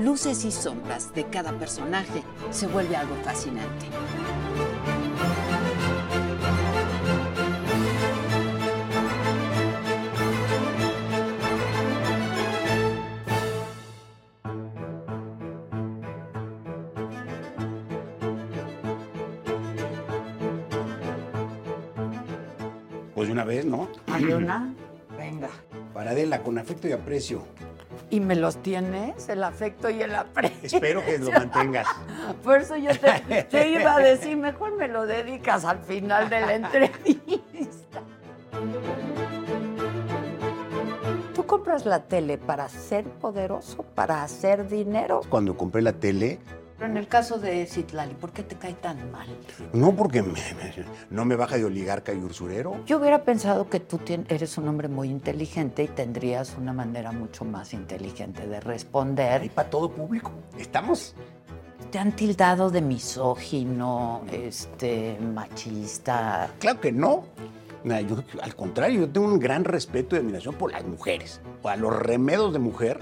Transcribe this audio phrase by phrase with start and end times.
[0.00, 3.86] luces y sombras de cada personaje se vuelve algo fascinante.
[23.14, 23.86] Pues de una vez, ¿no?
[24.06, 24.74] ¿Hay una?
[25.18, 25.50] Venga.
[25.92, 27.44] Para Adela, con afecto y aprecio.
[28.10, 29.28] ¿Y me los tienes?
[29.28, 30.78] El afecto y el aprecio.
[30.78, 31.86] Espero que lo mantengas.
[32.44, 36.40] Por eso yo te, te iba a decir, mejor me lo dedicas al final de
[36.40, 38.02] la entrevista.
[41.34, 45.20] ¿Tú compras la tele para ser poderoso, para hacer dinero?
[45.28, 46.40] Cuando compré la tele,
[46.80, 49.28] Pero en el caso de Citlali, ¿por qué te cae tan mal?
[49.74, 52.82] no porque me- me- no me baja de oligarca y usurero.
[52.86, 57.12] Yo hubiera pensado que tú tien- eres un hombre muy inteligente y tendrías una manera
[57.12, 59.50] mucho más inteligente de responder.
[59.50, 60.32] para todo público.
[60.58, 61.14] ¿Estamos?
[61.90, 66.48] Te han tildado de misógino, este, machista.
[66.60, 67.24] Claro que no.
[67.84, 71.40] Mira, yo, al contrario, yo tengo un gran respeto y admiración por las mujeres.
[71.62, 73.00] O a los remedos de mujer.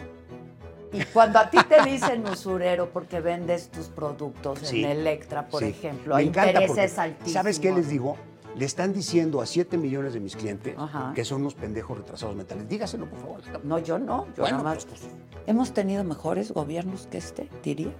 [0.93, 5.63] Y cuando a ti te dicen usurero porque vendes tus productos Sí, en Electra, por
[5.63, 5.69] sí.
[5.69, 7.33] ejemplo, Me hay encanta intereses porque, altísimos.
[7.33, 8.17] ¿Sabes qué les digo?
[8.57, 11.13] Le están diciendo a 7 millones de mis clientes Ajá.
[11.15, 12.69] que son unos pendejos retrasados mentales.
[12.69, 13.41] Dígaselo, por favor.
[13.65, 14.85] No, yo no, yo Bueno, nada más.
[14.87, 15.03] pues,
[15.47, 17.93] Hemos tenido mejores gobiernos que este, dirías.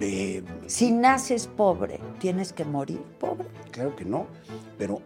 [0.00, 3.48] eh, Si naces pobre, tienes que morir pobre.
[3.72, 4.26] Claro que no,
[4.78, 5.00] pero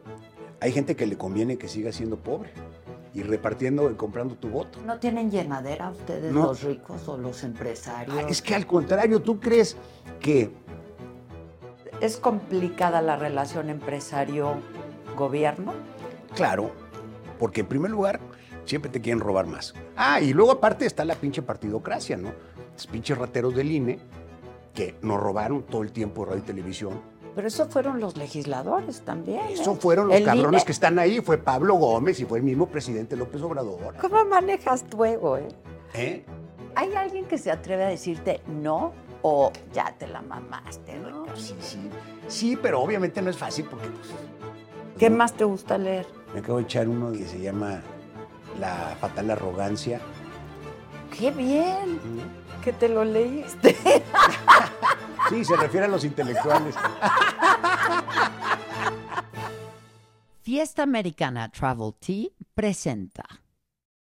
[0.61, 2.51] hay gente que le conviene que siga siendo pobre
[3.19, 4.79] y repartiendo y comprando tu voto.
[4.87, 6.45] ¿No tienen llenadera ustedes, No.
[6.45, 8.17] los ricos o los empresarios?
[8.17, 9.77] Ah, es que al contrario, ¿tú crees
[10.21, 10.51] que
[12.01, 15.73] ¿Es complicada la relación empresario-gobierno?
[16.37, 16.71] Claro,
[17.41, 18.21] porque en primer lugar
[18.67, 19.75] siempre te quieren robar más.
[19.97, 22.31] Ah, y luego aparte está la pinche partidocracia, ¿no?
[22.73, 23.99] Los pinches rateros del INE
[24.75, 27.01] que nos robaron todo el tiempo radio y televisión.
[27.35, 29.43] Pero eso fueron los legisladores también.
[29.51, 29.79] Eso ¿eh?
[29.81, 31.21] fueron los El cabrones INE- que están ahí.
[31.21, 33.95] Fue Pablo Gómez y fue el mismo presidente López Obrador.
[34.01, 35.49] ¿Cómo manejas tu ego, eh?
[35.95, 36.25] ¿Eh?
[36.75, 41.25] ¿Hay alguien que se atreve a decirte no o ya te la mamaste, no?
[41.37, 41.79] Sí, sí.
[42.29, 44.09] Sí, pero obviamente no es fácil porque pues,
[44.99, 46.07] ¿Qué más te gusta leer?
[46.35, 47.81] me acabo de echar uno que se llama
[48.61, 50.01] La fatal arrogancia.
[51.17, 51.99] ¡Qué bien!
[52.63, 53.77] Que te lo leíste.
[55.29, 56.75] Sí, se refiere a los intelectuales.
[60.43, 63.25] Fiesta Americana Travel Tea presenta.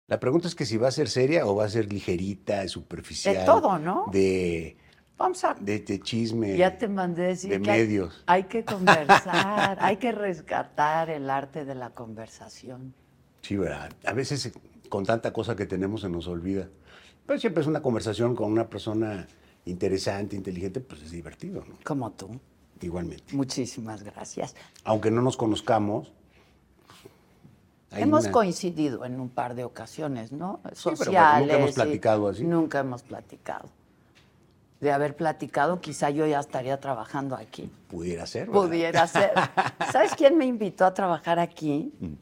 [0.09, 3.35] La pregunta es que si va a ser seria o va a ser ligerita, superficial.
[3.37, 4.07] De todo, ¿no?
[4.11, 4.77] De,
[5.17, 5.55] Vamos a...
[5.55, 6.57] de, de chisme.
[6.57, 8.25] Ya te mandé decir de que hay- medios.
[8.27, 12.95] Hay, que conversar, hay que rescatar el arte de la conversación.
[13.43, 13.93] Sí, ¿verdad?
[14.05, 14.53] A veces
[14.89, 16.69] con tanta cosa que tenemos se nos olvida.
[17.27, 19.27] Pero siempre es una conversación con una persona
[19.65, 21.77] interesante, inteligente, pues es divertido, ¿no?
[21.85, 22.29] Como tú.
[22.81, 23.35] Igualmente.
[23.37, 24.57] Muchísimas gracias.
[24.85, 26.13] Aunque no nos conozcamos.
[27.93, 30.59] hay hemos una- coincidido en un par de ocasiones, ¿no?
[30.63, 31.43] pero Sociales.
[31.47, 32.45] nunca hemos platicado así.
[32.45, 33.69] Nunca hemos platicado.
[34.81, 37.71] De haber platicado, quizá yo ya estaría trabajando aquí.
[37.89, 38.63] Pudiera ser, ¿verdad?
[38.63, 39.31] Pudiera ser.
[39.93, 41.93] ¿Sabes quién me invitó a trabajar aquí?
[42.01, 42.13] Mm.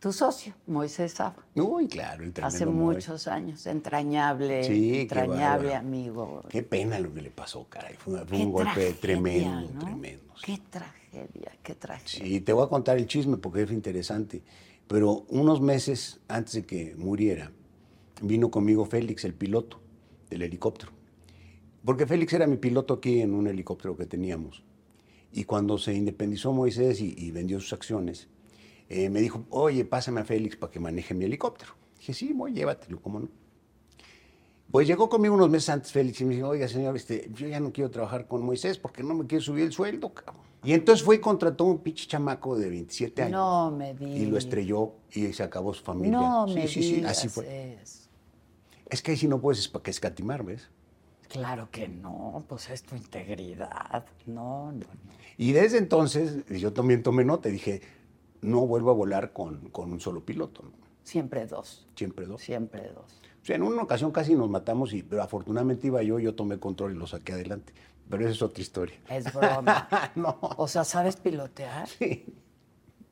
[0.00, 1.44] Tu socio, Moisés Saba.
[1.56, 6.42] Uy, claro, el Hace muchos años, entrañable, Sí, entrañable amigo.
[6.48, 7.94] Qué pena lo que le pasó, caray.
[7.96, 9.80] Fue, Qué un golpe tragedia, tremendo, ¿no?
[9.80, 10.34] tremendo.
[10.36, 10.42] sí.
[10.44, 12.26] Qué tragedia, qué tragedia.
[12.28, 14.42] Sí, te voy a contar el chisme porque es interesante.
[14.86, 17.50] Pero unos meses antes de que muriera,
[18.22, 19.80] vino conmigo Félix, el piloto
[20.30, 20.92] del helicóptero.
[21.84, 24.62] Porque Félix era mi piloto aquí en un helicóptero que teníamos.
[25.32, 28.28] Y cuando se independizó Moisés y, y vendió sus acciones,
[28.88, 31.72] eh, me dijo, oye, pásame a Félix para que maneje mi helicóptero.
[31.98, 33.28] Dije, sí, voy, llévatelo, ¿cómo no?
[34.70, 37.58] Pues llegó conmigo unos meses antes Félix y me dijo, oiga, señor, este, yo ya
[37.58, 40.42] no quiero trabajar con Moisés porque no me quiere subir el sueldo, cabrón.
[40.62, 43.32] Y entonces fue y contrató un pinche chamaco de 27 años.
[43.32, 44.28] No me Y digas.
[44.30, 46.18] lo estrelló y se acabó su familia.
[46.18, 47.78] No sí, me sí, sí, digas así fue.
[47.80, 48.08] eso.
[48.90, 50.68] Es que ahí sí no puedes es- que escatimar, ¿ves?
[51.28, 54.04] Claro que no, pues es tu integridad.
[54.26, 54.86] No, no, no.
[55.36, 57.80] Y desde entonces yo también tomé nota y dije,
[58.42, 60.88] no vuelvo a volar con, con un solo piloto, ¿no?
[61.02, 61.86] Siempre dos.
[61.96, 62.42] siempre dos.
[62.42, 63.20] Siempre dos.
[63.42, 66.58] O sea, en una ocasión casi nos matamos, y, pero afortunadamente iba yo, yo tomé
[66.58, 67.72] control y lo saqué adelante.
[68.10, 68.96] Pero esa es otra historia.
[69.08, 69.88] Es broma.
[70.16, 70.38] no.
[70.56, 71.88] O sea, ¿sabes pilotear?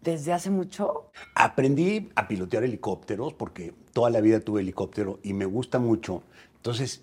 [0.03, 1.11] ¿Desde hace mucho?
[1.35, 6.23] Aprendí a pilotear helicópteros porque toda la vida tuve helicóptero y me gusta mucho.
[6.57, 7.03] Entonces,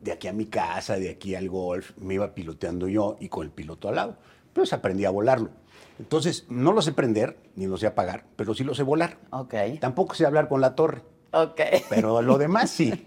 [0.00, 3.44] de aquí a mi casa, de aquí al golf, me iba piloteando yo y con
[3.44, 4.16] el piloto al lado.
[4.52, 5.50] Pues aprendí a volarlo.
[5.98, 9.18] Entonces, no lo sé prender, ni lo sé apagar, pero sí lo sé volar.
[9.30, 9.54] Ok.
[9.80, 11.02] Tampoco sé hablar con la torre,
[11.32, 11.60] Ok.
[11.88, 13.06] pero lo demás sí.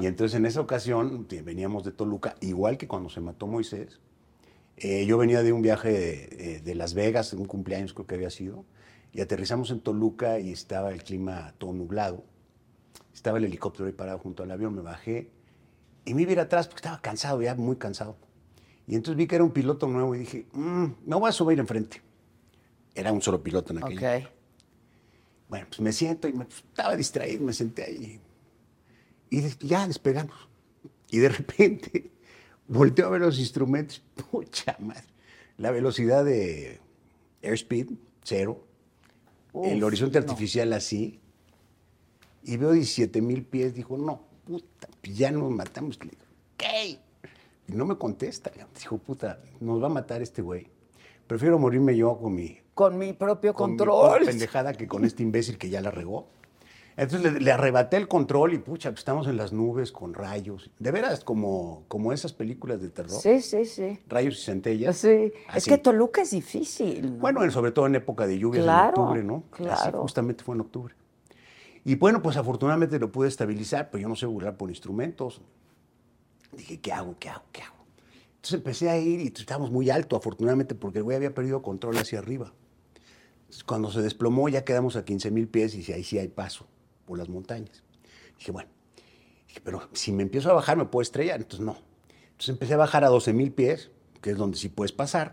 [0.00, 4.00] Y entonces en esa ocasión veníamos de Toluca, igual que cuando se mató Moisés.
[4.76, 8.14] eh, yo venía de un viaje de, eh, de Las Vegas, un cumpleaños creo que
[8.16, 8.64] había sido,
[9.12, 12.24] y aterrizamos en Toluca y estaba el clima todo nublado.
[13.14, 15.30] Estaba el helicóptero ahí parado junto al avión, me bajé
[16.04, 18.16] y me iba a ir atrás porque estaba cansado, ya muy cansado.
[18.86, 21.58] Y entonces vi que era un piloto nuevo y dije, "Mm, me voy a subir
[21.58, 22.02] enfrente.
[22.94, 23.98] Era un solo piloto en aquel.
[23.98, 24.28] Ok.
[25.48, 28.20] Bueno, pues me siento y me, pues, estaba distraído, me senté ahí.
[29.30, 30.48] Y ya despegamos.
[31.10, 32.10] Y de repente
[32.68, 34.02] volteo a ver los instrumentos.
[34.30, 35.04] Pucha madre.
[35.58, 36.80] La velocidad de
[37.42, 37.88] airspeed,
[38.22, 38.66] cero.
[39.64, 40.24] el horizonte no.
[40.24, 41.20] artificial así.
[42.42, 43.74] Y veo 17 mil pies.
[43.74, 45.98] Dijo, no, puta, ya nos matamos.
[46.02, 46.22] Le digo,
[46.56, 46.98] ¿qué?
[47.68, 48.50] Y no me contesta.
[48.78, 50.68] Dijo, puta, nos va a matar este güey.
[51.26, 54.18] Prefiero morirme yo con mi Con mi propio con mi control.
[54.20, 56.26] poca pendejada que con este imbécil que ya la regó.
[56.94, 60.70] Entonces le, le arrebaté el control y pucha, pues estamos en las nubes con rayos.
[60.78, 63.18] De veras, como, como esas películas de terror.
[63.18, 63.98] Sí, sí, sí.
[64.08, 64.96] Rayos y centellas.
[64.98, 65.08] Sí.
[65.08, 65.70] Es Así.
[65.70, 67.12] que Toluca es difícil.
[67.14, 67.18] ¿no?
[67.20, 69.44] Bueno, en- sobre todo en época de lluvias, Claro, en octubre, ¿no?
[69.52, 70.02] Así claro.
[70.02, 70.94] justamente fue en octubre.
[71.84, 75.40] Y bueno, pues afortunadamente lo pude estabilizar, pero yo no sé volar por instrumentos.
[76.52, 77.16] Dije, ¿qué hago?
[77.18, 77.44] ¿Qué hago?
[77.52, 77.76] ¿Qué hago?
[78.36, 81.96] Entonces empecé a ir y estábamos muy alto, afortunadamente, porque el güey había perdido control
[81.96, 82.52] hacia arriba.
[83.66, 86.66] Cuando se desplomó ya quedamos a 15 mil pies y ahí sí hay paso
[87.06, 87.82] por las montañas.
[88.38, 88.70] Dije, bueno,
[89.46, 91.76] dije, pero si me empiezo a bajar me puedo estrellar, entonces no.
[92.32, 93.90] Entonces empecé a bajar a 12 mil pies,
[94.20, 95.32] que es donde sí puedes pasar.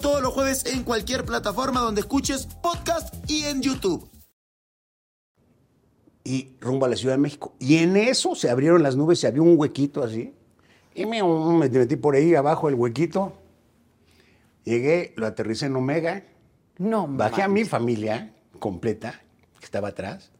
[0.01, 4.09] todos los jueves en cualquier plataforma donde escuches podcast y en YouTube.
[6.23, 7.53] y rumbo a la Ciudad de México.
[7.59, 10.33] Y en eso se abrieron las nubes, se abrió un huequito así.
[10.93, 13.33] Y me, me metí por ahí abajo el huequito.
[14.63, 16.23] Llegué, lo aterricé en Omega.
[16.77, 19.19] No, Bajé a mi familia completa,
[19.59, 20.31] que estaba atrás.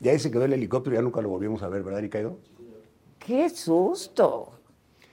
[0.00, 2.38] Y ahí se quedó el helicóptero, ya nunca lo volvimos a ver, ¿verdad, Ricardo?
[3.18, 4.51] ¡Qué susto!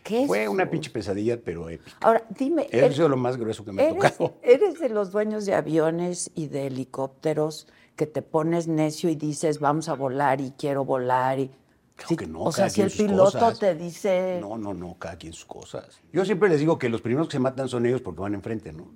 [0.10, 1.96] ¡Qué Fue una pinche pesadilla, pero épica.
[2.02, 2.64] Ahora, dime.
[2.72, 4.34] Eso ha ¿eres- sido lo más grueso que me ha ¿Eres, tocado.
[4.42, 9.60] eres de los dueños de aviones y de helicópteros que te pones necio y dices,
[9.60, 11.38] vamos a volar y quiero volar?
[11.40, 11.52] Y,
[11.96, 13.60] Claro Sí, que no, o sea, si el piloto cosas.
[13.60, 14.38] te dice...
[14.42, 16.00] No, no, no, cada quien sus cosas.
[16.14, 18.72] Yo siempre les digo que los primeros que se matan son ellos porque van enfrente,
[18.72, 18.88] ¿no?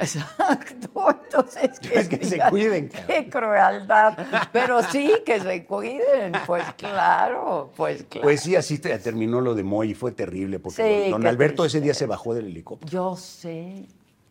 [0.00, 2.88] Exacto, entonces Es que se cuiden.
[3.06, 4.16] Qué crueldad.
[4.52, 8.22] Pero sí, que se cuiden, pues claro, pues claro.
[8.24, 11.64] Pues sí, así te- terminó lo de Moy y fue terrible porque Sí, don, Alberto
[11.64, 12.90] ese día se bajó del helicóptero.
[12.90, 13.86] Yo sé,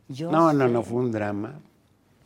[0.08, 0.74] yo No, no, sé.
[0.74, 1.60] no, fue un drama.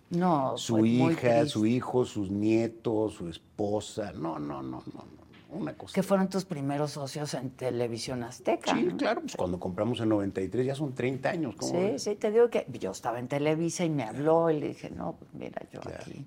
[0.09, 4.11] No, Su hija, su hijo, sus nietos, su esposa.
[4.13, 5.22] No, no, no, no, no.
[5.53, 5.93] Una cosa.
[5.93, 8.73] Que fueron tus primeros socios en Televisión Azteca.
[8.75, 8.97] Sí, ¿no?
[8.97, 11.55] claro, pues cuando compramos en 93 ya son 30 años.
[11.55, 12.03] ¿cómo Sí, ves?
[12.03, 15.15] sí, te digo que yo estaba en Televisa y me habló y le dije, no,
[15.19, 16.25] pues mira, yo aquí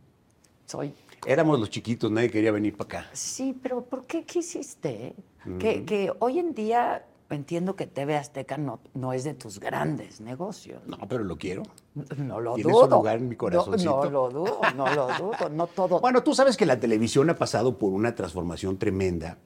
[0.67, 0.95] soy...
[1.27, 3.11] Éramos los chiquitos, nadie quería venir para acá.
[3.13, 5.15] Sí, pero ¿por qué quisiste?
[5.45, 5.59] Mm.
[5.59, 10.21] que, que hoy en día entiendo que TV Azteca no, no es de tus grandes
[10.21, 10.81] negocios.
[10.87, 11.63] No, pero lo quiero.
[12.17, 12.97] No lo Tiene su dudo.
[12.99, 14.05] lugar en mi No- corazoncito.
[14.05, 15.49] No, lo dudo, no lo dudo.
[15.51, 16.01] No todo.
[16.01, 19.39] Bueno, tú sabes que la televisión ha pasado por una transformación tremenda.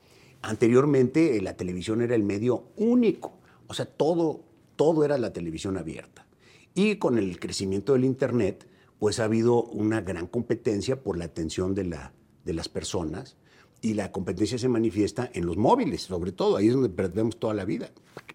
[0.42, 3.32] Anteriormente eh, la televisión era el medio único,
[3.66, 4.40] o sea, todo,
[4.76, 6.26] todo era la televisión abierta.
[6.74, 8.66] Y con el crecimiento del Internet,
[8.98, 12.12] pues ha habido una gran competencia por la atención de, la,
[12.44, 13.36] de las personas
[13.82, 17.54] y la competencia se manifiesta en los móviles, sobre todo, ahí es donde perdemos toda
[17.54, 17.90] la vida,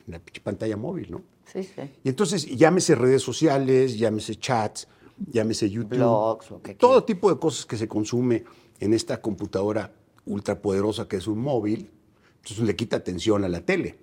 [0.08, 1.22] en la pantalla móvil, ¿no?
[1.52, 1.82] Sí, sí.
[2.04, 4.88] Y entonces, llámese redes sociales, llámese chats,
[5.32, 5.98] llámese YouTube.
[5.98, 8.44] Blogs, lo que Todo tipo de cosas que se consume
[8.80, 9.94] en esta computadora
[10.26, 11.90] ultrapoderosa que es un móvil.
[12.38, 13.98] Entonces le quita atención a la tele.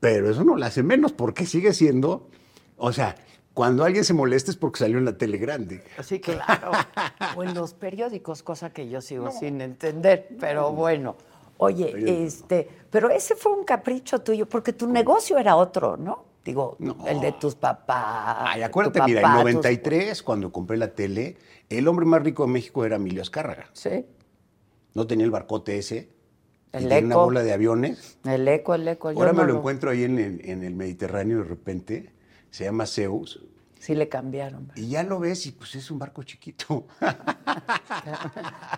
[0.00, 2.28] Pero eso no la hace menos porque sigue siendo.
[2.76, 3.16] O sea,
[3.58, 5.82] cuando alguien se molesta es porque salió en la tele grande.
[6.04, 6.70] Sí, claro.
[7.36, 11.16] o en los periódicos, cosa que yo sigo sin entender, pero bueno.
[11.56, 12.22] Oye, Periódico.
[12.24, 16.24] este, pero ese fue un capricho tuyo, porque tu negocio era otro, ¿no?
[16.44, 18.36] Digo, el de tus papás.
[18.54, 21.36] Ay, acuérdate, mira, papá, en tus- 93, cuando compré la tele,
[21.68, 23.66] el hombre más rico de México era Emilio Azcárraga.
[23.72, 24.06] Sí,
[24.94, 26.10] No tenía el barcote ese.
[26.70, 27.24] El tenía una Eco.
[27.24, 28.18] bola de aviones.
[28.24, 29.10] el eco, el eco.
[29.10, 32.12] yo Ahora me lo encuentro ahí en el, en el Mediterráneo de repente.
[32.50, 33.40] Se llama Zeus.
[33.78, 34.72] Sí le cambiaron.
[34.74, 36.86] Y ya lo ves y pues es un barco chiquito.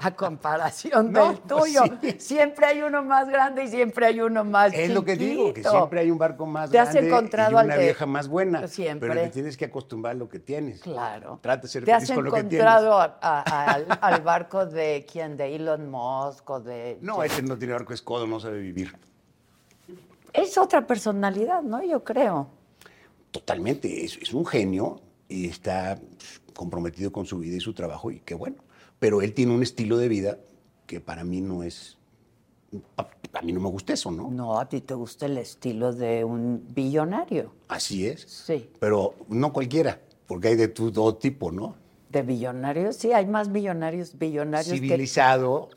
[0.03, 1.83] A comparación No, del pues tuyo.
[2.03, 2.17] sí.
[2.19, 5.61] Siempre hay uno más grande y siempre hay uno más es lo que digo, que
[5.61, 5.71] chiquito.
[5.71, 8.69] siempre hay un barco más ¿Te has grande encontrado y al una vieja más buena.
[8.69, 9.09] Siempre.
[9.09, 10.81] Pero te tienes que acostumbrar a lo que tienes.
[10.83, 11.39] Claro.
[11.43, 12.61] Trata de ser ¿Te has feliz con lo que tienes.
[12.67, 15.37] encontrado a- a- al, al barco de quién?
[15.39, 16.99] ¿De Elon Musk o de...?
[17.01, 18.95] No, ese no tiene barco, es codo, no sabe vivir.
[20.33, 21.83] Es otra personalidad, ¿no?
[21.83, 22.49] Yo creo.
[23.31, 28.11] Totalmente, es, es un genio y está pues, comprometido con su vida y su trabajo
[28.11, 28.57] y qué bueno.
[28.99, 30.39] Pero él tiene un estilo de vida
[30.87, 31.97] que para mí no es...
[32.97, 34.31] A, a mí no me gusta eso, ¿no?
[34.31, 37.53] No, a ti te gusta el estilo de un billonario.
[37.69, 38.23] Así es.
[38.23, 38.69] Sí.
[38.79, 41.77] Pero no cualquiera, porque hay de todo tipo, ¿no?
[42.11, 42.97] ¿De billonarios?
[42.97, 44.81] Sí, hay más billonarios, billonarios que...
[44.81, 45.71] Civilizado,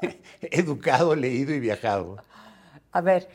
[0.40, 2.16] educado, leído y viajado.
[2.94, 3.28] A ver,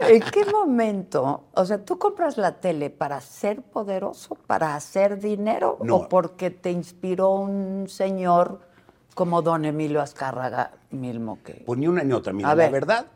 [0.00, 1.44] ¿en qué momento?
[1.54, 5.96] O sea, ¿tú compras la tele para ser poderoso, para hacer dinero No.
[5.96, 8.60] o porque te inspiró un señor
[9.14, 11.62] como don Emilio Azcárraga Milmo que...
[11.64, 12.34] Pues ni una ni otra.
[12.34, 12.72] Mira, A la ver.
[12.72, 13.06] verdad,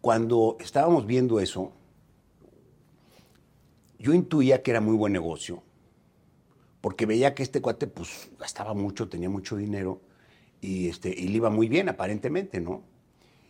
[0.00, 1.72] cuando estábamos viendo eso,
[3.98, 5.60] yo intuía que era muy buen negocio,
[6.80, 10.00] porque veía que este cuate pues gastaba mucho, tenía mucho dinero
[10.60, 12.82] y, este, y le iba muy bien aparentemente, ¿no?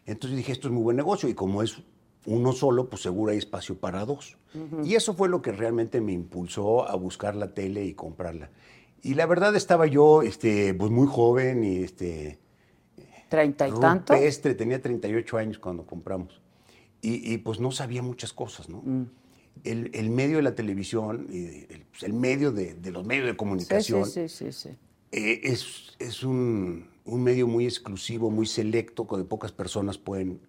[0.09, 1.83] Entonces dije, esto es muy buen negocio y como es
[2.25, 4.39] uno solo, pues seguro hay espacio para dos.
[4.83, 8.51] Y eso fue lo que realmente me impulsó a buscar la tele y comprarla.
[9.03, 12.39] Y la verdad estaba yo este, pues muy joven y este,
[13.29, 14.15] ¿Treinta y tanto?
[14.15, 16.41] rupestre, tenía 38 años cuando compramos.
[17.03, 18.83] Y, y, pues no sabía muchas cosas, ¿no?
[18.85, 19.11] Mm.
[19.65, 23.37] El, el medio de la televisión, el, pues, el medio de, de los medios de
[23.37, 24.71] comunicación, sí, sí, sí, sí.
[25.13, 30.41] eh, es, es un, un medio muy exclusivo, muy selecto, que pocas personas pueden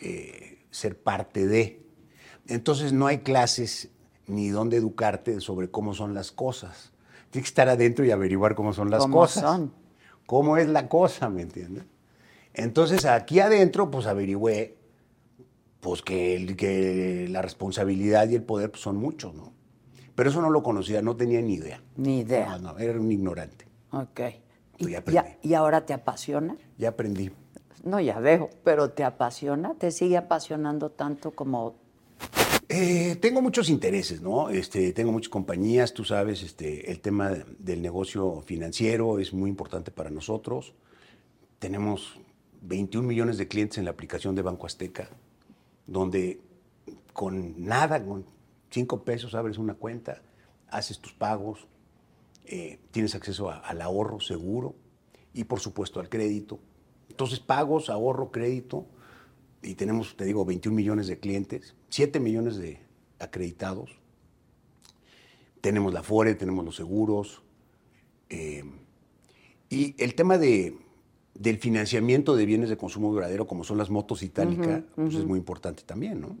[0.00, 1.82] eh, ser parte de.
[2.46, 3.90] Entonces no hay clases
[4.26, 6.92] ni dónde educarte sobre cómo son las cosas.
[7.30, 9.42] Tienes que estar adentro y averiguar cómo son las ¿Cómo cosas.
[9.42, 9.72] son?
[10.26, 11.84] ¿Cómo es la cosa, me entiendes?
[12.54, 14.76] Entonces aquí adentro, pues averigüé
[15.80, 19.52] pues que, el- que la responsabilidad y el poder pues, son muchos, ¿no?
[20.14, 21.82] Pero eso no lo conocía, no tenía ni idea.
[21.96, 22.58] Ni idea.
[22.58, 23.66] No, no, era un ignorante.
[23.92, 24.20] Ok.
[24.78, 25.14] Pues ¿Y, ya aprendí.
[25.14, 26.56] ya- ¿Y ahora te apasiona?
[26.78, 27.30] Ya aprendí.
[27.84, 29.74] No, ya veo, pero ¿te apasiona?
[29.74, 31.76] ¿Te sigue apasionando tanto como...
[32.68, 34.50] Eh, tengo muchos intereses, ¿no?
[34.50, 39.48] Este, tengo muchas compañías, tú sabes, este, el tema de- del negocio financiero es muy
[39.50, 40.74] importante para nosotros.
[41.60, 42.18] Tenemos
[42.62, 45.08] 21 millones de clientes en la aplicación de Banco Azteca,
[45.86, 46.40] donde
[47.12, 48.26] con nada, con
[48.70, 50.20] 5 pesos abres una cuenta,
[50.68, 51.68] haces tus pagos,
[52.46, 54.74] eh, tienes acceso a- al ahorro seguro
[55.34, 56.58] y por supuesto al crédito.
[57.10, 58.86] Entonces pagos, ahorro, crédito
[59.62, 62.80] y tenemos, te digo, 21 millones de clientes, 7 millones de
[63.18, 63.98] acreditados.
[65.60, 67.42] tenemos la FORE, tenemos los seguros.
[68.28, 68.62] eh,
[69.68, 70.78] y el tema de,
[71.34, 75.38] del financiamiento de bienes de consumo duradero, como son las motos itálicas, pues es muy
[75.40, 76.36] importante también, ¿no?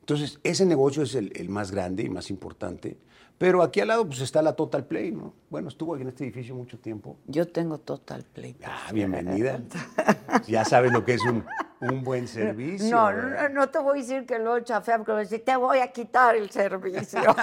[0.00, 2.96] Entonces, ese negocio es el, el más grande y más importante.
[3.36, 5.34] Pero aquí al lado pues está la Total Play, ¿no?
[5.50, 7.16] Bueno, estuvo aquí en este edificio mucho tiempo.
[7.26, 8.56] Yo tengo Total Play.
[8.64, 9.60] Ah, bienvenida.
[10.46, 11.44] ya sabes lo que es un,
[11.80, 12.90] un buen servicio.
[12.94, 15.56] No, no, no te voy a decir que lo chafea, porque voy a decir, te
[15.56, 17.20] voy a quitar el servicio.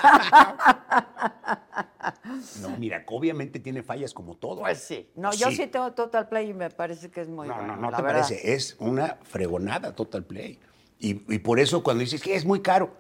[2.62, 4.62] No, mira, obviamente tiene fallas como todo.
[4.62, 5.10] pues sí.
[5.16, 7.76] No, yo sí tengo Total Play y me parece que es muy No, bueno.
[7.76, 8.22] no, no la te verdad.
[8.22, 8.54] parece.
[8.54, 10.58] Es una fregonada Total Play.
[11.00, 12.92] Y, y por eso cuando dices que es muy caro,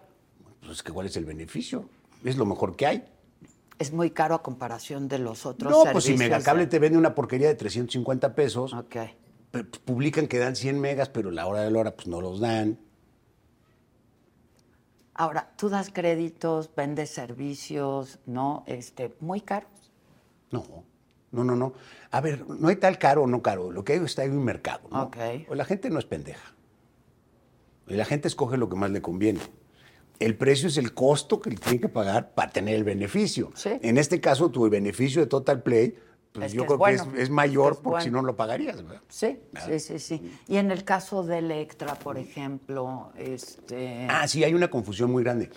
[0.63, 1.89] pues que cuál es el beneficio.
[2.23, 3.05] Es lo mejor que hay.
[3.79, 5.93] Es muy caro a comparación de los otros No, servicios.
[5.93, 8.95] pues si Megacable te vende una porquería de 350 pesos, Ok.
[9.49, 12.39] pe- publican que dan 100 megas, pero la hora de la hora pues no los
[12.39, 12.77] dan.
[15.13, 18.63] Ahora, tú das créditos, vendes servicios, ¿no?
[18.65, 19.69] Este, muy caros.
[20.51, 20.63] No,
[21.31, 21.73] no, no, no.
[22.11, 23.71] A ver, no hay tal caro o no caro.
[23.71, 24.87] Lo que hay está en un mercado.
[24.89, 25.03] ¿no?
[25.03, 25.17] Ok.
[25.47, 26.53] Pues la gente no es pendeja.
[27.87, 29.39] La gente escoge lo que más le conviene.
[30.25, 33.51] El precio es el costo que le tiene que pagar para tener el beneficio.
[33.55, 33.71] Sí.
[33.81, 35.95] En este caso, tu beneficio de Total Play,
[36.31, 38.21] pues Es yo que creo es que es, es es mayor es porque si no
[38.21, 38.83] lo pagarías.
[38.83, 39.01] ¿verdad?
[39.09, 40.37] Sí, sí, sí, sí.
[40.47, 44.07] Y en el caso de Electra, por ejemplo, este...
[44.09, 45.49] Ah, sí, hay una confusión muy grande.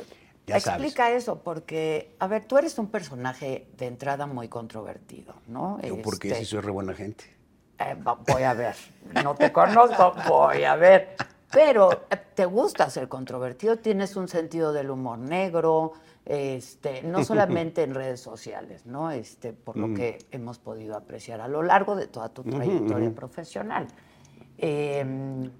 [0.46, 0.82] Ya sabes.
[0.86, 5.80] Explica eso, porque, a ver, tú eres un personaje de entrada muy controvertido, ¿no?
[5.82, 7.24] Yo porque Este, sí soy re buena gente.
[7.78, 8.74] eh, voy a ver,
[9.22, 11.16] no te conozco, voy a ver.
[11.54, 15.92] Pero eh, te gusta ser controvertido, tienes un sentido del humor negro,
[16.26, 19.10] este, no solamente en redes sociales, ¿no?
[19.10, 19.80] Este, por Mm.
[19.80, 23.86] lo que hemos podido apreciar a lo largo de toda tu trayectoria profesional.
[24.58, 25.50] Em,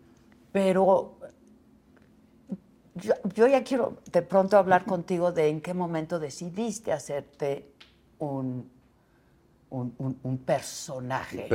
[0.53, 1.17] pero
[2.95, 7.69] yo, yo ya quiero de pronto hablar contigo de en qué momento decidiste hacerte
[8.21, 8.71] un,
[9.71, 11.49] un, un- un personaje,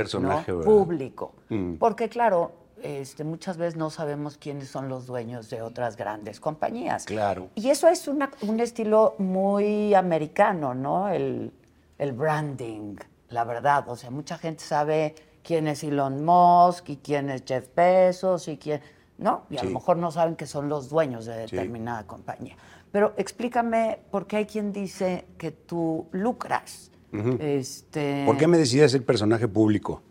[0.65, 1.33] público.
[1.49, 1.75] Mm.
[1.75, 2.51] Porque claro,
[2.83, 7.05] este, muchas veces no sabemos quiénes son los dueños de otras grandes compañías.
[7.05, 7.49] Claro.
[7.55, 11.09] Y eso es una- un estilo muy americano, ¿no?
[11.09, 11.51] El,
[11.97, 12.95] el branding,
[13.29, 13.87] la verdad.
[13.89, 18.57] O sea, mucha gente sabe quién es Elon Musk y quién es Jeff Bezos y
[18.57, 18.81] quién,
[19.17, 19.43] ¿no?
[19.49, 19.67] Y a Sí.
[19.67, 21.55] lo mejor no saben que son los dueños de Sí.
[21.55, 22.55] determinada compañía.
[22.91, 26.91] Pero explícame por qué hay quien dice que tú lucras.
[27.39, 30.01] este, ¿Por qué me decidí a ser personaje público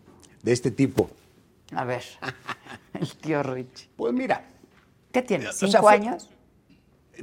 [0.43, 1.09] de este tipo?
[1.73, 2.03] A ver,
[2.93, 3.89] el tío Rich.
[3.95, 4.45] Pues mira,
[5.11, 5.49] ¿Qué tienes?
[5.49, 6.29] O sea, ¿Cinco fue- años?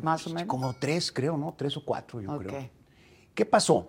[0.03, 0.49] Más o menos.
[0.49, 1.55] como tres, creo, ¿no?
[1.57, 2.69] Tres o cuatro, yo creo.
[3.35, 3.89] ¿Qué pasó?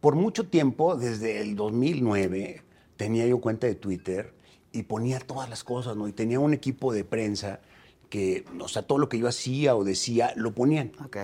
[0.00, 2.62] Por mucho tiempo, desde el 2009,
[2.96, 4.32] tenía yo cuenta de Twitter
[4.72, 6.08] y ponía todas las cosas, ¿no?
[6.08, 7.60] Y tenía un equipo de prensa
[8.08, 10.92] que, o sea, todo lo que yo hacía o decía, lo ponían.
[11.04, 11.18] Ok.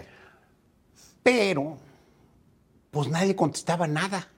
[1.22, 1.78] Pero,
[2.90, 4.28] pues nadie contestaba nada.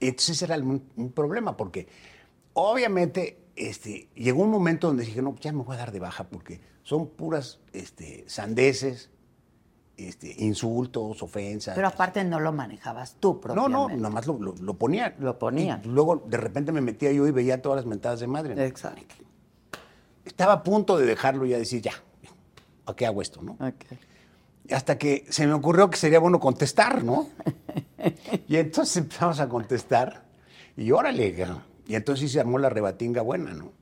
[0.00, 1.86] Entonces ese era un, un problema, porque
[2.54, 6.24] obviamente este, llegó un momento donde dije, no, ya me voy a dar de baja,
[6.24, 9.10] porque son puras este, sandeces,
[9.96, 11.74] este, insultos, ofensas.
[11.74, 13.96] Pero aparte no lo manejabas tú no, propiamente.
[13.96, 15.14] no, nomás lo, lo, lo ponían.
[15.18, 15.82] Lo ponían.
[15.84, 18.54] Y luego de repente me metía yo y veía todas las mentadas de madre.
[18.54, 18.62] ¿no?
[18.62, 19.16] Exacto.
[20.24, 21.94] Estaba a punto de dejarlo y ya decir, ya,
[22.86, 23.42] ¿a qué hago esto?
[23.42, 23.58] ¿no?
[24.70, 27.28] Hasta que se me ocurrió que sería bueno contestar, ¿no?
[28.46, 30.24] y entonces empezamos a contestar
[30.76, 31.34] y órale,
[31.88, 33.72] y entonces se armó la rebatinga buena, ¿no?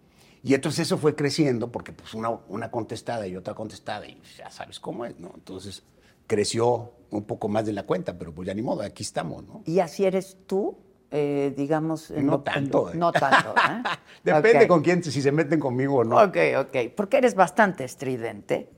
[0.43, 4.49] Y entonces eso fue creciendo porque pues una, una contestada y otra contestada y ya
[4.49, 5.33] sabes cómo es, ¿no?
[5.35, 5.83] Entonces
[6.29, 9.63] creció un poco más de la cuenta, pero pues ya ni modo, aquí estamos, ¿no?
[9.67, 10.79] ¿Y así eres tú?
[11.11, 12.11] Eh, digamos...
[12.13, 12.97] No en tanto, ¿eh?
[12.97, 13.83] No tanto, ¿eh?
[14.25, 14.69] Depende Ok.
[14.69, 16.23] con quién, si se meten conmigo o no.
[16.23, 16.77] Ok, ok.
[16.97, 18.71] Porque eres bastante estridente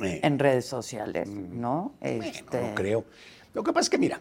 [0.00, 1.94] en redes sociales, ¿no?
[2.00, 3.04] Este, Bueno, no creo.
[3.54, 4.20] Lo que pasa es que, mira,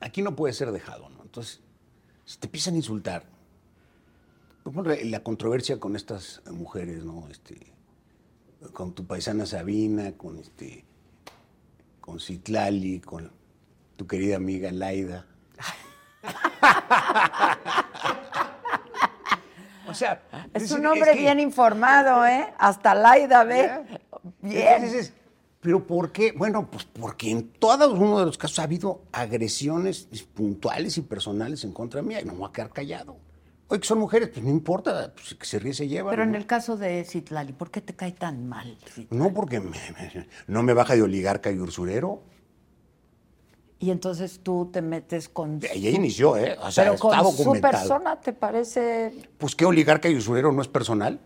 [0.00, 1.22] aquí no puede ser dejado, ¿no?
[1.22, 1.60] Entonces,
[2.30, 3.24] si te empiezan a insultar,
[5.02, 7.26] la controversia con estas mujeres, ¿no?
[7.28, 7.58] Este,
[8.72, 10.84] con tu paisana Sabina, con este,
[12.00, 13.32] con Citlali, con
[13.96, 15.26] tu querida amiga Laida.
[19.88, 20.22] o sea,
[20.54, 22.46] Es un hombre que- bien informado, ¿eh?
[22.58, 23.82] Hasta Laida, ¿ve?
[24.40, 24.84] Bien.
[24.84, 25.12] entonces
[25.60, 26.32] ¿pero por qué?
[26.32, 31.64] Bueno, pues porque en todos uno de los casos ha habido agresiones puntuales y personales
[31.64, 33.16] en contra mía y no me voy a quedar callado.
[33.68, 36.10] Oye, que son mujeres, pues no importa, pues que se ríe se lleva.
[36.10, 38.76] Pero en el caso de Citlali, ¿por qué te cae tan mal?
[38.84, 39.08] Citlali?
[39.22, 42.22] No, porque me- me- no me baja de oligarca y usurero.
[43.78, 45.60] Y entonces tú te metes con...
[45.62, 46.56] Ella su- inició, ¿eh?
[46.60, 49.14] O sea, Pero con su persona te parece...
[49.38, 51.20] Pues qué oligarca y usurero no es personal.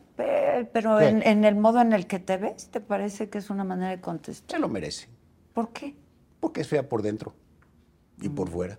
[0.54, 3.50] Pe- Pero en, en el modo en el que te ves, ¿te parece que es
[3.50, 4.56] una manera de contestar?
[4.56, 5.08] Se lo merece.
[5.52, 5.96] ¿Por qué?
[6.38, 7.34] Porque es fea por dentro
[8.20, 8.78] y por fuera.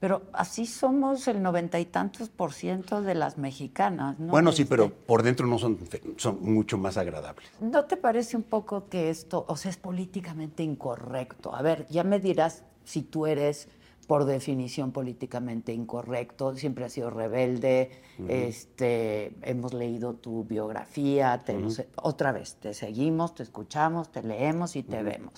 [0.00, 4.30] Pero así somos el noventa y tantos por ciento de las mexicanas, ¿no?
[4.30, 5.78] Bueno, sí, Este, pero por dentro no son,
[6.16, 7.46] son mucho más agradables.
[7.60, 11.54] ¿No te parece un poco que esto, o sea, es políticamente incorrecto?
[11.54, 13.68] A ver, ya me dirás si tú eres,
[14.06, 17.90] por definición, políticamente incorrecto, siempre has sido rebelde,
[18.28, 21.56] este, hemos leído tu biografía, te
[21.96, 25.32] otra vez, te seguimos, te escuchamos, te leemos y te vemos.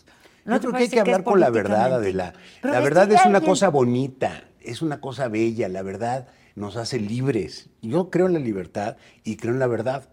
[0.44, 2.32] ¿No Yo creo que hay que hablar con la verdad, Adela.
[2.62, 6.76] Pero La verdad es una alguien- cosa bonita, es una cosa bella, la verdad nos
[6.76, 7.68] hace libres.
[7.82, 10.08] Yo creo en la libertad y creo en la verdad.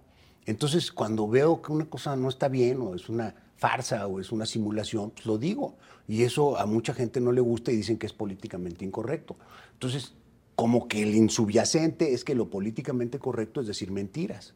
[0.46, 4.32] Entonces, cuando veo que una cosa no está bien o es una farsa o es
[4.32, 5.78] una simulación, pues lo digo.
[6.08, 9.38] Y eso a mucha gente no le gusta y dicen que es políticamente incorrecto.
[9.74, 10.13] Entonces,
[10.56, 14.54] como que el insubyacente es que lo políticamente correcto es decir mentiras,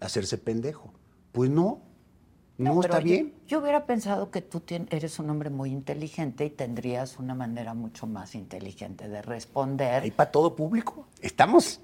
[0.00, 0.92] hacerse pendejo.
[1.32, 1.80] Pues no,
[2.58, 3.34] no, está yo- bien.
[3.46, 8.06] Yo hubiera pensado que tú eres un hombre muy inteligente y tendrías una manera mucho
[8.06, 10.02] más inteligente de responder.
[10.02, 11.06] Hay para todo público.
[11.22, 11.80] Estamos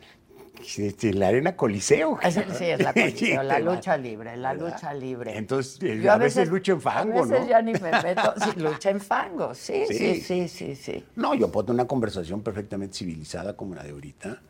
[1.15, 2.19] la arena Coliseo.
[2.23, 4.73] Es- sí, es la coliseo, la lucha libre, la ¿verdad?
[4.73, 5.37] lucha libre.
[5.37, 7.49] Entonces, eh, Yo a, veces, lucho en fango, A veces ¿no?
[7.49, 8.35] ya ni me meto.
[8.39, 10.49] Sí, lucha en fango, sí, sí, Sí.
[10.49, 11.05] sí, sí.
[11.17, 14.41] No, yo puedo tener una conversación perfectamente civilizada como la de ahorita.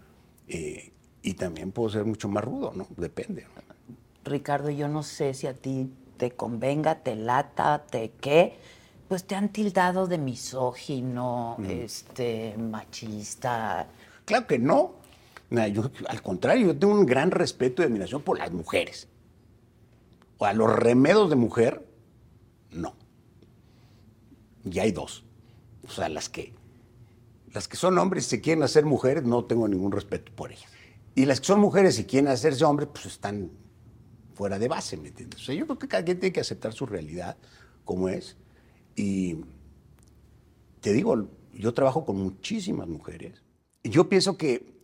[0.48, 0.92] eh,
[1.22, 2.86] y también puedo ser mucho más rudo, ¿no?
[2.96, 3.42] Depende.
[3.56, 3.94] ¿no?
[4.30, 8.56] Ricardo, yo no sé si a ti te convenga, te lata, te qué,
[9.08, 13.86] pues te han tildado de misógino, este, machista.
[14.24, 14.95] Claro que no.
[15.50, 19.08] Al contrario, yo tengo un gran respeto y admiración por las mujeres.
[20.38, 21.86] O a los remedos de mujer,
[22.70, 22.94] no.
[24.64, 25.24] Y hay dos.
[25.86, 26.52] O sea, las que,
[27.52, 30.70] las que son hombres y se quieren hacer mujeres, no tengo ningún respeto por ellas.
[31.14, 33.50] Y las que son mujeres y quieren hacerse hombres, pues están
[34.34, 35.40] fuera de base, ¿me entiendes?
[35.40, 37.38] O sea, yo creo que cada quien tiene que aceptar su realidad
[37.84, 38.36] como es.
[38.94, 39.36] Y
[40.80, 43.42] te digo, yo trabajo con muchísimas mujeres.
[43.82, 44.75] Yo pienso que,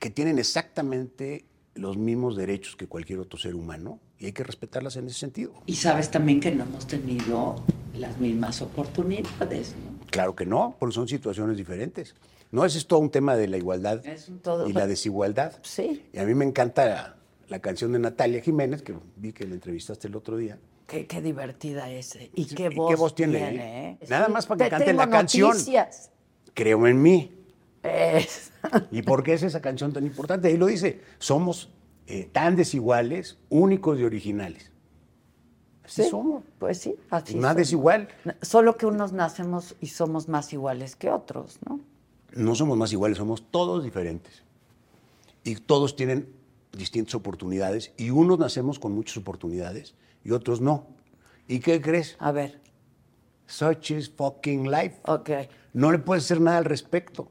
[0.00, 4.96] que tienen exactamente los mismos derechos que cualquier otro ser humano y hay que respetarlas
[4.96, 5.52] en ese sentido.
[5.66, 7.62] Y sabes también que no hemos tenido
[7.94, 10.06] las mismas oportunidades, ¿no?
[10.10, 12.16] Claro que no, porque son situaciones diferentes.
[12.50, 14.02] No, ese es todo un tema de la igualdad
[14.42, 15.52] todo- y la desigualdad.
[15.62, 16.02] Sí.
[16.12, 17.16] Y a mí me encanta la,
[17.48, 20.58] la canción de Natalia Jiménez, que vi que la entrevistaste el otro día.
[20.88, 22.16] Qué, qué divertida es.
[22.16, 22.30] ¿eh?
[22.34, 23.98] Y qué ¿Y voz, qué voz tiene, tiene, eh?
[24.00, 24.06] ¿eh?
[24.08, 25.56] Nada más para que te cante la canción.
[26.54, 27.32] Creo en mí.
[27.82, 28.52] Es-
[28.90, 30.48] ¿Y por qué es esa canción tan importante?
[30.48, 31.70] Ahí lo dice, somos
[32.06, 34.70] eh, tan desiguales, únicos y originales.
[35.84, 36.44] Así Sí, somos.
[36.58, 37.62] Pues sí, así Nada somos.
[37.68, 38.08] es igual.
[38.42, 41.80] Solo que unos nacemos y somos más iguales que otros, ¿no?
[42.32, 44.42] No somos más iguales, somos todos diferentes.
[45.42, 46.28] Y todos tienen
[46.76, 47.92] distintas oportunidades.
[47.96, 50.86] Y unos nacemos con muchas oportunidades y otros no.
[51.48, 52.16] ¿Y qué crees?
[52.20, 52.60] A ver,
[53.46, 55.00] Such is fucking life.
[55.06, 55.30] ok.
[55.72, 57.28] No le puedes hacer nada al respecto.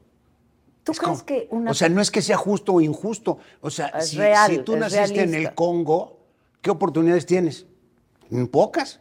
[0.84, 1.70] ¿Tú Es crees como- que una...
[1.70, 3.38] O sea, no es que sea justo o injusto.
[3.60, 5.48] O sea, si, real, si tú naciste en realista.
[5.50, 6.18] el Congo,
[6.62, 7.66] ¿qué oportunidades tienes?
[8.30, 9.00] Mm, Pocas.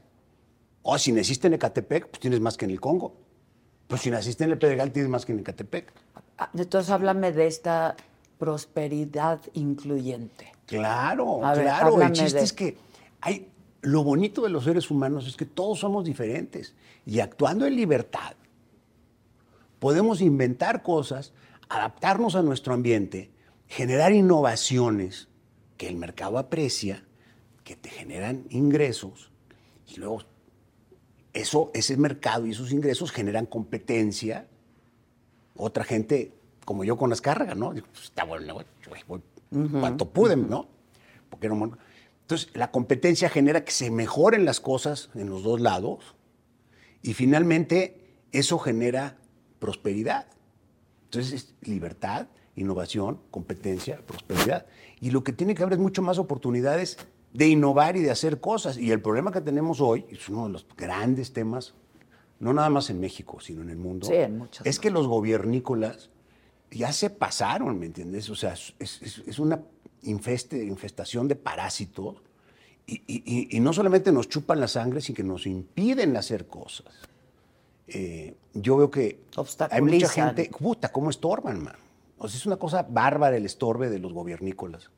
[0.81, 3.15] O si naciste en Ecatepec, pues tienes más que en el Congo.
[3.87, 5.91] Pues si naciste en el Pedregal, tienes más que en Ecatepec.
[6.37, 7.95] Ah, Entonces háblame de esta
[8.37, 10.51] prosperidad incluyente.
[10.65, 12.01] Claro, ver, claro.
[12.01, 12.77] El chiste de- es que
[13.21, 13.49] hay,
[13.81, 16.73] lo bonito de los seres humanos es que todos somos diferentes.
[17.05, 18.33] Y actuando en libertad,
[19.79, 21.33] podemos inventar cosas,
[21.69, 23.32] adaptarnos a nuestro ambiente,
[23.67, 25.27] generar innovaciones
[25.77, 27.05] que el mercado aprecia,
[27.63, 29.32] que te generan ingresos,
[29.88, 30.23] y luego
[31.34, 34.47] eso, ese mercado y esos ingresos generan competencia.
[35.55, 36.34] Otra gente,
[36.65, 37.69] como yo con las cargas, ¿no?
[37.71, 39.21] Pues, está bueno, voy
[39.79, 40.67] cuanto pude, ¿no?
[41.29, 41.77] Porque un-
[42.21, 46.15] Entonces, la competencia genera que se mejoren las cosas en los dos lados
[47.01, 49.17] y finalmente eso genera
[49.60, 50.27] prosperidad.
[51.09, 54.67] Entonces, es libertad, innovación, competencia, prosperidad.
[55.01, 56.97] Y lo que tiene que haber es mucho más oportunidades
[57.33, 58.77] de innovar y de hacer cosas.
[58.77, 61.73] Y el problema que tenemos hoy, es uno de los grandes temas,
[62.39, 65.07] no nada más en México, sino en el mundo, Sí, en muchos es que los
[65.07, 66.11] gobiernícolas
[66.71, 68.29] ya se pasaron, ¿me entiendes?
[68.29, 69.61] O sea, es, es- es una
[70.03, 72.17] infeste, infestación de parásitos
[72.85, 76.45] y, y- y- y no solamente nos chupan la sangre, sino que nos impiden hacer
[76.47, 76.85] cosas.
[77.93, 79.19] Eh, yo veo que
[79.69, 81.75] hay mucha gente, puta, ¿cómo estorban, man?
[82.17, 84.89] O sea, es una cosa bárbara el estorbe de los gobiernícolas.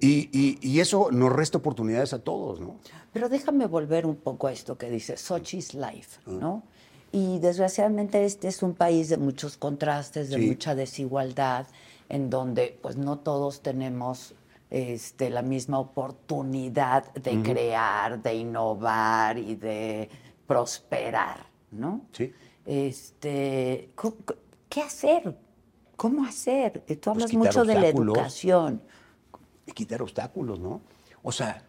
[0.00, 2.76] Y, y- y eso nos resta oportunidades a todos, ¿no?
[3.12, 6.64] Pero déjame volver un poco a esto que dice Sochi's Life, ¿no?
[7.12, 10.46] Y desgraciadamente este es un país de muchos contrastes, de Sí.
[10.48, 11.66] mucha desigualdad,
[12.08, 14.34] en donde pues no todos tenemos
[14.70, 20.10] este, la misma oportunidad de crear, de innovar y de
[20.48, 22.06] prosperar, ¿no?
[22.12, 22.32] Sí.
[22.64, 23.90] Este,
[24.68, 25.36] ¿qué hacer?
[25.94, 26.82] ¿Cómo hacer?
[26.88, 28.82] Eh, Tú hablas Pues quitar mucho de la educación.
[29.66, 30.80] y quitar obstáculos, ¿no?
[31.22, 31.62] O sea,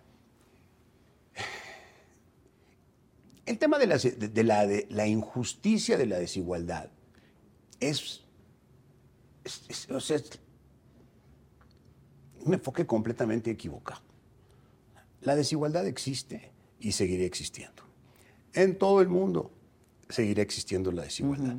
[3.46, 6.90] el tema de la, de- de la, de la injusticia de la desigualdad
[7.80, 8.22] es,
[9.44, 10.40] es- es- o sea, es
[12.46, 14.02] un enfoque completamente equivocado.
[15.22, 17.84] La desigualdad existe y seguirá existiendo.
[18.54, 19.52] En todo el mundo
[20.10, 21.56] seguirá existiendo la desigualdad.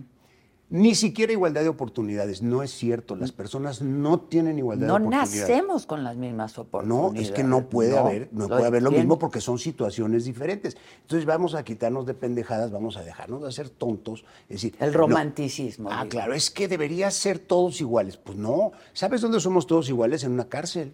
[0.72, 2.42] Ni siquiera igualdad de oportunidades.
[2.42, 3.16] No es cierto.
[3.16, 5.40] Las personas no tienen igualdad No de oportunidades.
[5.40, 7.22] nacemos con las mismas No, oportunidades.
[7.28, 10.76] es que no puede haber, no puede haber lo mismo porque son situaciones diferentes.
[11.00, 14.24] Entonces vamos a quitarnos de pendejadas, vamos a dejarnos de ser tontos.
[14.48, 15.88] Es decir, El no- romanticismo.
[15.90, 16.10] ah, digo.
[16.10, 18.16] claro, es que debería ser todos iguales.
[18.16, 18.70] Pues no.
[18.92, 20.22] ¿Sabes dónde somos todos iguales?
[20.22, 20.92] En una cárcel.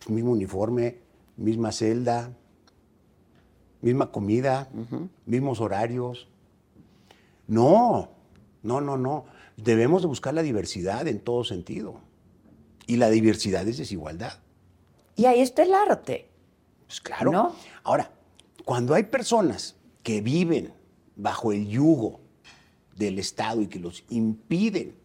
[0.00, 0.98] Pues mismo uniforme,
[1.38, 2.36] misma celda,
[3.84, 4.68] misma comida,
[5.26, 6.26] mismos horarios.
[7.46, 8.08] No,
[8.62, 9.26] no, no, no.
[9.56, 12.00] Debemos de buscar la diversidad en todo sentido.
[12.86, 14.40] Y la diversidad es desigualdad.
[15.16, 16.28] Y ahí está el arte.
[16.86, 17.30] Pues claro.
[17.30, 17.54] ¿No?
[17.82, 18.10] Ahora,
[18.64, 20.72] cuando hay personas que viven
[21.16, 22.20] bajo el yugo
[22.96, 24.96] del Estado y que los impiden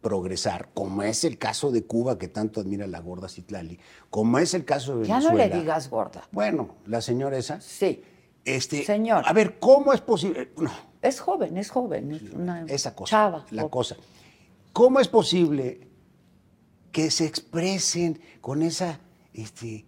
[0.00, 3.78] progresar, como es el caso de Cuba, que tanto admira la gorda Citlali,
[4.10, 5.46] como es el caso de Ya Venezuela.
[5.48, 6.28] no le digas gorda.
[6.30, 7.60] Bueno, la señora esa.
[7.60, 8.02] Sí.
[8.44, 9.24] Este, Señor.
[9.26, 10.52] A ver, ¿cómo es posible?
[10.56, 10.70] No,
[11.02, 12.12] Es joven, es joven.
[12.12, 13.10] Es una esa cosa.
[13.10, 13.46] chava.
[13.50, 13.70] La joven.
[13.70, 13.96] cosa.
[14.72, 15.88] ¿Cómo es posible
[16.92, 19.00] que se expresen con esa
[19.32, 19.86] este,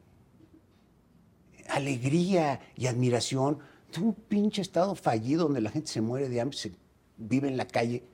[1.69, 3.59] alegría y admiración
[3.93, 6.73] de un pinche estado fallido donde la gente se muere de hambre, se
[7.17, 8.05] vive en la calle,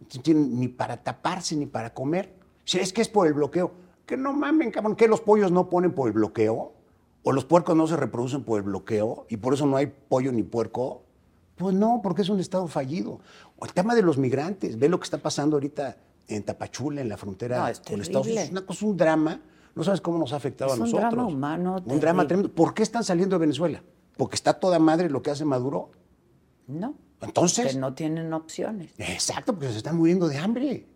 [0.00, 2.34] no tienen ni para taparse ni para comer?
[2.64, 3.72] Si es que es por el bloqueo.
[4.06, 6.74] Que no mamen, cabrón, que los pollos no ponen por el bloqueo,
[7.22, 10.32] o los puercos no se reproducen por el bloqueo, y por eso no hay pollo
[10.32, 11.04] ni puerco.
[11.56, 13.20] Pues no, porque es un estado fallido.
[13.58, 15.96] O el tema de los migrantes, ve lo que está pasando ahorita
[16.28, 18.30] en Tapachula, en la frontera No, es con Estados terrible.
[18.32, 18.44] Unidos.
[18.46, 19.40] Es una cosa, un drama.
[19.74, 21.10] No sabes cómo nos ha afectado Es a un nosotros.
[21.12, 22.26] drama humano Un drama terrible.
[22.26, 22.54] tremendo.
[22.54, 23.82] ¿Por qué están saliendo de Venezuela?
[24.16, 25.90] Porque está toda madre lo que hace Maduro.
[26.66, 26.94] No.
[27.20, 27.72] Entonces.
[27.72, 28.92] Que no tienen opciones.
[28.98, 30.86] Exacto, porque se están muriendo de hambre.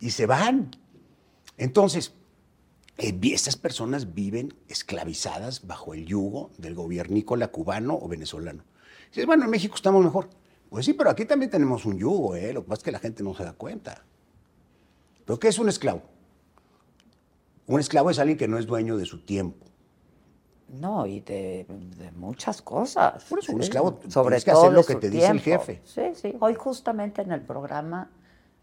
[0.00, 0.70] Y se van.
[1.56, 2.14] Entonces,
[2.98, 8.64] estas personas viven esclavizadas bajo el yugo del gobiernícola cubano o venezolano.
[9.08, 10.28] Dices, bueno, en México estamos mejor.
[10.68, 12.52] Pues sí, pero aquí también tenemos un yugo, ¿eh?
[12.52, 14.04] Lo que pasa es que la gente no se da cuenta.
[15.24, 16.02] ¿Pero qué es un esclavo?
[17.66, 19.66] Un esclavo es alguien que no es dueño de su tiempo.
[20.68, 23.24] No, y de, de muchas cosas.
[23.24, 23.68] Por eso, un sí.
[23.68, 25.64] esclavo, sobre tienes que todo hacer lo que te dice el tiempo.
[25.64, 25.80] jefe.
[25.84, 26.36] Sí, sí.
[26.40, 28.10] Hoy justamente en el programa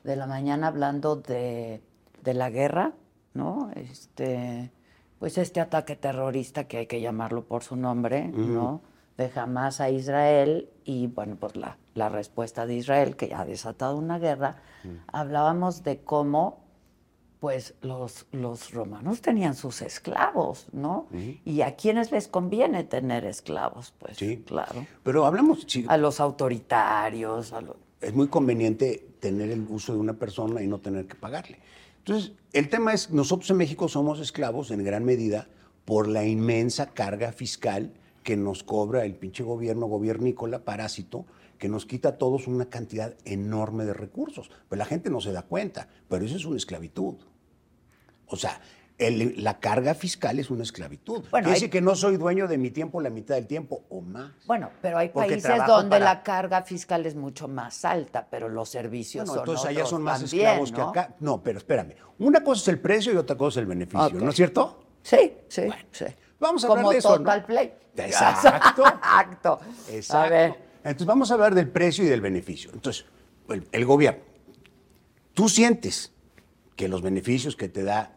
[0.04, 1.82] de la mañana hablando de,
[2.22, 2.94] de la guerra,
[3.36, 3.70] ¿no?
[3.76, 4.72] Este,
[5.20, 8.82] pues este ataque terrorista que hay que llamarlo por su nombre, ¿no?
[9.18, 13.46] De Hamas a Israel y bueno, pues la, la respuesta de Israel que ya ha
[13.46, 14.58] desatado una guerra.
[15.08, 16.66] Hablábamos de cómo
[17.40, 21.08] pues los, los romanos tenían sus esclavos, ¿no?
[21.46, 24.44] Y a quienes les conviene tener esclavos, pues, Sí.
[24.48, 24.86] claro.
[25.04, 27.76] Pero hablamos, sí, A los autoritarios, a los...
[28.02, 31.60] es muy conveniente tener el uso de una persona y no tener que pagarle.
[32.08, 35.48] Entonces, el tema es, nosotros en México somos esclavos en gran medida
[35.86, 41.26] por la inmensa carga fiscal que nos cobra el pinche gobierno gobiernícola parásito,
[41.58, 44.52] que nos quita a todos una cantidad enorme de recursos.
[44.70, 47.16] Pues la gente no se da cuenta, pero eso es una esclavitud.
[48.28, 48.62] O sea,
[48.98, 51.20] el- la carga fiscal es una esclavitud.
[51.30, 53.84] Bueno, Quiere hay- decir que no soy dueño de mi tiempo la mitad del tiempo
[53.90, 54.32] o más.
[54.46, 58.70] Bueno, pero hay países donde para- la carga fiscal es mucho más alta, pero los
[58.70, 60.78] servicios Bueno, son entonces allá son más también, esclavos ¿no?
[60.94, 61.16] que acá.
[61.20, 61.96] No, pero espérame.
[62.20, 64.12] Una cosa es el precio y otra cosa es el beneficio.
[64.20, 64.80] ¿no es cierto?
[65.04, 66.06] Sí, sí, sí.
[66.40, 67.18] vamos a hablar Como de eso, ¿no?
[67.18, 67.74] Total Play.
[67.98, 68.48] Exacto.
[68.86, 69.60] Exacto.
[69.92, 70.18] Exacto.
[70.18, 70.56] A ver,
[70.86, 72.72] Entonces vamos a hablar del precio y del beneficio.
[72.74, 73.06] Entonces,
[73.50, 74.22] el, el gobierno,
[75.34, 76.14] ¿tú sientes
[76.76, 78.15] que los beneficios que te da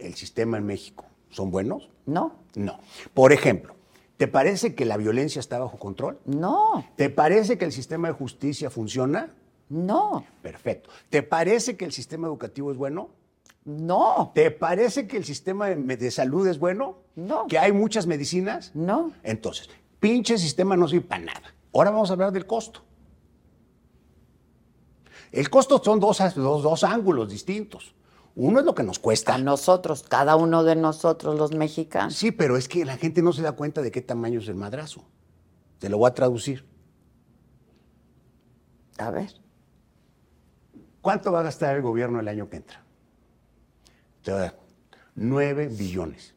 [0.00, 1.88] el sistema en México son buenos?
[2.06, 2.80] no, No.
[3.14, 3.74] Por ejemplo,
[4.16, 6.18] ¿te parece que la violencia está bajo control?
[6.24, 9.34] no, ¿Te parece que el sistema de justicia funciona?
[9.68, 10.90] no, Perfecto.
[11.10, 13.10] ¿Te parece que el sistema educativo es bueno?
[13.64, 16.98] no, ¿Te parece que el sistema de, salud es bueno?
[17.14, 17.46] No.
[17.46, 18.72] ¿Que hay muchas medicinas?
[18.74, 19.12] no.
[19.22, 19.68] Entonces,
[20.00, 21.54] pinche sistema no sirve para nada.
[21.72, 22.82] Ahora vamos a hablar del costo.
[25.30, 27.94] El costo son dos, dos, dos ángulos distintos.
[28.42, 29.34] Uno es lo que nos cuesta.
[29.34, 32.14] A nosotros, cada uno de nosotros los mexicanos.
[32.14, 34.54] Sí, pero es que la gente no se da cuenta de qué tamaño es el
[34.54, 35.04] madrazo.
[35.78, 36.64] Te lo voy a traducir.
[38.98, 39.30] A ver,
[41.00, 42.82] ¿Cuánto va a gastar el gobierno el año que entra?
[44.22, 44.58] Te va a dar
[45.14, 46.34] 9 billones.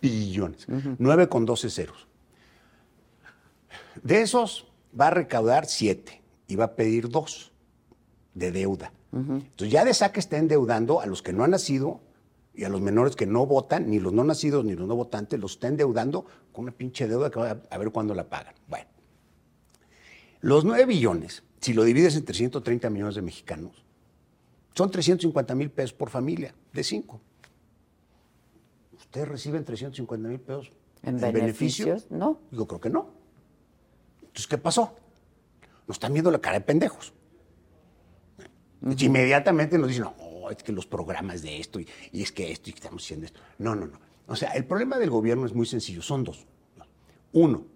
[0.00, 0.66] Billones.
[0.68, 2.06] 9 con 12 ceros.
[4.02, 4.66] De esos,
[4.98, 7.52] va a recaudar 7 y va a pedir 2
[8.34, 8.92] de deuda.
[9.12, 12.00] Entonces ya de saque está endeudando a los que no han nacido
[12.54, 15.38] y a los menores que no votan, ni los no nacidos ni los no votantes,
[15.40, 18.54] los está endeudando con una pinche deuda que va a, ver cuándo la pagan.
[18.66, 18.86] Bueno,
[20.40, 23.84] los 9 billones, si lo divides entre 130 millones de mexicanos,
[24.74, 27.20] son 350 mil pesos por familia, de 5.
[28.98, 31.86] ¿Ustedes reciben 350 mil pesos ¿En beneficio?
[31.86, 32.10] beneficios?
[32.10, 32.40] No.
[32.50, 33.08] Yo creo que no.
[34.20, 34.94] Entonces, ¿qué pasó?
[35.86, 37.12] Nos están viendo la cara de pendejos.
[38.82, 42.50] Y Inmediatamente nos dicen, no, es que los programas de esto, y, y es que
[42.52, 43.40] esto, y que estamos haciendo esto.
[43.58, 43.98] No, no, no.
[44.26, 46.46] O sea, el problema del gobierno es muy sencillo, son dos.
[47.32, 47.66] Uno,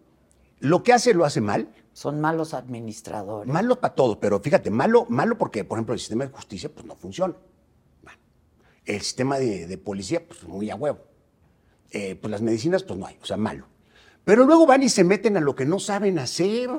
[0.61, 3.53] lo que hace lo hace mal, Son malos administradores.
[3.53, 6.87] malo para todos, pero fíjate, malo, malo porque, por ejemplo, el sistema de justicia pues
[6.87, 7.35] no funciona.
[8.85, 11.01] El sistema de, de policía, pues muy a huevo.
[11.91, 13.67] Eh, pues las medicinas, pues no hay, o sea, malo.
[14.25, 16.71] Pero luego van y se meten a lo que no saben hacer.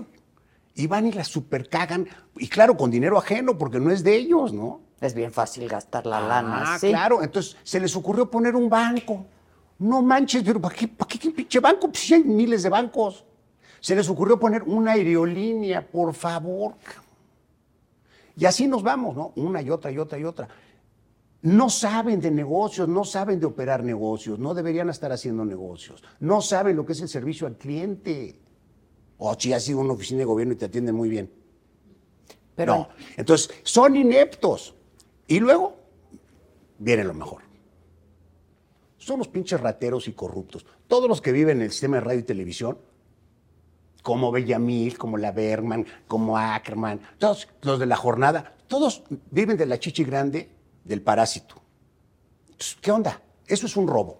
[0.75, 2.07] Y van y las supercagan.
[2.37, 4.81] Y claro, con dinero ajeno, porque no es de ellos, ¿no?
[4.99, 6.75] Es bien fácil gastar la lana.
[6.75, 6.89] Ah, sí.
[6.89, 7.21] claro.
[7.21, 9.25] Entonces se les ocurrió poner un banco.
[9.79, 11.87] No manches, pero ¿para qué, para qué, qué pinche banco?
[11.87, 13.25] Pues sí hay miles de bancos.
[13.79, 16.75] Se les ocurrió poner una aerolínea, por favor.
[18.35, 19.33] Y así nos vamos, ¿no?
[19.35, 20.47] Una y otra y otra y otra.
[21.41, 26.41] No saben de negocios, no saben de operar negocios, no deberían estar haciendo negocios, no
[26.41, 28.39] saben lo que es el servicio al cliente.
[29.25, 31.31] O si has sido una oficina de gobierno y te atienden muy bien.
[32.55, 32.89] Pero no.
[33.15, 34.75] Entonces, son ineptos.
[35.27, 35.77] Y luego
[36.77, 37.41] viene lo mejor.
[38.97, 40.65] Son los pinches rateros y corruptos.
[40.89, 42.77] Todos los que viven en el sistema de radio y televisión,
[44.01, 49.67] como Bellamil, como la Bergman, como Ackerman, todos los de la jornada, todos viven de
[49.67, 50.49] la chichi grande
[50.83, 51.55] del parásito.
[52.47, 53.21] Entonces, ¿Qué onda?
[53.47, 54.19] Eso es un robo.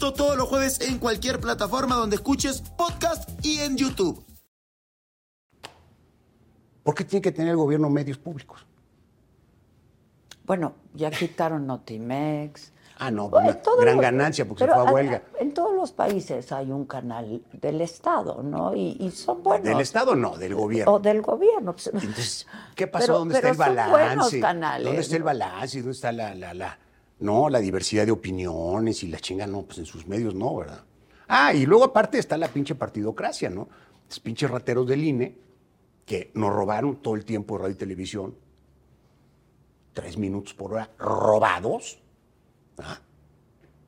[0.01, 4.25] Esto todos los jueves en cualquier plataforma donde escuches podcast y en YouTube.
[6.81, 8.65] ¿Por qué tiene que tener el gobierno medios públicos?
[10.43, 12.71] bueno, ya quitaron Notimex.
[12.97, 15.21] Ah, no, Bueno, gran ganancia porque pero se fue a a- huelga.
[15.39, 18.75] En todos los países hay un canal del Estado, ¿no?
[18.75, 19.67] Y, y son buenos.
[19.67, 20.93] Del Estado no, del gobierno.
[20.93, 21.73] O del gobierno.
[21.73, 21.91] pues.
[21.93, 23.05] Entonces, ¿qué pasó?
[23.05, 24.39] Pero- ¿Dónde pero está el son buenos balance?
[24.39, 25.77] canales, ¿Dónde está el balance?
[25.77, 26.79] ¿Dónde está la, la, la,
[27.21, 29.47] no, la diversidad de opiniones y la chinga?
[29.47, 30.83] No, pues en sus medios no, ¿verdad?
[31.27, 33.69] Ah, y luego aparte está la pinche partidocracia, ¿no?
[34.09, 35.37] Los pinches rateros del INE
[36.05, 38.35] que nos robaron todo el tiempo de radio y televisión,
[39.93, 41.99] tres minutos por hora, robados,
[42.79, 42.99] ¿ah?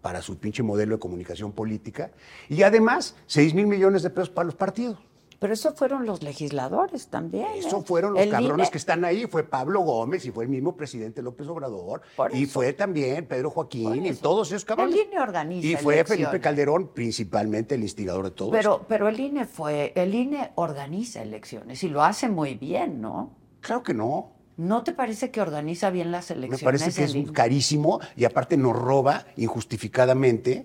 [0.01, 2.11] para su pinche modelo de comunicación política,
[2.49, 4.99] y además seis mil millones de pesos para los partidos.
[5.43, 7.47] Pero eso fueron los legisladores también.
[7.57, 7.83] Eso ¿eh?
[7.85, 9.25] fueron los El cabrones INE que están ahí.
[9.27, 12.01] Fue Pablo Gómez y fue el mismo presidente López Obrador.
[12.15, 12.53] Por Y eso.
[12.53, 14.95] fue también Pedro Joaquín y todos esos cabrones.
[14.95, 16.27] El INE organiza Y fue elecciones.
[16.27, 18.85] Felipe Calderón, principalmente el instigador de todo Pero, esto.
[18.87, 23.31] pero el INE fue, el INE organiza elecciones y lo hace muy bien, ¿no?
[23.59, 24.31] Claro que no.
[24.55, 26.63] ¿No te parece que organiza bien las Me elecciones?
[26.63, 27.33] parece que es INE?
[27.33, 30.61] carísimo y aparte nos roba injustificadamente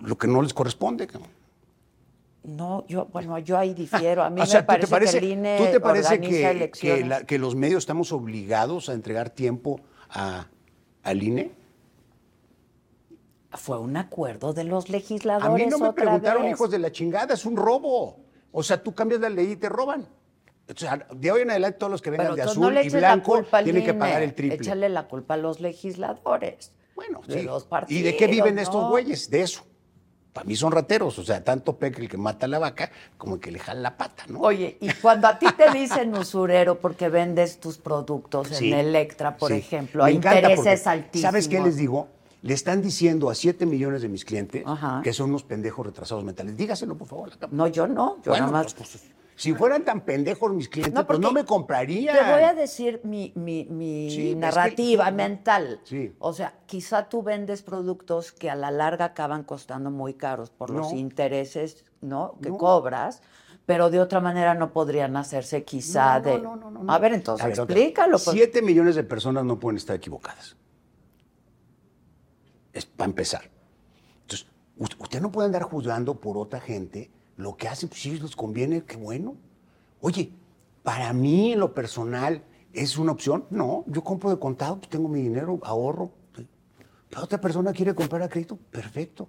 [0.00, 1.06] lo que no les corresponde.
[1.06, 1.28] cabrón.
[2.48, 4.22] No, yo, bueno, yo ahí difiero.
[4.22, 6.70] A mí O me ¿tú parece, te parece, que el INE ¿tú te parece que,
[6.70, 9.80] que, la- que los medios estamos obligados a entregar tiempo
[10.10, 10.46] a,
[11.02, 11.52] al INE?
[13.52, 16.52] Fue un acuerdo de los legisladores A mí no me preguntaron vez.
[16.52, 18.20] hijos de la chingada, es un robo.
[18.52, 20.06] O sea, tú cambias la ley y te roban.
[20.70, 22.82] O sea, de hoy en adelante todos los que vengan Pero de entonces azul no
[22.82, 24.56] y blanco tienen que pagar el triple.
[24.56, 26.72] Échale la culpa a los legisladores.
[26.94, 27.42] Bueno, de sí.
[27.42, 29.30] los ¿Y de qué viven partidos, estos güeyes?
[29.30, 29.64] De eso.
[30.38, 33.34] Para mí son rateros, o sea, tanto peca el que mata a la vaca como
[33.34, 34.38] el que le jala la pata, ¿no?
[34.38, 39.36] Oye, y cuando a ti te dicen usurero porque vendes tus productos Sí, en Electra,
[39.36, 39.56] por sí.
[39.58, 41.22] ejemplo, encanta intereses altísimos.
[41.22, 42.06] ¿Sabes qué les digo?
[42.42, 45.00] Le están diciendo a 7 millones de mis clientes Ajá.
[45.02, 46.56] que son unos pendejos retrasados mentales.
[46.56, 47.48] Dígaselo, por favor, a la.
[47.50, 48.18] No, yo no.
[48.22, 48.74] Yo Bueno, nada más.
[48.74, 49.02] pues, pues,
[49.38, 52.16] Si fueran tan pendejos mis clientes, No, pues no me comprarían.
[52.16, 55.80] Te voy a decir mi, mi- mi Sí, es que- narrativa mental.
[55.84, 56.12] Sí.
[56.18, 60.70] O sea, quizá tú vendes productos que a la larga acaban costando muy caros por
[60.70, 62.36] los intereses ¿no?
[62.42, 62.58] que No.
[62.58, 63.22] cobras,
[63.64, 66.38] pero de otra manera no podrían hacerse quizá de...
[66.40, 66.92] no, no, no, no.
[66.92, 68.18] A ver, entonces A ver, explícalo.
[68.18, 68.30] pues.
[68.36, 70.56] Siete millones de personas no pueden estar equivocadas.
[72.72, 73.50] Es para empezar.
[74.22, 78.18] Entonces, us- usted no puede andar juzgando por otra gente lo que hacen, pues si
[78.18, 79.36] les conviene, qué bueno.
[80.00, 80.32] Oye,
[80.82, 83.46] para mí en lo personal, ¿es una opción?
[83.50, 86.10] No, yo compro de contado, pues tengo mi dinero, ahorro.
[87.10, 89.28] La otra persona quiere comprar a crédito, perfecto.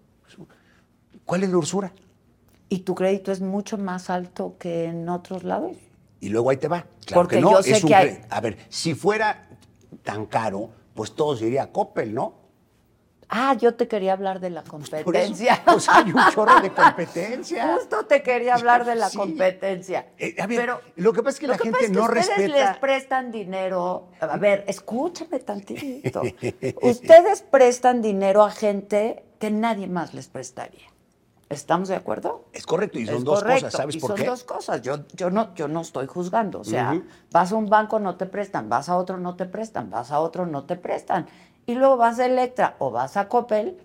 [1.23, 1.93] ¿Cuál es la usura?
[2.67, 5.77] ¿Y tu crédito es mucho más alto que en otros lados?
[6.19, 6.87] Y luego ahí te va.
[7.05, 9.47] Claro Porque que no, yo sé es un que hay- A ver, si fuera
[10.03, 12.33] tan caro, pues todos iría a Coppel, ¿no?
[13.31, 15.61] Ah, yo te quería hablar de la eso, competencia.
[15.63, 17.73] pues hay un chorro de competencia.
[17.77, 19.17] Justo te quería hablar de la Sí.
[19.17, 20.07] competencia.
[20.17, 21.97] Eh, a ver, Pero lo que pasa es que la que gente pasa es que
[21.97, 22.71] no ustedes respeta.
[22.71, 24.07] les prestan dinero.
[24.19, 26.21] A ver, escúchame tantito.
[26.81, 30.87] ustedes prestan dinero a gente que nadie más les prestaría.
[31.49, 32.45] ¿Estamos de acuerdo?
[32.53, 34.25] Es correcto, y son Es dos correcto, cosas, ¿sabes y por son qué?
[34.25, 34.81] dos cosas.
[34.83, 36.59] Yo, yo, no, yo no estoy juzgando.
[36.59, 37.01] O sea,
[37.31, 38.69] vas a un banco, no te prestan.
[38.69, 39.89] Vas a otro, no te prestan.
[39.89, 41.25] Vas a otro, no te prestan.
[41.69, 43.77] Y luego vas a Electra o vas a Coppel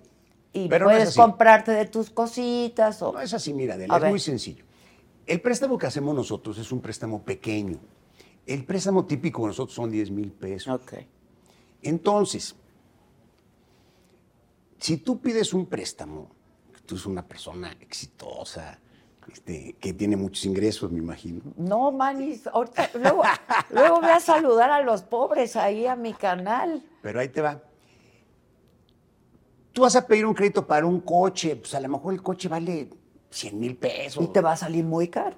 [0.54, 3.02] y Pero no es puedes comprarte de tus cositas.
[3.02, 3.12] O...
[3.12, 4.10] No es así, mira, Adela, es ver.
[4.10, 4.64] muy sencillo.
[5.26, 7.78] El préstamo que hacemos nosotros es un préstamo pequeño.
[8.46, 10.80] El préstamo típico de nosotros son 10 mil pesos.
[10.80, 10.94] Ok.
[11.82, 12.56] Entonces,
[14.78, 16.30] si tú pides un préstamo,
[16.86, 18.78] tú eres una persona exitosa,
[19.30, 21.42] este, que tiene muchos ingresos, me imagino.
[21.58, 23.24] No, manis, ahorita, luego,
[23.68, 26.82] luego voy a saludar a los pobres ahí a mi canal.
[27.02, 27.60] Pero ahí te va.
[29.74, 32.48] Tú vas a pedir un crédito para un coche, pues a lo mejor el coche
[32.48, 32.88] vale
[33.30, 34.22] 100 mil pesos.
[34.22, 35.36] Y te va a salir muy caro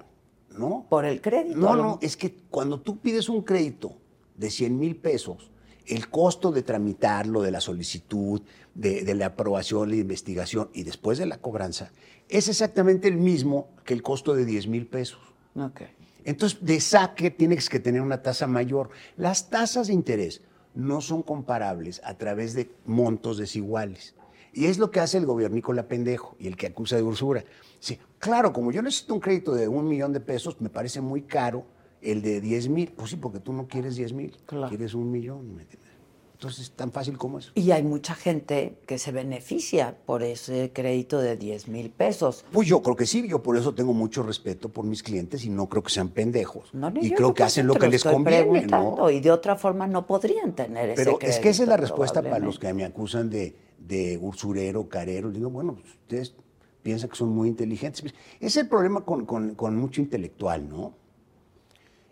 [0.55, 0.85] ¿No?
[0.87, 1.57] por el crédito.
[1.57, 3.97] No, no, es que cuando tú pides un crédito
[4.35, 5.49] de 100 mil pesos,
[5.87, 8.43] el costo de tramitarlo, de la solicitud,
[8.75, 11.91] de, de la aprobación, la investigación y después de la cobranza,
[12.29, 15.19] es exactamente el mismo que el costo de 10 mil pesos.
[15.55, 15.81] Ok.
[16.25, 18.91] Entonces, de saque tienes que tener una tasa mayor.
[19.15, 20.41] Las tasas de interés
[20.75, 24.13] no son comparables a través de montos desiguales.
[24.57, 27.45] Y es lo que hace el gobiernícola pendejo y el que acusa de usura.
[27.79, 31.21] Sí, claro, como yo necesito un crédito de un millón de pesos, me parece muy
[31.21, 31.63] caro
[32.01, 32.91] el de 10 mil.
[32.97, 34.69] Pues sí, porque tú no quieres 10 mil, Claro.
[34.69, 35.55] quieres un millón.
[35.55, 35.91] ¿me entiendes?
[36.33, 37.51] Entonces, tan fácil como eso.
[37.53, 42.43] Y hay mucha gente que se beneficia por ese crédito de 10 mil pesos.
[42.51, 45.51] Pues yo creo que sí, yo por eso tengo mucho respeto por mis clientes y
[45.51, 46.73] no creo que sean pendejos.
[46.73, 49.11] No, ni y yo, creo que hacen lo que les conviene, ¿no?
[49.11, 51.37] Y de otra forma no podrían tener ese Pero crédito.
[51.37, 55.31] es que esa es la respuesta para los que me acusan de, de usurero, carero.
[55.31, 56.35] Digo, bueno, pues, ustedes
[56.83, 58.13] piensan que son muy inteligentes.
[58.39, 60.93] Es el problema con, con- con mucho intelectual, ¿no?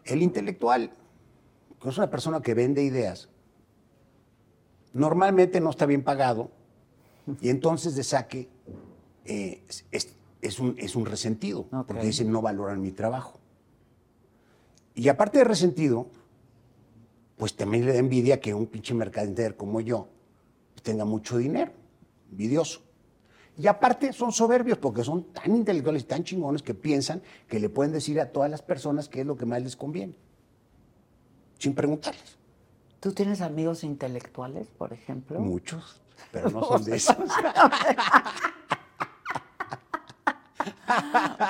[0.03, 0.91] El intelectual,
[1.82, 3.30] que es una persona que vende ideas,
[4.93, 6.51] normalmente no está bien pagado
[7.41, 8.49] y entonces de saque
[9.26, 13.39] eh, es, es- un, es un resentido, porque dicen no valoran mi trabajo.
[14.93, 16.07] Y aparte de resentido,
[17.38, 20.07] pues también le da envidia que un pinche mercader como yo
[20.86, 21.71] tenga mucho dinero,
[22.31, 22.81] envidioso.
[23.57, 27.69] Y aparte son soberbios porque son tan intelectuales y tan chingones que piensan que le
[27.69, 30.15] pueden decir a todas las personas qué es lo que más les conviene,
[31.57, 32.38] sin preguntarles.
[32.99, 35.39] ¿Tú tienes amigos intelectuales, por ejemplo?
[35.39, 37.15] Muchos, pero no son de esos.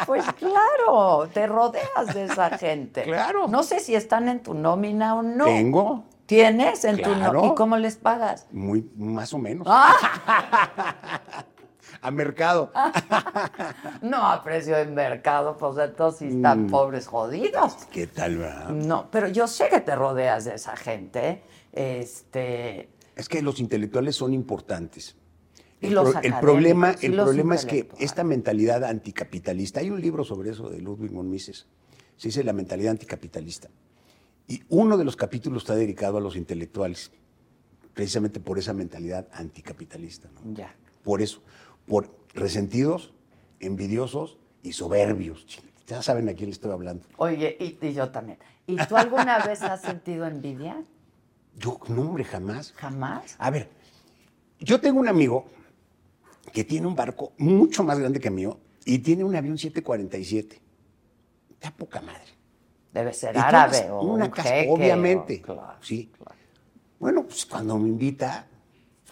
[0.05, 3.03] Pues claro, te rodeas de esa gente.
[3.03, 3.47] Claro.
[3.47, 5.45] No sé si están en tu nómina o no.
[5.45, 7.34] Tengo, ¿Tienes en tu Claro.
[7.34, 7.53] nómina?
[7.53, 8.47] ¿Y cómo les pagas?
[8.51, 9.67] muy, más o menos.
[9.69, 9.93] Ah.
[12.01, 12.71] A mercado.
[14.01, 16.69] No, a precio de mercado, pues entonces sí están Mm.
[16.69, 17.73] pobres jodidos.
[17.91, 18.69] ¿Qué tal, verdad?
[18.69, 21.43] No, pero yo sé que te rodeas de esa gente.
[21.71, 25.15] Este, Es que los intelectuales son importantes.
[25.82, 30.01] Y El, los pro- el problema, el problema es que esta mentalidad anticapitalista, hay un
[30.01, 31.67] libro sobre eso de Ludwig von Mises,
[32.17, 33.69] se dice La mentalidad anticapitalista.
[34.47, 37.11] Y uno de los capítulos está dedicado a los intelectuales,
[37.93, 40.29] precisamente por esa mentalidad anticapitalista.
[40.33, 40.53] ¿no?
[40.53, 40.75] ya.
[41.03, 41.41] Por eso,
[41.87, 43.13] por resentidos,
[43.59, 45.45] envidiosos y soberbios.
[45.87, 47.05] Ya saben a quién le estoy hablando.
[47.17, 48.39] Oye, y, y yo también.
[48.67, 50.83] ¿Y tú alguna vez has sentido envidia?
[51.57, 52.73] Yo, no, hombre, jamás.
[52.73, 53.35] ¿Jamás?
[53.37, 53.69] A ver,
[54.59, 55.45] yo tengo un amigo
[56.51, 60.61] que tiene un barco mucho más grande que el mío y tiene un avión 747.
[61.51, 62.34] Está poca madre.
[62.95, 65.41] Debe ser árabe o una un casa, jeque, obviamente.
[65.43, 66.09] o- claro, sí.
[66.15, 66.31] claro.
[66.97, 68.47] Bueno, pues cuando me invita,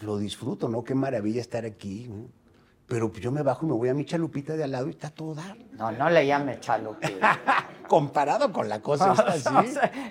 [0.00, 0.82] lo disfruto, ¿no?
[0.82, 2.06] Qué maravilla estar aquí.
[2.08, 2.28] ¿no?
[2.86, 5.10] Pero yo me bajo y me voy a mi chalupita de al lado y está
[5.10, 5.54] todo dar.
[5.72, 7.38] No, no le llame chalupita.
[7.86, 9.62] Comparado con la cosa esta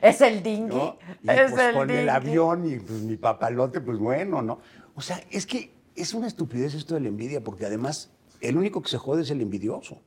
[0.03, 0.75] es el dinghy.
[0.75, 0.97] ¿no?
[1.23, 4.59] Y es pues el con el avión y pues mi papalote, pues bueno, ¿no?
[4.93, 8.83] O sea, es que es una estupidez esto de la envidia, porque además el único
[8.83, 9.99] que se jode es el envidioso.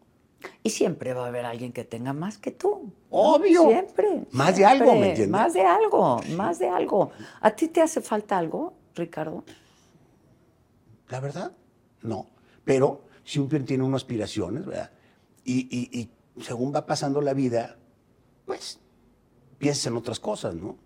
[0.63, 2.93] Y siempre va a haber alguien que tenga más que tú.
[3.11, 3.69] Obvio.
[3.69, 4.27] Siempre.
[4.33, 5.09] Más de algo, ¿me siempre.
[5.11, 5.31] entiendes?
[5.31, 7.11] Más de algo, más de algo.
[7.41, 9.45] ¿A ti te hace falta algo, Ricardo?
[11.09, 11.53] La verdad,
[12.03, 12.27] no.
[12.65, 14.91] Pero siempre tiene unas aspiraciones, ¿verdad?
[15.45, 17.77] Y, y- y según va pasando la vida,
[18.45, 18.81] pues
[19.59, 20.77] piensas en otras cosas, ¿no?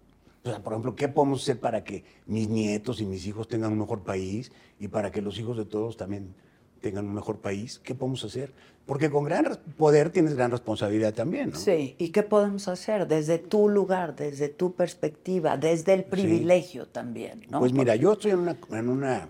[0.45, 3.73] O sea, por ejemplo, ¿qué podemos hacer para que mis nietos y mis hijos tengan
[3.73, 6.35] un mejor país y para que los hijos de todos también
[6.81, 7.78] tengan un mejor país?
[7.83, 8.53] ¿Qué podemos hacer?
[8.87, 11.57] Porque con gran poder tienes gran responsabilidad también, ¿no?
[11.57, 11.95] Sí.
[11.99, 17.47] ¿Y qué podemos hacer desde tu lugar, desde tu perspectiva, desde el privilegio también?
[17.51, 17.61] ¿no?
[17.61, 19.28] Pues mira, yo estoy en una, en una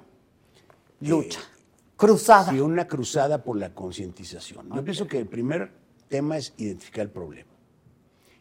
[1.00, 1.40] lucha,
[1.96, 2.52] cruzada.
[2.52, 4.70] Sí, una cruzada por la concientización.
[4.74, 5.70] Yo pienso que el primer
[6.08, 7.50] tema es identificar el problema.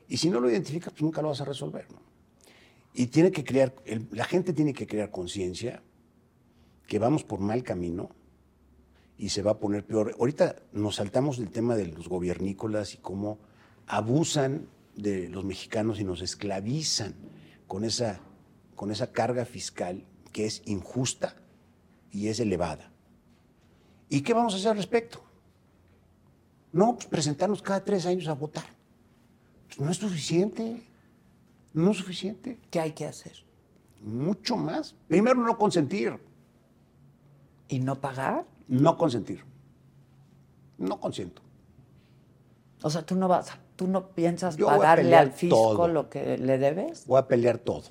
[0.07, 1.85] Y si no lo identificas, pues nunca lo vas a resolver.
[1.91, 1.99] ¿no?
[2.93, 5.81] Y tiene que crear, el- la gente tiene que crear conciencia
[6.87, 8.09] que vamos por mal camino
[9.19, 10.15] y se va a poner peor.
[10.17, 13.37] Ahorita nos saltamos del tema de los gobiernícolas y cómo
[13.85, 17.13] abusan de los mexicanos y nos esclavizan
[17.67, 18.21] con esa,
[18.75, 21.35] con esa carga fiscal que es injusta
[22.11, 22.91] y es elevada.
[24.07, 25.21] ¿Y qué vamos a hacer al respecto?
[26.71, 28.65] No, pues presentarnos cada tres años a votar.
[29.67, 30.81] Pues no es suficiente.
[31.73, 32.57] No es suficiente.
[32.71, 33.33] ¿Qué hay que hacer?
[34.01, 34.95] Mucho más.
[35.07, 36.17] Primero, no consentir.
[37.67, 38.45] ¿Y no pagar?
[38.69, 39.43] No consentir.
[40.77, 41.41] No consiento.
[42.81, 45.75] O sea, tú no vas, tú no piensas Yo voy a pagarle pelear al fisco
[45.75, 45.87] todo.
[45.89, 47.05] lo que le debes.
[47.07, 47.83] Voy a pelear todo.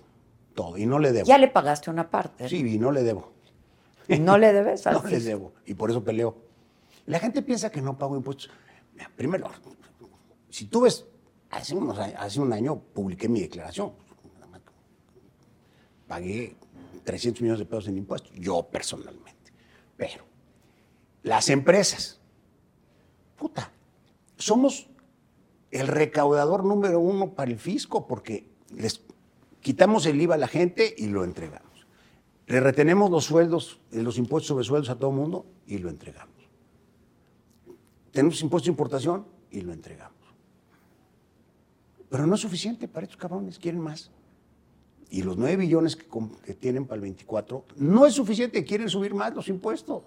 [0.54, 0.78] Todo.
[0.78, 1.26] Y no le debo.
[1.26, 2.48] Ya le pagaste una parte.
[2.48, 3.32] Sí, y no le debo.
[4.20, 5.52] No le debes al No le debo.
[5.66, 6.36] Y por eso peleo.
[7.06, 8.50] La gente piensa que no pago impuestos.
[8.94, 9.48] Mira, primero,
[10.48, 11.04] si tú ves,
[11.50, 13.92] hace, unos hace un año publiqué mi declaración.
[16.06, 16.56] Pagué
[17.04, 19.52] 300 millones de pesos en impuestos, yo personalmente.
[19.96, 20.27] Pero
[21.22, 22.20] las empresas,
[23.36, 23.72] puta,
[24.36, 24.88] somos
[25.70, 29.02] el recaudador número uno para el fisco porque les
[29.60, 31.86] quitamos el IVA a la gente y lo entregamos.
[32.46, 35.90] Le retenemos los sueldos, eh, los impuestos sobre sueldos a todo el mundo y lo
[35.90, 36.34] entregamos.
[38.10, 40.16] Tenemos impuestos de importación y lo entregamos.
[42.08, 44.10] Pero no es suficiente para estos cabrones, quieren más.
[45.10, 46.06] Y los 9 billones que,
[46.44, 50.02] que tienen para el 24 no es suficiente, quieren subir más los impuestos.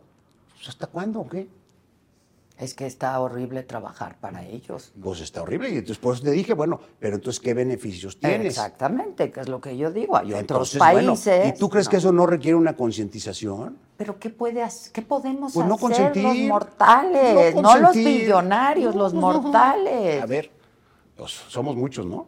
[0.62, 1.49] Pues, ¿Hasta cuándo o qué?
[2.59, 4.91] Es que está horrible trabajar para ellos.
[5.01, 5.70] Pues está horrible.
[5.72, 8.45] Y entonces por eso te dije, bueno, pero entonces, ¿qué beneficios tienes?
[8.49, 10.16] Exactamente, que es lo que yo digo.
[10.16, 11.55] Hay Entonces, otros bueno, países.
[11.55, 11.89] ¿Y tú crees no.
[11.89, 13.80] que eso no requiere una concientización?
[13.97, 14.91] Pero ¿qué puede hacer?
[14.91, 16.24] ¿Qué podemos Pues no hacer consentir.
[16.24, 17.55] los mortales?
[17.55, 19.41] No No, los billonarios, los No, no, no.
[19.41, 20.22] mortales.
[20.22, 20.51] A ver,
[21.18, 22.28] pues, somos muchos, ¿no?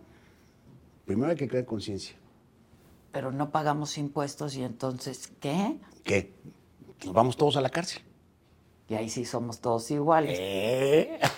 [1.06, 2.16] Primero hay que crear conciencia.
[3.12, 5.78] Pero no pagamos impuestos y entonces, ¿qué?
[6.04, 6.34] ¿Qué?
[7.06, 8.02] Nos vamos todos a la cárcel.
[8.90, 10.38] Y ahí sí somos todos iguales.
[10.40, 11.20] ¿Eh?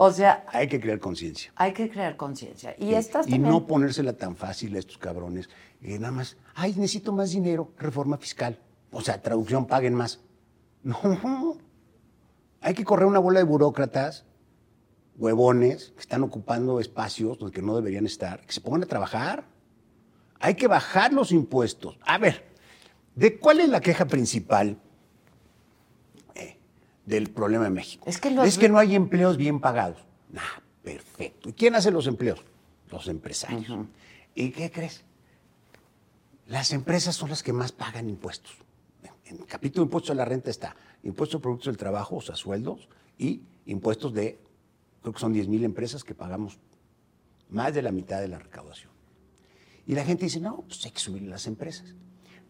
[0.00, 1.52] O sea, Hay que crear conciencia.
[1.56, 2.72] hay que crear conciencia.
[2.78, 5.48] Y estas Y también- no ponérsela tan fácil a estos cabrones.
[5.82, 8.60] Y nada más, ay, necesito más dinero, reforma fiscal.
[8.92, 10.20] O sea, traducción, paguen más.
[10.84, 11.56] No.
[12.60, 14.24] Hay que correr una bola de burócratas,
[15.16, 19.46] huevones, que están ocupando espacios donde no deberían estar, que se pongan a trabajar.
[20.38, 21.98] Hay que bajar los impuestos.
[22.06, 22.44] A ver,
[23.16, 24.76] ¿de cuál es la queja principal eh,
[27.08, 28.04] del problema de México?
[28.06, 29.98] Es que los- es que no hay empleos bien pagados.
[30.36, 31.48] Ah, perfecto.
[31.48, 32.40] ¿Y quién hace los empleos?
[32.90, 33.86] Los empresarios.
[34.34, 35.04] ¿Y qué crees?
[36.46, 38.52] Las empresas son las que más pagan impuestos.
[39.26, 42.20] En el capítulo de impuestos a la renta está impuestos a productos del trabajo, o
[42.22, 42.88] sea, sueldos,
[43.18, 44.38] y impuestos de,
[45.02, 46.58] creo que son 10 mil empresas que pagamos
[47.50, 48.90] más de la mitad de la recaudación.
[49.86, 51.94] Y la gente dice, no, pues hay que subir las empresas.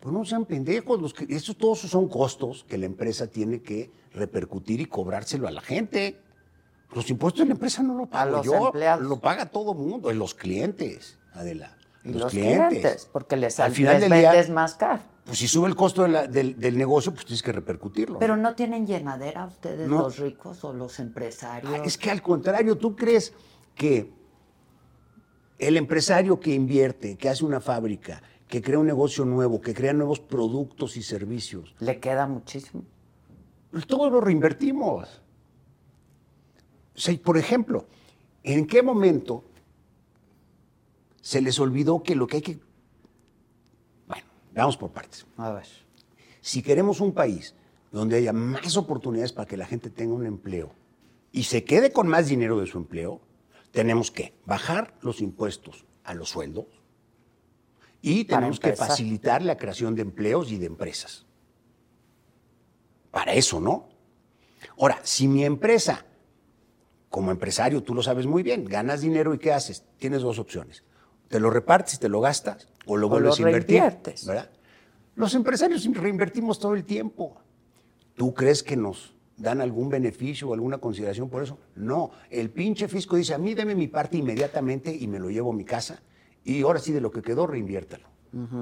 [0.01, 3.91] Pues no sean pendejos, los que, estos todos son costos que la empresa tiene que
[4.13, 6.21] repercutir y cobrárselo a la gente.
[6.95, 9.05] Los impuestos de la empresa no lo pago los yo, empleados.
[9.07, 11.77] lo paga todo el mundo, los clientes, Adela.
[12.05, 13.09] y los, clientes.
[13.13, 15.03] porque les, Al final les día- vendes más caro.
[15.27, 18.19] Pues si sube el costo de la- del, del negocio, pues tienes que repercutirlo.
[18.19, 19.99] Pero no tienen llenadera ustedes, No.
[19.99, 21.71] los ricos o los empresarios.
[21.75, 23.35] Ah, Es que al contrario, ¿tú crees
[23.75, 24.11] que
[25.59, 29.93] el empresario que invierte, que hace una fábrica, que crea un negocio nuevo, que crea
[29.93, 32.83] nuevos productos y servicios, Le queda muchísimo.
[33.71, 35.23] pues todo lo reinvertimos?
[36.97, 37.87] O sea, y por ejemplo,
[38.43, 39.45] ¿en qué momento
[41.21, 42.59] se les olvidó que lo que hay que...
[44.09, 44.25] Bueno,
[44.55, 45.27] vamos por partes.
[45.37, 45.67] A ver.
[46.41, 47.55] Si queremos un país
[47.93, 50.73] donde haya más oportunidades para que la gente tenga un empleo
[51.33, 53.21] y se quede con más dinero de su empleo,
[53.71, 56.65] tenemos que bajar los impuestos a los sueldos
[58.01, 61.27] y tenemos que facilitar la creación de empleos y de empresas.
[63.11, 63.89] Para eso, ¿no?
[64.79, 66.05] Ahora, si mi empresa,
[67.09, 69.85] como empresario, tú lo sabes muy bien, ganas dinero y ¿qué haces?
[69.99, 70.85] Tienes dos opciones.
[71.29, 73.83] Te lo repartes y te lo gastas o lo O vuelves lo a invertir.
[74.27, 74.51] ¿verdad?
[75.15, 77.41] Los empresarios reinvertimos todo el tiempo.
[78.15, 81.59] ¿Tú crees que nos dan algún beneficio o alguna consideración por eso?
[81.75, 82.11] No.
[82.31, 85.55] El pinche fisco dice, a mí deme mi parte inmediatamente y me lo llevo a
[85.55, 86.03] mi casa
[86.53, 88.07] y ahora sí de lo que quedó reinviértalo.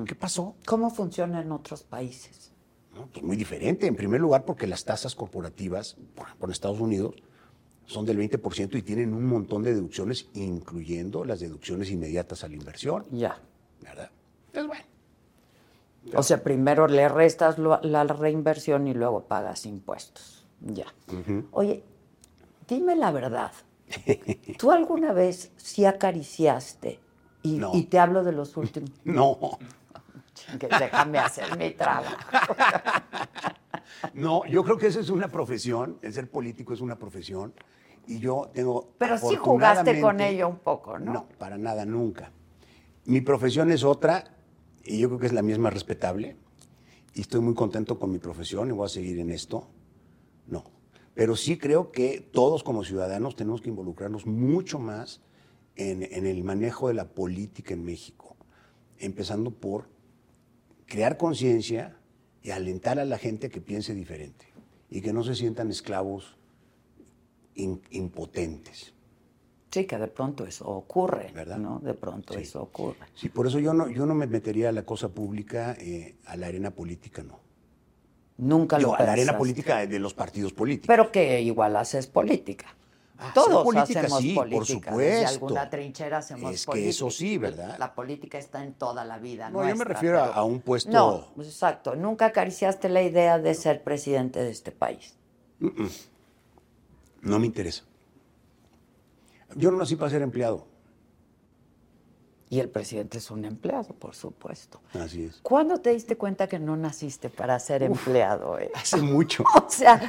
[0.06, 0.54] ¿Qué pasó?
[0.66, 2.52] ¿Cómo funciona en otros países?
[2.94, 3.06] ¿no?
[3.08, 3.86] Pues muy diferente.
[3.86, 5.96] En primer lugar, porque las tasas corporativas,
[6.38, 7.14] por Estados Unidos,
[7.86, 12.54] son del 20% y tienen un montón de deducciones, incluyendo las deducciones inmediatas a la
[12.54, 13.04] inversión.
[13.10, 13.38] Ya.
[13.82, 14.10] ¿Verdad?
[14.48, 14.84] Entonces, bueno.
[16.18, 20.46] O sea, primero le restas lo- la reinversión y luego pagas impuestos.
[20.60, 20.86] Ya.
[21.52, 21.82] Oye,
[22.68, 23.52] dime la verdad.
[24.58, 27.00] ¿Tú alguna vez sí acariciaste?
[27.46, 27.70] Y, No.
[27.74, 28.90] y te hablo de los últimos.
[29.04, 29.38] No,
[30.58, 32.16] Que déjame hacer mi trabajo.
[34.14, 37.54] no, yo creo que esa es una profesión, el ser político es una profesión
[38.06, 38.90] y yo tengo...
[38.98, 41.12] Pero sí jugaste con ello un poco, ¿no?
[41.12, 42.32] No, para nada, nunca.
[43.04, 44.24] Mi profesión es otra
[44.84, 46.36] y yo creo que es la misma respetable
[47.14, 49.68] y estoy muy contento con mi profesión y voy a seguir en esto.
[50.46, 50.64] No,
[51.14, 55.22] pero sí creo que todos como ciudadanos tenemos que involucrarnos mucho más
[55.76, 58.36] en, en el manejo de la política en México,
[58.98, 59.88] empezando por
[60.86, 61.96] crear conciencia
[62.42, 64.46] y alentar a la gente que piense diferente
[64.90, 66.36] y que no se sientan esclavos
[67.54, 68.92] in- impotentes.
[69.70, 71.58] Sí, que de pronto eso ocurre, ¿Verdad?
[71.58, 71.80] ¿no?
[71.80, 72.40] De pronto Sí.
[72.40, 72.96] eso ocurre.
[73.14, 76.36] Sí, por eso yo no, yo no me metería a la cosa pública, eh, a
[76.36, 77.40] la arena política, no.
[78.38, 79.38] Nunca Yo, lo a la arena pensaste.
[79.38, 80.86] política de los partidos políticos.
[80.86, 82.66] Pero que igual haces política.
[83.18, 84.90] Ah, Todos política, hacemos sí, por política.
[84.96, 85.28] Desde supuesto.
[85.46, 86.90] alguna trinchera hacemos Es que política.
[86.90, 87.76] eso sí, ¿verdad?
[87.78, 89.48] La política está en toda la vida.
[89.48, 91.96] No, yo me refiero a- pero- a un puesto- No, exacto.
[91.96, 95.14] Nunca acariciaste la idea de ser presidente de este país.
[97.22, 97.84] No me interesa.
[99.54, 100.66] Yo no nací para ser empleado.
[102.48, 104.80] Y el presidente es un empleado, por supuesto.
[104.92, 105.40] Así es.
[105.42, 108.58] ¿Cuándo te diste cuenta que no naciste para ser empleado?
[108.60, 108.70] eh?
[108.74, 109.44] Hace mucho.
[109.56, 110.00] O sea,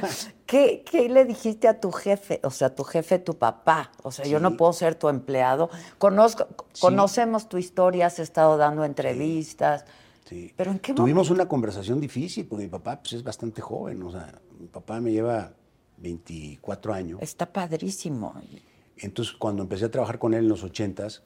[0.46, 2.40] ¿qué, qué le dijiste a tu jefe?
[2.44, 3.90] O sea, tu jefe, tu papá.
[4.04, 5.68] O sea, yo no puedo ser tu empleado.
[5.98, 6.46] Conozco,
[6.80, 9.84] Conocemos tu historia, has estado dando entrevistas.
[10.24, 10.52] Sí.
[10.56, 14.00] Pero ¿en qué Tuvimos una conversación difícil, porque mi papá pues, es bastante joven.
[14.04, 15.52] O sea, mi papá me lleva
[15.96, 17.18] 24 años.
[17.20, 18.34] Está padrísimo.
[18.96, 21.22] Entonces, cuando empecé a trabajar con él en los 80s,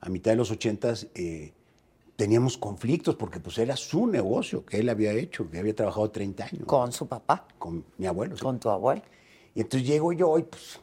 [0.00, 1.52] a mitad de los 80s, eh,
[2.16, 6.44] teníamos conflictos porque pues era su negocio que él había hecho, que había trabajado 30
[6.44, 6.64] años.
[6.66, 8.36] Con su papá, Con mi abuelo.
[8.36, 8.42] sí.
[8.42, 9.02] con tu abuelo.
[9.54, 10.80] Y entonces llego yo y pues...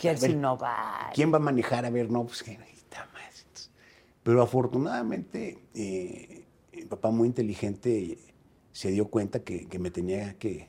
[0.00, 1.12] Quieres ver, innovar.
[1.14, 1.84] ¿Quién va a manejar?
[1.86, 3.70] A ver, no, pues que está más.
[4.22, 8.18] Pero afortunadamente, eh, mi papá muy inteligente
[8.72, 10.68] se dio cuenta que, que me tenía que,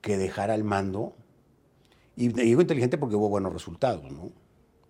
[0.00, 1.16] que dejar al mando.
[2.16, 4.30] Y digo inteligente porque hubo buenos resultados, ¿no?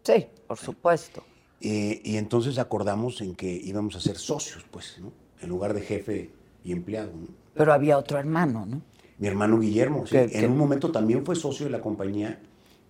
[0.03, 1.23] Sí, por supuesto.
[1.67, 5.11] Eh, y entonces acordamos en que íbamos a ser socios, pues, ¿no?
[5.41, 6.31] En lugar de jefe
[6.63, 7.29] y empleado, ¿no?
[7.55, 8.83] Pero había otro hermano, ¿no?
[9.17, 12.39] Mi hermano Guillermo, sí, en un momento también fue socio de la compañía,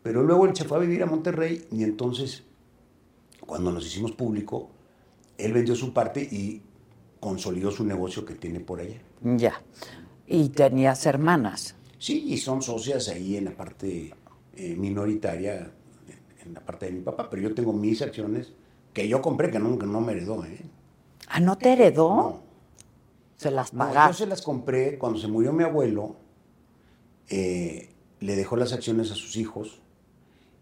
[0.02, 2.42] pero luego él se fue a vivir a Monterrey y entonces,
[3.38, 4.70] cuando nos hicimos público,
[5.38, 6.60] él vendió su parte y
[7.20, 9.00] consolidó su negocio que tiene por allá.
[9.22, 9.62] Ya.
[10.26, 11.76] Y tenías hermanas.
[11.98, 14.12] Sí, y son socias ahí en la parte
[14.56, 15.70] eh, minoritaria,
[16.44, 18.52] en la parte de mi papá, pero yo tengo mis acciones
[18.94, 20.58] que yo compré, que nunca no me heredó, ¿eh?
[21.28, 22.08] Ah, ¿no te heredó?
[22.16, 22.40] No.
[23.36, 24.18] Se las No, yo pagaste.
[24.18, 26.16] se las compré cuando se murió mi abuelo.
[27.28, 27.90] eh,
[28.20, 29.80] le dejó las acciones a sus hijos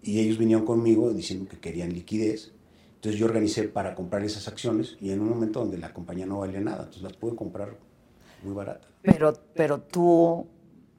[0.02, 2.52] y ellos vinieron conmigo diciendo que querían liquidez.
[2.96, 6.38] Entonces yo organicé para comprar esas acciones y en un momento donde la compañía no
[6.38, 7.76] valía nada, entonces las pude comprar
[8.42, 8.88] muy baratas.
[9.02, 10.46] Pero, pero tú...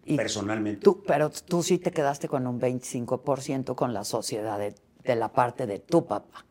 [0.05, 0.81] y Personalmente.
[0.81, 5.31] Tú, pero tú sí te quedaste con un 25% con la sociedad de, de la
[5.33, 6.45] parte de tu papá.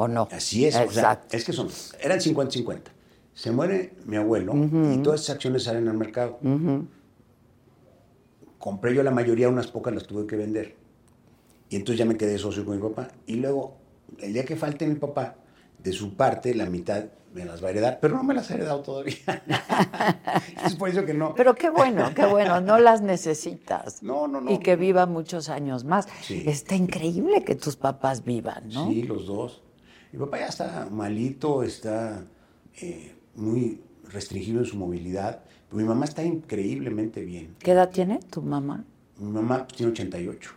[0.00, 0.28] ¿O no?
[0.30, 1.36] Así es, o sea, Exacto.
[1.36, 1.68] es que son,
[2.00, 2.82] eran 50-50.
[3.34, 6.38] Se muere mi abuelo y todas esas acciones salen al mercado.
[8.60, 10.76] Compré yo la mayoría, unas pocas las tuve que vender.
[11.68, 13.08] Y entonces ya me quedé socio con mi papá.
[13.26, 13.76] Y luego,
[14.20, 15.34] el día que falte mi papá,
[15.82, 18.54] de su parte, la mitad me las va a heredar, pero no me las ha
[18.54, 19.16] heredado todavía.
[20.64, 21.34] es por eso que no.
[21.34, 24.00] Pero qué bueno, qué bueno, no las necesitas.
[24.04, 24.52] No, no, no.
[24.52, 26.06] Y que viva muchos años más.
[26.22, 26.44] Sí.
[26.46, 28.88] Está increíble que tus papás vivan, ¿no?
[28.88, 29.62] Sí, los dos.
[30.12, 32.24] Mi papá ya está malito, está
[32.80, 33.80] eh, muy
[34.10, 35.42] restringido en su movilidad.
[35.68, 37.56] Pero mi mamá está increíblemente bien.
[37.58, 38.84] ¿Qué edad tiene tu mamá?
[39.18, 40.50] Mi mamá pues, tiene 88.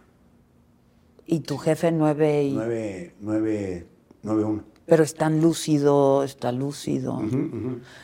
[1.25, 2.53] Y tu jefe nueve y...
[2.53, 3.87] 9, 9,
[4.23, 4.63] 9, 1.
[4.87, 7.21] Pero está lúcido, está lúcido.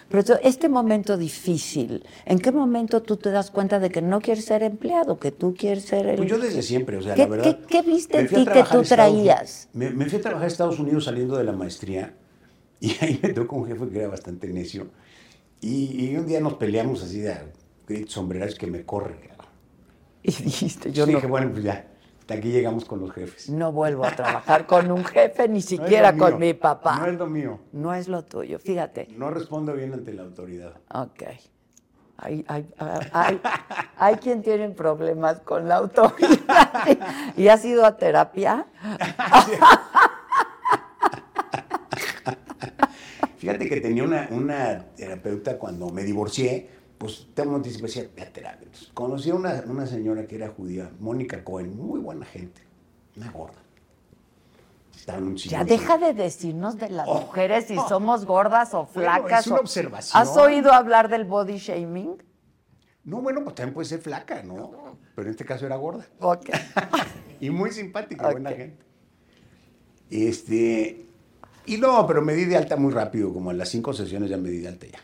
[0.09, 4.21] Pero to- este momento difícil, ¿en qué momento tú te das cuenta de que no
[4.21, 6.17] quieres ser empleado, que tú quieres ser el...
[6.17, 7.59] Pues yo desde siempre, o sea, ¿Qué- la verdad.
[7.59, 9.69] qué- qué viste en ti que tú Estados traías?
[9.73, 12.13] Me, me fui a trabajar a Estados Unidos saliendo de la maestría
[12.79, 14.87] y ahí me tocó un jefe que era bastante necio.
[15.59, 17.35] Y, y un día nos peleamos así de
[17.87, 19.31] gritos sombreros que me corre.
[20.23, 21.87] Y dijiste, Yo yo no, dije, bueno, pues ya,
[22.27, 23.49] hasta aquí llegamos con los jefes.
[23.49, 26.99] no vuelvo a trabajar con un jefe, ni siquiera con mío, mi papá.
[26.99, 27.59] No es lo mío.
[27.71, 29.07] No es lo tuyo, fíjate.
[29.15, 30.73] No respondo bien ante la autoridad.
[30.93, 31.23] Ok.
[32.17, 32.67] Hay, hay,
[33.13, 33.41] hay,
[33.95, 36.83] hay quien tiene problemas con la autoridad.
[37.37, 38.65] ¿Y has ido a terapia?
[43.37, 47.93] Fíjate que tenía una, una terapeuta cuando me divorcié, pues todo el mundo dice, pues,
[47.93, 48.65] sí, ve a terapia.
[48.65, 52.61] Entonces, conocí a una, una señora que era judía, Mónica Cohen, muy buena gente,
[53.15, 53.57] una gorda.
[55.17, 58.89] Un Ya deja de decirnos de las mujeres si somos gordas o Oh.
[58.93, 59.41] Bueno, flacas.
[59.41, 60.21] es una o- observación.
[60.21, 62.21] ¿Has oído hablar del body shaming?
[63.05, 64.97] No, bueno, pues también puede ser flaca, ¿no?
[65.15, 66.05] Pero en este caso era gorda.
[66.19, 66.49] Ok.
[67.39, 68.83] Y muy simpática, buena gente.
[70.09, 71.05] Este,
[71.67, 74.37] y no, pero me di de alta muy rápido, como en las cinco sesiones ya
[74.37, 74.99] me di de alta ya.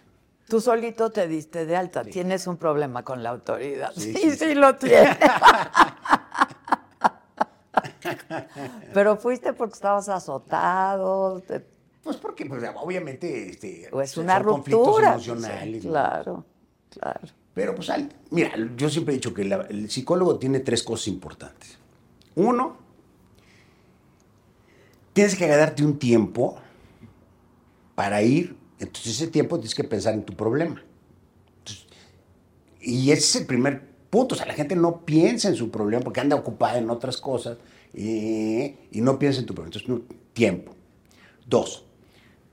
[0.53, 2.03] Tú solito te diste de alta.
[2.03, 3.91] Tienes un problema con la autoridad.
[3.97, 5.17] Sí, Sí, lo tienes.
[8.93, 11.39] Pero fuiste porque estabas azotado.
[11.39, 11.65] te-
[12.03, 15.13] Pues porque, pues, obviamente, este, o es son una ruptura.
[15.13, 15.81] emocionales.
[15.81, 16.45] Claro,
[16.91, 17.21] claro.
[17.55, 21.07] Pero pues, al- mira, yo siempre he dicho que la- el psicólogo tiene tres cosas
[21.07, 21.79] importantes.
[22.35, 22.77] Uno,
[25.13, 26.59] tienes que darte un tiempo
[27.95, 30.81] para ir, entonces ese tiempo tienes que pensar en tu problema.
[31.59, 31.85] Entonces,
[32.81, 36.03] y ese es el primer punto, o sea, la gente no piensa en su problema
[36.03, 37.57] porque anda ocupada en otras cosas
[37.93, 39.75] y, y no piensa en tu problema.
[39.75, 40.73] Entonces, no, tiempo.
[41.45, 41.85] Dos,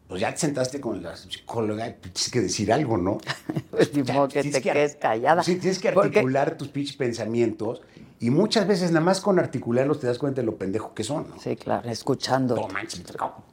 [0.09, 3.19] pues ya te sentaste con la psicóloga, tienes que decir algo, ¿no?
[3.71, 5.43] Pues ni modo que te ar- quedes callada.
[5.45, 7.83] Sí, tienes que Porque- articular tus pinches pensamientos
[8.19, 11.29] y muchas veces nada más con articularlos te das cuenta de lo pendejo que son,
[11.31, 11.41] ¿no?
[11.41, 12.57] Sí, claro, escuchando.
[12.57, 13.45] No manches, ¿cómo?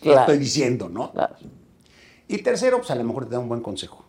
[0.00, 0.20] ¿Qué Claro.
[0.20, 1.12] estoy diciendo, no?
[1.12, 1.36] Claro.
[2.28, 4.04] Y tercero, pues a lo mejor te da un buen consejo.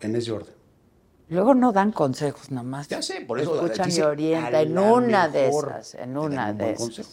[0.00, 0.54] En ese orden.
[1.28, 2.88] Luego no dan consejos nada más.
[2.88, 4.54] Ya sé, por eso Escuchan dice, y orientan.
[4.54, 5.94] a En una de esas.
[5.94, 6.78] En una un de esas.
[6.80, 7.10] consejo.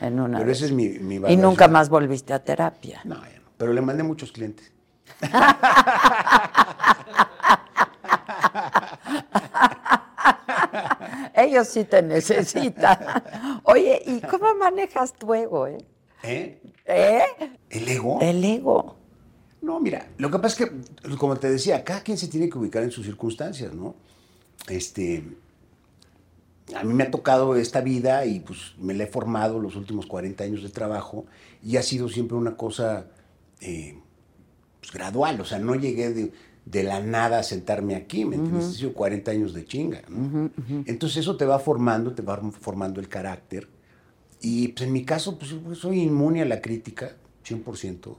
[0.00, 3.00] En una Pero de ese es mi, mi Y nunca más volviste a terapia.
[3.04, 3.48] No, ya no.
[3.58, 4.72] Pero le mandé muchos clientes.
[11.34, 12.98] Ellos sí te necesitan.
[13.64, 15.78] Oye, ¿y cómo manejas tu ego, eh?
[16.22, 16.60] ¿Eh?
[16.86, 17.22] ¿Eh?
[17.70, 18.18] ¿El ego?
[18.20, 18.96] El ego.
[19.60, 22.58] No, mira, lo que pasa es que, como te decía, cada quien se tiene que
[22.58, 23.96] ubicar en sus circunstancias, ¿no?
[24.68, 25.24] Este,
[26.74, 30.06] a mí me ha tocado esta vida y pues me la he formado los últimos
[30.06, 31.26] 40 años de trabajo
[31.62, 33.06] y ha sido siempre una cosa
[33.60, 33.98] eh,
[34.80, 36.32] pues, gradual, o sea, no llegué de,
[36.64, 38.76] de la nada a sentarme aquí, ¿me entiendes?
[38.76, 40.50] Sido 40 años de chinga, ¿no?
[40.86, 43.68] Entonces eso te va formando, te va formando el carácter
[44.40, 48.16] y pues en mi caso, pues soy inmune a la crítica, 100%.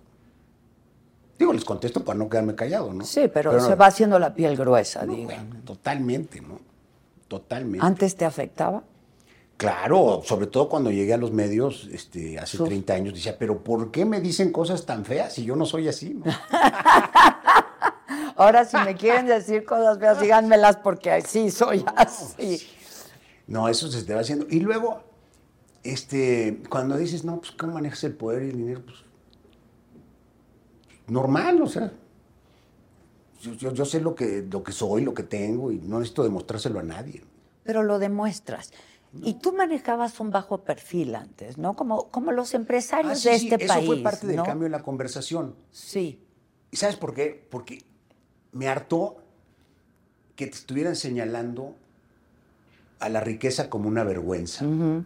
[1.40, 3.06] Digo, les contesto para no quedarme callado, ¿no?
[3.06, 5.30] Sí, pero, se va haciendo la piel gruesa, no, digo.
[5.30, 6.60] bueno, totalmente, ¿no?
[7.30, 7.86] Totalmente.
[7.86, 8.84] ¿Antes te afectaba?
[9.56, 13.64] Claro, sobre todo cuando llegué a los medios este, hace Sus- 30 años, decía, pero
[13.64, 16.14] ¿por qué me dicen cosas tan feas si yo no soy así?
[16.14, 16.26] ¿no?
[18.36, 22.68] Ahora, si me quieren decir cosas feas, díganmelas porque sí soy así.
[23.48, 24.46] No, eso se te va haciendo.
[24.50, 25.04] Y luego,
[25.84, 28.82] este, cuando dices, no, pues ¿cómo manejas el poder y el dinero?
[28.86, 28.98] Pues
[31.12, 31.92] normal, o sea.
[33.42, 36.24] Yo, yo- yo sé lo que, lo que soy, lo que tengo y no necesito
[36.24, 37.24] demostrárselo a nadie.
[37.64, 38.72] Pero lo demuestras.
[39.24, 41.76] Y tú manejabas un bajo perfil antes, ¿no?
[41.76, 43.86] Como, como los empresarios Ah, sí, de sí, este eso país.
[43.88, 45.56] fue parte del cambio en la conversación.
[45.72, 46.22] Sí.
[46.70, 47.44] ¿Y sabes por qué?
[47.50, 47.84] Porque
[48.52, 49.18] me hartó
[50.36, 51.76] que te estuvieran señalando
[53.00, 54.64] a la riqueza como una vergüenza.
[54.64, 55.06] No,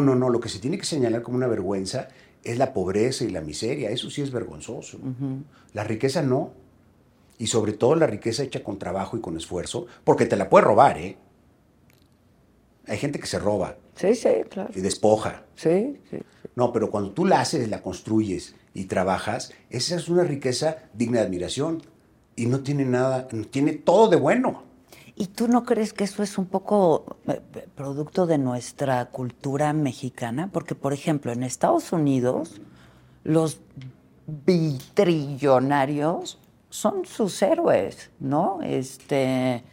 [0.00, 0.28] no, no.
[0.28, 2.08] Lo que se tiene que señalar como una vergüenza
[2.44, 3.90] es la pobreza y la miseria.
[3.90, 4.98] Eso sí es vergonzoso.
[5.72, 6.52] La riqueza no.
[7.38, 10.66] Y sobre todo la riqueza hecha con trabajo y con esfuerzo, porque te la puedes
[10.66, 11.16] robar, ¿eh?
[12.86, 14.70] Hay gente que se roba Sí, sí, claro.
[14.74, 15.44] y despoja.
[15.54, 16.18] Sí, sí.
[16.56, 21.20] No, pero cuando tú la haces, la construyes y trabajas, esa es una riqueza digna
[21.20, 21.82] de admiración.
[22.36, 24.64] Y no tiene nada, tiene todo de bueno.
[25.14, 29.72] ¿Y tú no crees que eso es un poco eh, eh, producto de nuestra cultura
[29.72, 30.48] mexicana?
[30.52, 32.60] Porque, por ejemplo, en Estados Unidos,
[33.24, 33.60] los
[34.26, 36.38] bitrillonarios
[36.70, 38.60] son sus héroes, ¿no?
[38.62, 39.64] Este,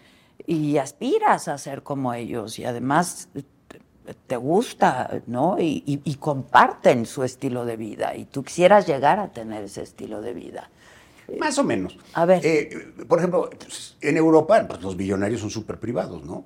[0.45, 5.57] y aspiras a ser como ellos y además te, te gusta, ¿no?
[5.59, 9.83] Y, y- y comparten su estilo de vida y tú quisieras llegar a tener ese
[9.83, 10.69] estilo de vida.
[11.37, 11.97] Más o menos.
[12.13, 12.45] A ver.
[12.45, 13.49] Eh, por ejemplo,
[14.01, 16.43] en Europa, pues, los billonarios son súper privados, ¿no?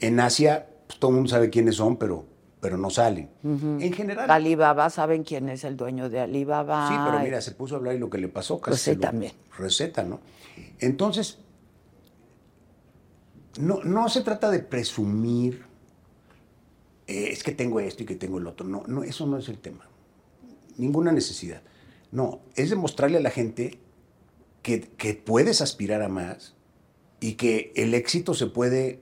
[0.00, 2.26] En Asia, pues, todo el mundo sabe quiénes son, pero,
[2.60, 3.30] pero no salen.
[3.42, 4.30] En general.
[4.30, 6.88] Alibaba, ¿saben quién es el dueño de Alibaba?
[6.88, 8.96] Sí, pero mira, se puso a hablar y lo que le pasó casi Pues sí,
[8.96, 9.32] también.
[9.58, 10.20] receta, ¿no?
[10.78, 11.38] Entonces,
[13.58, 15.64] no, no se trata de presumir,
[17.06, 18.66] eh, es que tengo esto y que tengo el otro.
[18.66, 19.86] No, no, eso no es el tema.
[20.76, 21.62] Ninguna necesidad.
[22.12, 23.78] No, es demostrarle a la gente
[24.62, 26.54] que, puedes aspirar a más
[27.20, 29.00] y que el éxito se puede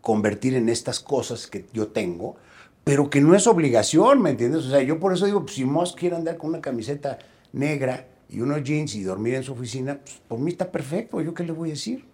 [0.00, 2.36] convertir en estas cosas que yo tengo,
[2.84, 4.66] pero que no es obligación, ¿me entiendes?
[4.66, 7.18] O sea, yo por eso digo, pues, si Musk quiere andar con una camiseta
[7.52, 11.34] negra y unos jeans y dormir en su oficina, pues por mí está perfecto, ¿yo
[11.34, 12.04] qué le voy a decir?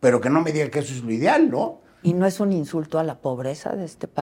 [0.00, 1.80] Pero que no me diga que eso es lo ideal, ¿no?
[2.02, 4.21] Y no es un insulto a la pobreza de este país.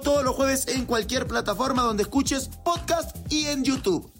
[0.00, 4.10] todos los jueves en cualquier plataforma donde escuches podcast y en YouTube.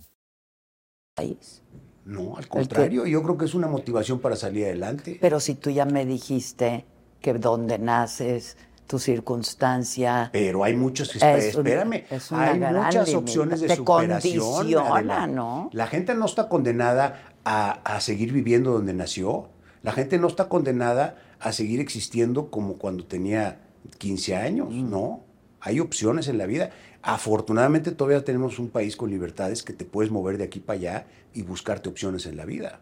[1.15, 1.63] país.
[2.05, 5.19] No, al contrario, yo creo que es una motivación para salir adelante.
[5.21, 6.87] Pero si tú ya me dijiste
[7.21, 8.57] que donde naces,
[8.87, 11.29] tu circunstancia, Pero hay muchos, Es un-
[11.67, 14.39] espérame, es una hay gran muchas limita- opciones de te superación.
[14.45, 15.27] condiciona, Adela.
[15.29, 15.71] ¿no?
[15.73, 19.49] La gente no está condenada a, a seguir viviendo donde nació.
[19.83, 23.61] La gente no está condenada a seguir existiendo como cuando tenía
[23.99, 24.91] 15 años, Mm.
[24.91, 25.21] no.
[25.61, 26.71] Hay opciones en la vida.
[27.03, 31.07] Afortunadamente todavía tenemos un país con libertades que te puedes mover de aquí para allá
[31.35, 32.81] y buscarte opciones en la vida.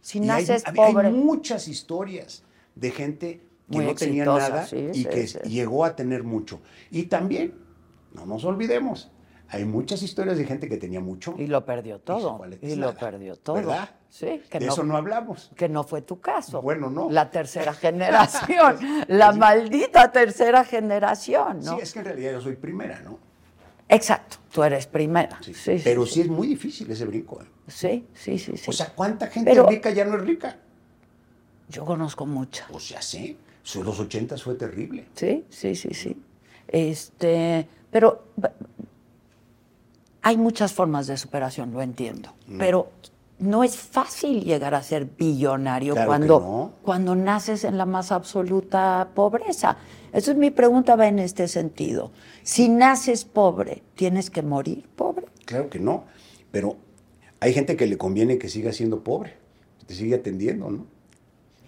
[0.00, 2.42] si Y naces hay, pobre, hay muchas historias
[2.74, 5.38] de gente que Muy no tenía nada sí, y sí, que sí.
[5.48, 6.60] llegó a tener mucho.
[6.90, 7.54] Y también,
[8.14, 9.10] no nos olvidemos,
[9.48, 13.36] hay muchas historias de gente que tenía mucho y lo perdió todo, y lo perdió
[13.36, 13.56] todo.
[13.56, 13.90] ¿verdad?
[14.08, 15.50] Sí, que de no, eso no hablamos.
[15.56, 16.62] que no fue tu caso.
[16.62, 17.08] Bueno, no.
[17.10, 18.78] La tercera generación,
[19.08, 21.76] la maldita tercera generación, ¿no?
[21.76, 23.18] Sí, es que en realidad yo soy primera, ¿no?
[23.88, 25.38] Exacto, tú eres primera.
[25.42, 25.54] Sí.
[25.54, 26.14] Sí, sí, Pero sí.
[26.14, 27.40] sí, es muy difícil ese brinco.
[27.40, 27.46] ¿eh?
[27.68, 28.68] Sí, sí, sí, sí.
[28.70, 30.56] O sea, ¿cuánta gente Pero- rica ya no es rica?
[31.68, 32.66] Yo conozco mucha.
[32.88, 35.06] Ya sé, so- los ochentas fue terrible.
[35.14, 36.20] Sí, sí, sí, sí.
[36.66, 38.24] Este, pero
[40.26, 42.30] hay muchas formas de superación, lo entiendo.
[42.48, 42.58] Mm.
[42.58, 42.90] Pero
[43.38, 46.72] no es fácil llegar a ser billonario Claro cuando, no.
[46.82, 49.76] cuando naces en la más absoluta pobreza.
[50.12, 52.10] Eso es mi pregunta, va en este sentido.
[52.42, 55.26] Si naces pobre, ¿tienes que morir pobre?
[55.44, 56.06] Claro que no,
[56.50, 56.76] pero
[57.38, 59.34] hay gente que le conviene que siga siendo pobre,
[59.78, 60.86] que te sigue atendiendo, ¿no?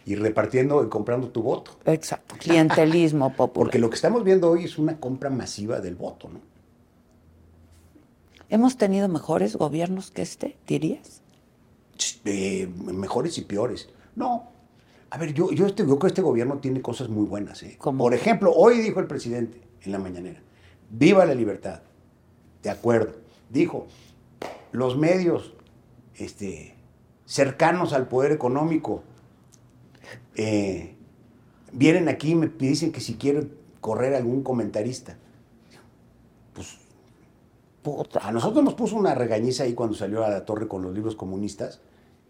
[0.04, 1.78] Y repartiendo y comprando tu voto.
[1.84, 2.34] Exacto.
[2.40, 3.66] Clientelismo popular.
[3.66, 6.40] Porque lo que estamos viendo hoy es una compra masiva del voto, ¿no?
[8.50, 11.20] ¿Hemos tenido mejores gobiernos que este, dirías?
[12.24, 13.88] Eh, mejores y peores.
[14.16, 14.50] No.
[15.10, 17.62] A ver, yo, yo, este, yo creo que este gobierno tiene cosas muy buenas.
[17.62, 17.78] ¿eh?
[17.78, 20.40] Por ejemplo, hoy dijo el presidente en la mañanera,
[20.90, 21.82] viva la libertad.
[22.62, 23.14] De acuerdo.
[23.50, 23.86] Dijo,
[24.72, 25.52] los medios
[26.16, 26.74] este,
[27.24, 29.02] cercanos al poder económico
[30.34, 30.94] eh,
[31.72, 33.46] vienen aquí y me dicen que si quiero
[33.80, 35.16] correr algún comentarista.
[36.54, 36.78] Pues
[37.82, 38.20] Puta.
[38.26, 41.14] a nosotros nos puso una regañiza ahí cuando salió a la torre con los libros
[41.16, 41.80] comunistas.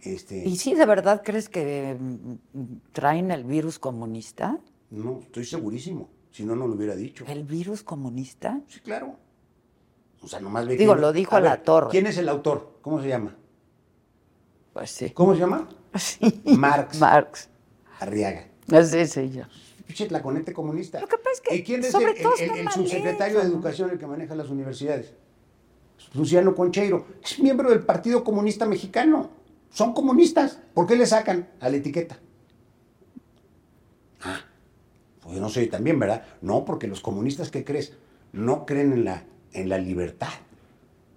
[0.01, 4.59] Este, ¿Y si de verdad crees que mm, traen el virus comunista?
[4.91, 6.09] No, estoy segurísimo.
[6.31, 7.25] Si no, no lo hubiera dicho.
[7.27, 8.61] ¿El virus comunista?
[8.69, 9.17] Sí, claro.
[10.23, 11.89] O sea, nomás ve Digo, quién- lo dijo A la ver, torre.
[11.91, 12.79] ¿Quién es el autor?
[12.83, 13.35] ¿Cómo se llama?
[14.73, 15.11] Pues sí.
[15.11, 15.69] ¿Cómo se llama?
[15.99, 16.43] Sí.
[16.45, 17.01] Marx.
[17.01, 17.49] Marx.
[17.99, 18.47] Arriaga.
[18.85, 19.49] Sí, sí, ya.
[19.87, 21.01] Pinche tlaconete comunista.
[21.01, 23.47] Lo que pasa es que, ¿Y quién es sobre el, todo, el- subsecretario de.
[23.47, 25.15] Educación, el que maneja las universidades?
[26.15, 27.07] Luciano Concheiro.
[27.23, 29.31] Es miembro del Partido Comunista Mexicano.
[29.71, 30.59] Son comunistas.
[30.75, 32.19] ¿Por qué le sacan a la etiqueta?
[34.23, 34.41] Ah,
[35.21, 36.23] pues yo no soy también, ¿verdad?
[36.41, 37.93] No, porque los comunistas, ¿qué crees?
[38.33, 40.29] No creen en la, en la libertad.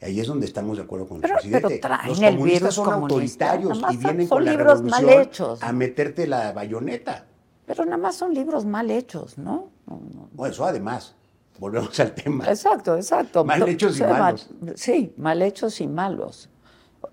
[0.01, 1.67] Y ahí es donde estamos de acuerdo con el Pero- presidente.
[1.67, 3.51] pero traen los el comunistas virus son comunista.
[3.51, 5.63] autoritarios y vienen son con la libros mal revolución hechos.
[5.63, 7.25] a meterte la bayoneta.
[7.65, 9.69] Pero nada más son libros mal hechos, ¿no?
[9.87, 10.29] No, no.
[10.33, 11.15] Bueno, eso además.
[11.61, 12.45] Volvemos al tema.
[12.49, 13.45] Exacto, exacto.
[13.45, 14.49] Mal hechos y malos.
[14.61, 16.49] mal- sí, mal hechos y malos.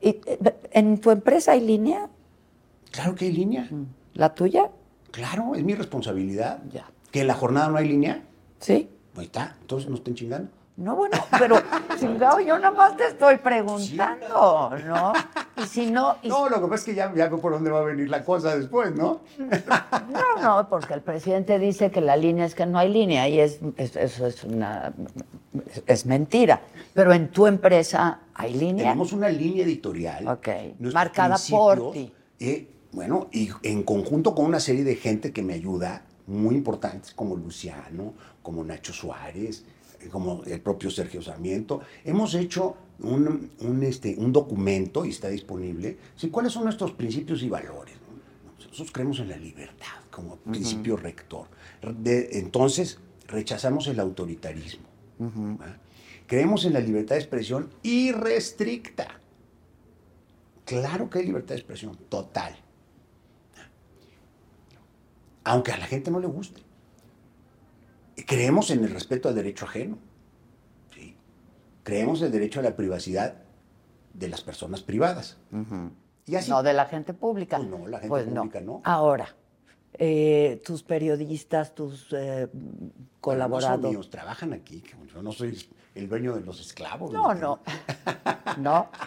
[0.01, 0.39] ¿Y, eh,
[0.71, 2.09] ¿En tu empresa hay línea?
[2.91, 3.69] Claro que hay línea.
[4.15, 4.71] ¿La tuya?
[5.11, 6.63] Claro, es mi responsabilidad.
[6.73, 6.87] Ya.
[7.13, 8.23] Que en la jornada no hay línea,
[8.59, 8.89] Sí.
[9.17, 9.55] ahí está.
[9.61, 10.51] Entonces no estén chingando.
[10.79, 11.61] No, bueno, pero
[11.99, 15.13] chingado, yo nada más te estoy preguntando, ¿no?
[15.61, 17.69] Y si no, y- No, lo que pasa es que ya, ya veo por dónde
[17.69, 19.21] va a venir la cosa después, ¿no?
[20.13, 23.41] no, no, porque el presidente dice que la línea es que no hay línea y
[23.41, 24.93] es, es- eso es una
[25.67, 26.61] es, es mentira.
[26.95, 28.85] Pero en tu empresa hay línea.
[28.85, 30.29] Tenemos una línea editorial.
[30.29, 30.49] Ok.
[30.93, 32.13] Marcada por ti.
[32.39, 37.13] eh, bueno, y en conjunto con una serie de gente que me ayuda, muy importantes,
[37.15, 39.65] como Luciano, como Nacho Suárez,
[40.11, 41.81] como el propio Sergio Sarmiento.
[42.05, 47.43] Hemos hecho un, un, este, un documento, y está disponible, sí, cuáles son nuestros principios
[47.43, 47.95] y valores.
[47.97, 48.57] ¿no?
[48.67, 51.47] Nosotros creemos en la libertad como principio rector.
[51.99, 54.87] De- entonces, rechazamos el autoritarismo.
[56.27, 59.21] Creemos en la libertad de expresión irrestricta.
[60.65, 62.57] Claro que hay libertad de expresión, total.
[65.45, 66.61] Aunque a la gente no le guste.
[68.29, 69.97] Creemos en el respeto al derecho ajeno.
[70.95, 71.17] ¿sí?
[71.83, 73.37] Creemos en el derecho a la privacidad
[74.13, 75.39] de las personas privadas.
[76.27, 76.51] Y así.
[76.51, 77.57] No de la gente pública.
[77.57, 78.83] Pues no, la gente Pues pública no.
[78.85, 79.35] Ahora,
[79.95, 83.91] eh, tus periodistas, tus eh, No son colaboradores.
[83.91, 84.85] míos, trabajan aquí.
[85.11, 87.11] Yo no soy el dueño de los esclavos.
[87.11, 87.61] No, ¿me no.
[88.59, 88.91] No.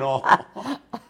[0.00, 0.22] No.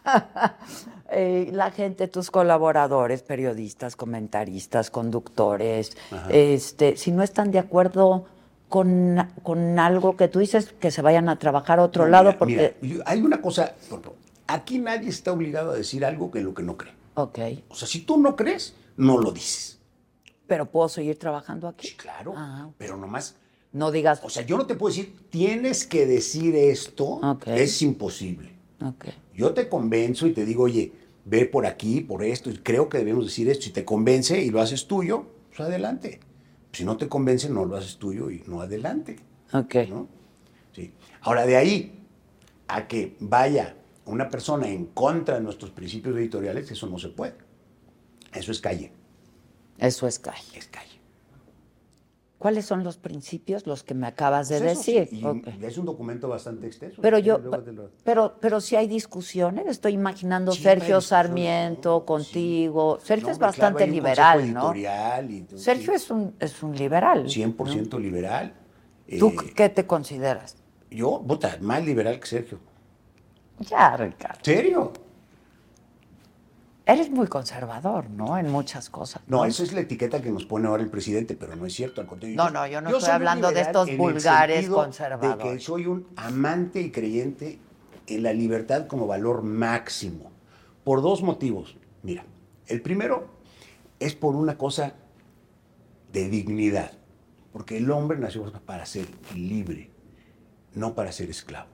[1.16, 5.96] Eh, la gente, tus colaboradores, periodistas, comentaristas, conductores,
[6.28, 8.24] este, si no están de acuerdo
[8.68, 12.24] con, con algo que tú dices, que se vayan a trabajar a otro No, lado,
[12.30, 12.76] mira, porque.
[12.80, 13.74] mira, hay una cosa,
[14.48, 16.92] aquí nadie está obligado a decir algo que lo que no cree.
[17.14, 17.38] Ok.
[17.68, 19.78] O sea, si tú no crees, no lo dices.
[20.48, 21.86] Pero puedo seguir trabajando aquí.
[21.88, 22.34] Sí, claro.
[22.36, 22.68] Ah.
[22.76, 23.36] Pero nomás,
[23.72, 24.20] No digas.
[24.24, 27.46] o sea, yo no te puedo decir, tienes que decir esto, Ok.
[27.48, 28.52] es imposible.
[28.84, 29.06] Ok.
[29.32, 30.92] Yo te convenzo y te digo, oye,
[31.24, 33.64] ve por aquí, por esto, y creo que debemos decir esto.
[33.64, 36.20] Si te convence y lo haces tuyo, pues adelante.
[36.72, 39.16] Si no te convence, no lo haces tuyo y no adelante.
[39.52, 39.74] Ok.
[39.88, 40.08] ¿no?
[40.72, 40.92] Sí.
[41.20, 42.00] Ahora, de ahí
[42.68, 47.34] a que vaya una persona en contra de nuestros principios editoriales, eso no se puede.
[48.32, 48.90] Eso es calle,
[49.78, 50.42] Eso es calle.
[50.56, 50.93] es calle.
[52.44, 53.66] ¿Cuáles son los principios?
[53.66, 55.18] Los que me acabas de Pues sí, decir.
[55.62, 57.00] es un documento bastante extenso.
[57.00, 57.64] Pero yo, lo-
[58.04, 62.98] pero, pero si hay discusiones, estoy imaginando Sergio Sarmiento no, contigo.
[63.02, 64.74] Sergio No, es claro, bastante liberal, ¿no?
[64.76, 67.24] y- Sergio es un, es un liberal.
[67.26, 68.52] 100% liberal.
[69.18, 70.56] ¿Tú Eh, qué te consideras?
[70.90, 72.58] Yo, puta, más liberal que Sergio.
[73.60, 74.40] Ya, Ricardo.
[74.42, 74.92] ¿Serio?
[76.86, 78.36] Eres muy conservador, ¿no?
[78.36, 79.22] En muchas cosas.
[79.26, 82.02] No, esa es la etiqueta que nos pone ahora el presidente, pero no es cierto,
[82.02, 82.36] al contrario.
[82.36, 85.44] No, no, yo no estoy hablando de estos vulgares conservadores.
[85.44, 87.58] De que soy un amante y creyente
[88.06, 90.30] en la libertad como valor máximo,
[90.84, 91.74] por dos motivos.
[92.02, 92.26] Mira,
[92.66, 93.28] el primero
[93.98, 94.92] es por una cosa
[96.12, 96.92] de dignidad,
[97.54, 99.90] porque el hombre nació para ser libre,
[100.74, 101.70] no para ser esclavo.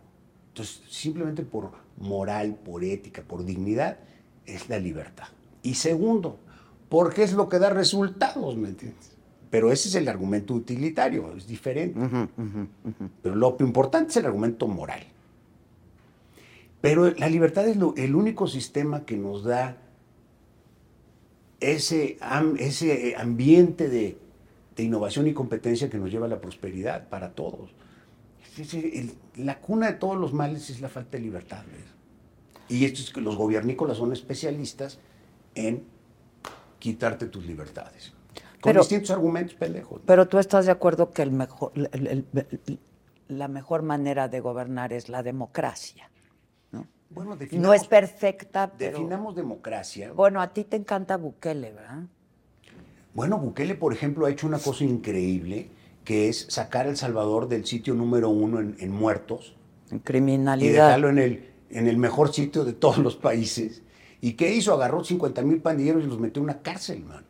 [0.49, 3.99] Entonces, simplemente por moral, por ética, por dignidad,
[4.47, 5.29] es la libertad.
[5.63, 6.39] Y segundo,
[6.89, 9.13] porque es lo que da resultados, ¿me entiendes?
[9.51, 11.99] Pero ese es el argumento utilitario, es diferente.
[13.23, 15.03] Pero lo importante es el argumento moral.
[16.81, 19.77] Pero la libertad es lo- el único sistema que nos da
[21.61, 22.19] ese,
[22.59, 24.17] ese ambiente de,
[24.77, 27.71] de innovación y competencia que nos lleva a la prosperidad para todos.
[29.37, 31.63] La cuna de todos los males es la falta de libertad.
[31.71, 31.85] ¿ves?
[32.71, 34.99] Y esto es que los gobiernícolas son especialistas
[35.55, 35.85] en
[36.79, 38.13] quitarte tus libertades.
[38.61, 39.99] Con Pero- distintos argumentos pendejos.
[40.01, 40.07] ¿no?
[40.07, 42.27] Pero tú estás de acuerdo que el mejor, el- el-
[42.67, 42.79] el-
[43.29, 46.07] la mejor manera de gobernar es la democracia.
[47.13, 48.99] Bueno, No es perfecta, pero...
[48.99, 50.13] Definamos democracia.
[50.13, 52.05] Bueno, a ti te encanta Bukele, ¿verdad?
[53.15, 55.71] Bueno, Bukele, por ejemplo, ha hecho una cosa increíble,
[56.05, 59.57] que es sacar a El Salvador del sitio número uno en, en muertos
[59.91, 60.85] En y criminalidad.
[60.87, 63.83] dejarlo en el, en el mejor sitio de todos los países.
[64.21, 64.75] ¿Y qué hizo?
[64.75, 67.25] Agarró 50 mil pandilleros y los metió en una cárcel, man.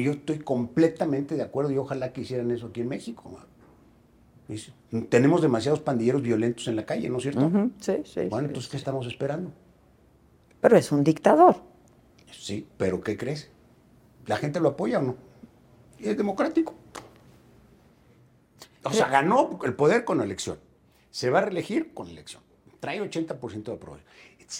[0.00, 3.46] Yo estoy completamente de acuerdo y ojalá que hicieran eso aquí en México, man.
[5.08, 7.46] Tenemos demasiados pandilleros violentos en la calle, ¿no es cierto?
[7.46, 8.20] Ujú, Sí, sí.
[8.28, 8.70] Bueno, sí, entonces, sí.
[8.70, 9.50] ¿qué estamos esperando?
[10.60, 11.56] Pero es un dictador.
[12.30, 13.50] Sí, pero ¿qué crees?
[14.26, 15.16] ¿La gente lo apoya o no?
[15.98, 16.74] Y es democrático.
[18.84, 20.58] O sea, ganó el poder con elección.
[21.10, 22.42] Se va a reelegir con elección.
[22.82, 24.08] Trae 80% de aprobación.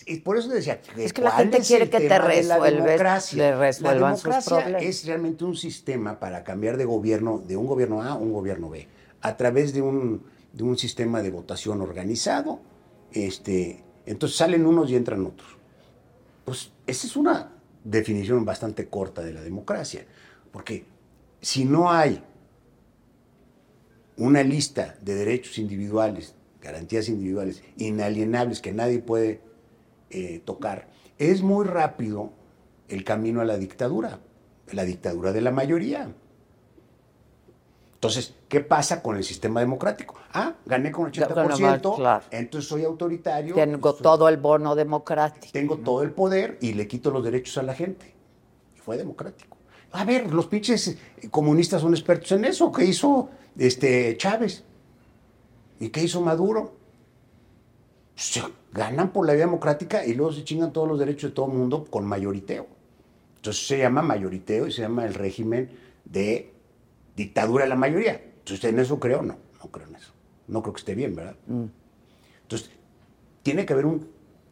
[0.07, 2.85] Y por eso decía, Es que la ¿cuál gente quiere que te de la resuelves-
[2.85, 3.57] democracia?
[3.59, 8.11] resuelvan La democracia es realmente un sistema para cambiar de gobierno, de un gobierno A
[8.11, 8.87] a un gobierno B,
[9.23, 12.61] a través de un, de un sistema de votación organizado.
[13.11, 15.57] Este, entonces salen unos y entran otros.
[16.45, 17.51] Pues esa es una
[17.83, 20.07] definición bastante corta de la democracia,
[20.53, 20.85] porque
[21.41, 22.23] si no hay
[24.17, 29.41] una lista de derechos individuales, garantías individuales, inalienables que nadie puede
[30.11, 30.89] eh, tocar,
[31.19, 32.33] es muy rápido
[32.89, 34.21] el camino a la dictadura,
[34.71, 36.13] la dictadura de la mayoría.
[37.95, 40.17] Entonces, ¿qué pasa con el sistema democrático?
[40.33, 42.25] Ah, gané con el Ya, 80%, claro.
[42.31, 43.55] entonces soy autoritario.
[43.55, 45.53] Tengo soy- todo el bono democrático.
[45.53, 48.13] tengo todo el poder y le quito los derechos a la gente.
[48.77, 49.57] Y fue democrático.
[49.93, 50.99] A ver, los pinches eh,
[51.31, 52.73] comunistas son expertos en eso.
[52.73, 54.65] ¿Qué hizo este Chávez?
[55.81, 56.75] ¿Y qué hizo Maduro?
[58.15, 58.43] Se
[58.73, 61.53] ganan por la vía democrática y luego se chingan todos los derechos de todo el
[61.53, 62.67] mundo con mayoriteo.
[63.37, 65.71] Entonces se llama mayoriteo y se llama el régimen
[66.05, 66.53] de
[67.17, 68.13] dictadura de la mayoría.
[68.15, 69.23] Entonces, ¿usted en eso creo?
[69.23, 70.13] No, no creo en eso.
[70.47, 71.37] No creo que esté bien, ¿verdad?
[72.43, 72.71] Entonces,
[73.43, 74.09] tiene que haber un,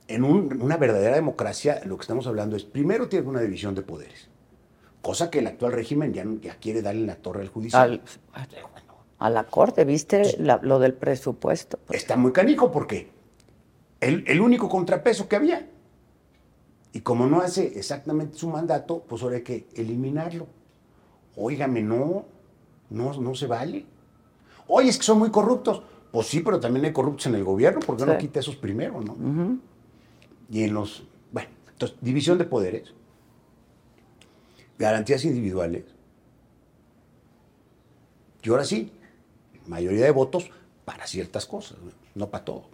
[0.09, 3.83] en un- una verdadera democracia, lo que estamos hablando es, primero tiene una división de
[3.83, 4.29] poderes,
[5.03, 8.03] cosa que el actual régimen ya quiere darle en la torre al judicial.
[8.33, 8.49] Al-
[9.21, 11.79] a la corte, ¿viste la- lo del presupuesto?
[11.91, 13.11] Está muy canijo porque
[14.01, 15.69] el, el único contrapeso que había.
[16.93, 20.47] Y como no hace exactamente su mandato, pues ahora hay que eliminarlo.
[21.37, 22.25] Óigame, no,
[22.89, 23.85] no, no se vale.
[24.67, 25.83] Oye, es que son muy corruptos.
[26.11, 28.19] Pues sí, pero también hay corruptos en el gobierno, ¿por qué no Sí.
[28.19, 29.17] quita esos primero, no?
[30.51, 32.93] Y en los, bueno, entonces, división de poderes,
[34.77, 35.85] garantías individuales,
[38.43, 38.91] y ahora sí,
[39.71, 40.51] mayoría de votos
[40.85, 41.79] para ciertas cosas,
[42.15, 42.65] no, para todo.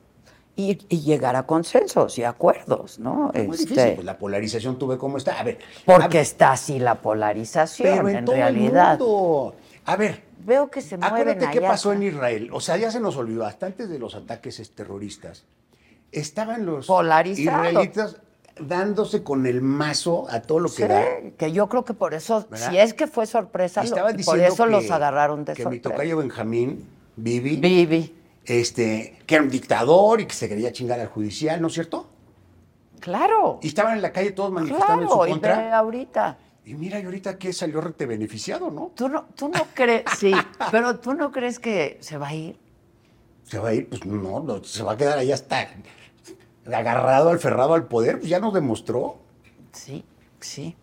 [0.59, 3.30] Y, y llegar a consensos y acuerdos, ¿no?
[3.34, 5.38] Es muy Este, difícil, pues la polarización tú ves cómo está.
[5.38, 8.94] A ver, porque a- está así la polarización, pero en, en, todo realidad.
[8.94, 9.55] el mundo.
[9.84, 12.51] A ver, Veo que se mueven Acuérdate qué pasó en Israel.
[12.53, 15.44] O sea, ya se nos olvidó, hasta antes de los ataques terroristas,
[16.12, 17.66] estaban los Polarizados.
[17.68, 18.16] israelitas
[18.59, 21.05] dándose con el mazo a todo lo que Sí, da.
[21.37, 22.71] que yo creo que por eso, ¿Verdad?
[22.71, 23.91] si es que fue sorpresa, lo-
[24.25, 25.91] por eso que, los agarraron de que mi sorpresa.
[25.91, 31.09] tocayo Benjamín, Vivi, Vivi, este, que era un dictador y que se quería chingar al
[31.09, 32.09] judicial, ¿no es cierto?
[33.01, 35.79] claro, Y estaban en la calle todos manifestando en su claro, y ve contra.
[35.79, 36.39] ahorita.
[36.65, 38.91] Y mira, y ahorita que salió rete beneficiado, ¿no?
[38.97, 40.33] Tú no, tú no crees, sí,
[40.73, 42.59] pero tú no crees que se va a ir.
[43.45, 45.69] Se va a ir, pues no, no, se va a quedar ahí hasta
[46.73, 49.19] agarrado, alferrado al poder, pues ya nos demostró.
[49.73, 50.05] Sí,
[50.41, 50.77] sí.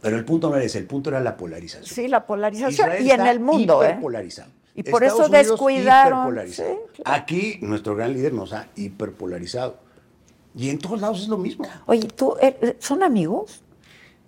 [0.00, 1.86] Pero el punto no era ese, el punto era la polarización.
[1.86, 2.72] Sí, la polarización.
[2.72, 3.90] Israel y en el mundo, ¿eh?
[3.90, 4.50] hiperpolarizado.
[4.74, 6.38] Y por Estados eso Unidos, descuidaron,
[7.04, 9.76] Aquí nuestro gran líder nos ha hiperpolarizado.
[10.54, 11.64] Y en todos lados es lo mismo.
[11.86, 13.62] Oye, ¿tú, eh, ¿son amigos?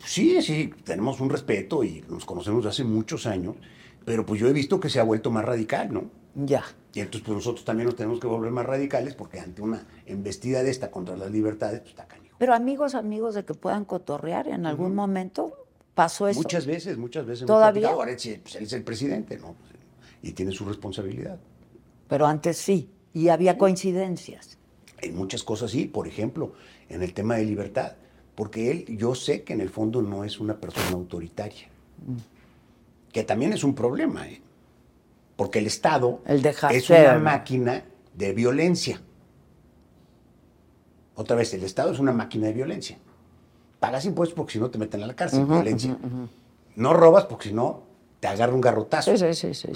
[0.05, 3.57] Sí, sí, tenemos un respeto y nos conocemos desde hace muchos años,
[4.05, 6.05] pero pues yo he visto que se ha vuelto más radical, ¿no?
[6.35, 6.63] Ya.
[6.95, 10.63] Y entonces pues nosotros también nos tenemos que volver más radicales porque ante una embestida
[10.63, 12.37] de esta contra las libertades, pues está canijo.
[12.39, 15.53] Pero amigos, amigos de que puedan cotorrear en algún momento
[15.95, 16.39] pasó eso.
[16.39, 17.47] Muchas veces, muchas veces.
[17.47, 17.91] ¿Todavía?
[17.91, 19.57] Ahora sí, pues, él es el presidente, ¿no?
[20.23, 21.39] Y tiene su responsabilidad.
[22.09, 22.91] Pero antes sí.
[23.13, 24.59] Y había coincidencias.
[25.01, 26.53] En muchas cosas sí, por ejemplo,
[26.89, 27.93] en el tema de libertad,
[28.35, 31.69] porque él, yo sé que en el fondo no es una persona autoritaria,
[33.13, 34.41] que también es un problema, ¿eh?
[35.37, 37.85] Porque el Estado El es una máquina
[38.15, 39.01] de violencia.
[41.17, 42.99] Otra vez, el Estado es una máquina de violencia.
[43.81, 45.97] Pagas impuestos porque si no te meten a la cárcel, violencia.
[46.77, 47.83] No robas porque si no
[48.21, 49.17] te agarra un garrotazo.
[49.17, 49.69] Sí, sí, sí.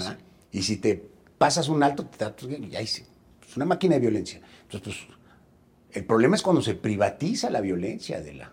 [0.51, 3.05] Y si te pasas un alto, te da- y ahí sí.
[3.47, 4.41] Es una máquina de violencia.
[4.63, 5.17] Entonces, pues,
[5.91, 8.51] el problema es cuando se privatiza la violencia de la.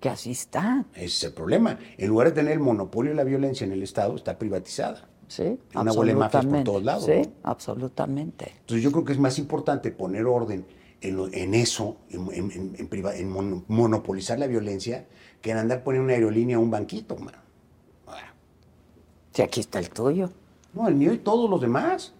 [0.00, 0.84] Que así está.
[0.94, 1.78] Ese es el problema.
[1.96, 5.08] En lugar de tener el monopolio de la violencia en el Estado, está privatizada.
[5.32, 7.32] Sí, Una de mafias por todos lados, Sí, ¿no?
[7.44, 8.52] absolutamente.
[8.60, 10.66] Entonces, yo creo que es más importante poner orden
[11.00, 15.06] en, lo- en eso, en, monopolizar la violencia,
[15.40, 17.38] que en andar poniendo una aerolínea a un banquito, mano.
[18.06, 18.34] Ahora,
[19.32, 20.28] Sí, aquí está el tuyo.
[20.74, 22.12] No, el mío y todos los demás.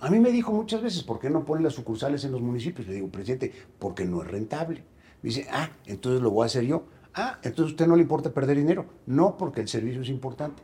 [0.00, 2.88] A mí me dijo muchas veces, ¿por qué no ponen las sucursales en los municipios?
[2.88, 4.82] Le digo, presidente, porque no es rentable.
[5.22, 6.86] Me dice, ah, entonces lo voy a hacer yo.
[7.14, 8.84] Ah, entonces a usted no le importa perder dinero.
[9.06, 10.60] No, porque el servicio es importante.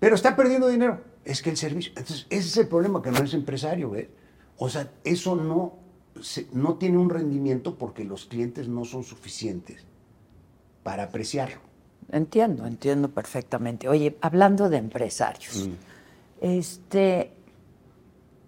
[0.00, 1.00] Pero está perdiendo dinero.
[1.24, 1.92] Es que el servicio.
[1.96, 4.08] Entonces, ese es el problema, que no es empresario, ¿ves?
[4.58, 5.74] O sea, eso no
[6.20, 9.84] se- no tiene un rendimiento porque los clientes no son suficientes
[10.82, 11.60] para apreciarlo.
[12.10, 13.88] Entiendo, entiendo perfectamente.
[13.88, 15.68] Oye, hablando de empresarios,
[16.40, 17.30] este,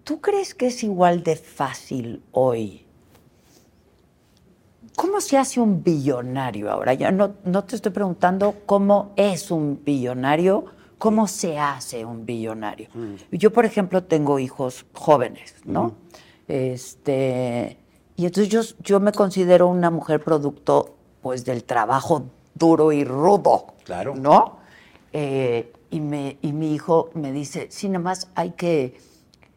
[0.03, 2.85] ¿tú crees que es igual de fácil hoy?
[4.95, 6.93] ¿Cómo se hace un billonario ahora?
[6.93, 10.65] Ya no, no te estoy preguntando cómo es un billonario,
[11.03, 12.87] cómo se hace un billonario.
[13.29, 15.95] Yo, por ejemplo, tengo hijos jóvenes, ¿no?
[16.47, 17.77] Este,
[18.15, 22.23] y entonces yo, yo me considero una mujer producto, pues, del trabajo
[22.55, 23.73] duro y rudo.
[23.83, 24.15] Claro.
[24.15, 24.59] ¿No?
[25.11, 28.97] Eh, y, me, y mi hijo me dice, sí, nada más hay que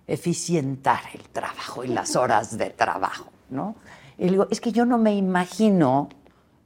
[0.08, 3.76] eficientar el trabajo y las horas de trabajo, ¿no?
[4.18, 6.08] Y le digo, es que yo no me imagino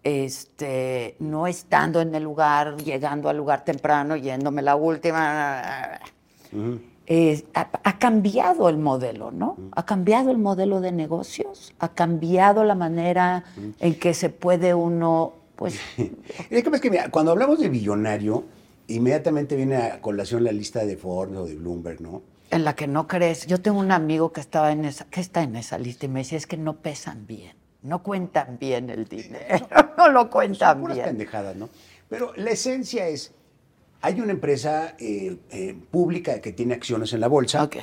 [0.03, 6.01] este, no estando en el lugar, llegando al lugar temprano, yéndome la última.
[7.07, 9.57] Eh, ha, ha cambiado el modelo, ¿no?
[9.73, 13.45] Ha cambiado el modelo de negocios, ha cambiado la manera
[13.81, 15.81] en que se puede uno, pues,
[16.51, 18.45] Es que, es que, mira, cuando hablamos de billonario,
[18.87, 22.23] inmediatamente viene a colación la lista de Forbes o de Bloomberg, ¿no?
[22.51, 23.47] en la que no crees.
[23.47, 26.21] Yo tengo un amigo que estaba en esa, que está en esa lista y me
[26.21, 30.81] decía es que no pesan bien, no cuentan bien el dinero, no lo cuentan Son
[30.81, 31.09] puras bien.
[31.09, 31.69] pendejadas, ¿no?
[32.09, 33.33] Pero la esencia es,
[34.03, 37.63] hay una empresa eh, eh, pública que tiene acciones en la bolsa.
[37.63, 37.77] Ok.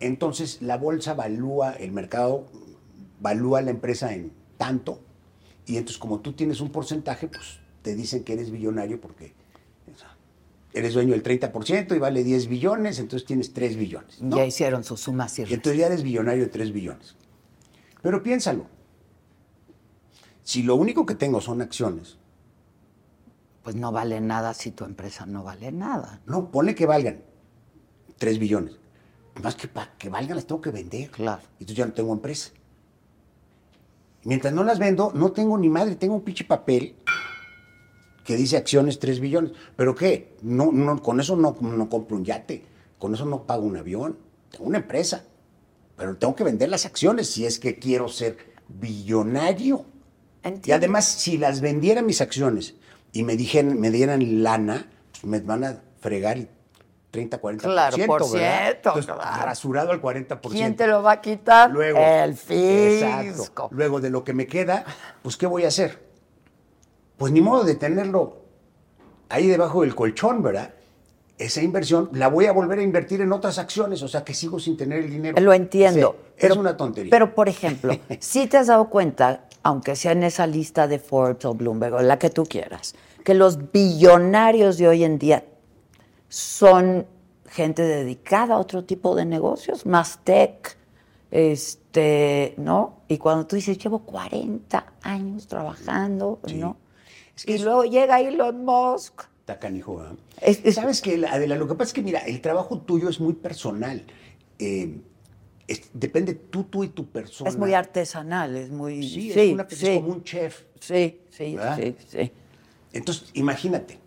[0.00, 2.46] Entonces, la bolsa valúa, el mercado
[3.20, 5.00] valúa la empresa en tanto.
[5.66, 9.34] Y entonces, como tú tienes un porcentaje, pues te dicen que eres billonario porque
[10.74, 14.22] eres dueño del 30% y vale 10 billones, entonces tienes 3 billones.
[14.22, 14.36] ¿no?
[14.36, 17.14] Ya hicieron sus sumas Y entonces ya eres billonario de 3 billones.
[18.00, 18.66] Pero piénsalo.
[20.42, 22.18] Si lo único que tengo son acciones,
[23.62, 26.20] Pues no vale nada si tu empresa no vale nada.
[26.26, 27.22] no, ponle que valgan
[28.18, 28.76] 3 billones.
[29.40, 31.10] Más que para que valgan las tengo que vender.
[31.10, 31.42] Claro.
[31.58, 32.50] Y entonces ya no tengo empresa.
[34.24, 36.96] Mientras no las vendo, no tengo ni madre, tengo un pinche papel
[38.24, 39.52] que dice acciones 3 billones.
[39.76, 40.36] ¿Pero qué?
[40.42, 42.64] No, no, con eso no, no compro un yate,
[42.98, 44.18] con eso no pago un avión.
[44.50, 45.24] Tengo una empresa,
[45.96, 48.36] pero tengo que vender las acciones si es que quiero ser
[48.68, 49.86] billonario.
[50.64, 52.74] Y además, si las vendiera mis acciones
[53.12, 56.48] y me, dijeran, me dieran lana, pues me van a fregar el
[57.12, 57.60] 30, 40%.
[57.60, 59.44] Claro, por ciento, Entonces, claro.
[59.44, 60.50] Rasurado al 40%.
[60.50, 61.70] ¿Quién te lo va a quitar?
[61.70, 62.54] Luego, el fisco.
[62.54, 63.68] Exacto.
[63.70, 64.84] Luego de lo que me queda,
[65.22, 66.02] pues ¿qué voy a hacer?
[67.18, 68.38] Pues ni modo de tenerlo
[69.28, 70.74] ahí debajo del colchón, ¿verdad?
[71.44, 74.58] Esa inversión la voy a volver a invertir en otras acciones, o sea que sigo
[74.60, 75.40] sin tener el dinero.
[75.40, 76.16] Lo entiendo.
[76.18, 77.10] Sí, pero- es una tontería.
[77.10, 81.44] Pero, por ejemplo, si te has dado cuenta, aunque sea en esa lista de Forbes
[81.44, 82.94] o Bloomberg o la que tú quieras,
[83.24, 85.44] que los billonarios de hoy en día
[86.28, 87.06] son
[87.48, 90.76] gente dedicada a otro tipo de negocios, más tech,
[91.30, 93.02] este, ¿no?
[93.08, 96.76] Y cuando tú dices, llevo 40 años trabajando, ¿no?
[97.36, 99.22] Es que y luego llega Elon Musk.
[99.52, 100.02] Está canijo,
[100.40, 101.56] es- ¿Sabes Adela?
[101.56, 104.02] Lo que pasa es que, mira, el trabajo tuyo es muy personal.
[104.58, 104.98] Eh,
[105.68, 107.50] es- depende tú, tú y tu persona.
[107.50, 109.02] Es muy artesanal, es muy...
[109.02, 110.62] Sí, sí, es, una, es sí, como un chef.
[110.80, 111.76] sí, sí, ¿Verdad?
[111.78, 112.32] sí, sí.
[112.94, 113.98] Entonces, imagínate,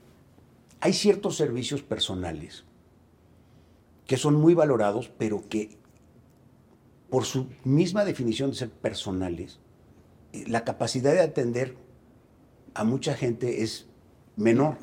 [0.79, 2.63] hay ciertos servicios personales
[4.07, 5.77] que son muy valorados, pero que
[7.09, 9.59] por su misma definición de ser personales,
[10.33, 11.75] eh, la capacidad de atender
[12.73, 13.87] a mucha gente es
[14.35, 14.77] menor,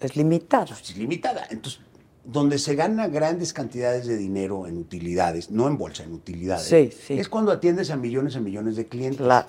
[0.00, 0.72] Es limitado.
[0.74, 1.46] es limitada.
[1.50, 1.80] Entonces,
[2.24, 6.90] donde se gana grandes cantidades de dinero en utilidades, no en bolsa, en utilidades, Sí,
[7.06, 7.14] sí.
[7.18, 9.18] es cuando atiendes a millones y millones de clientes.
[9.20, 9.48] Claro.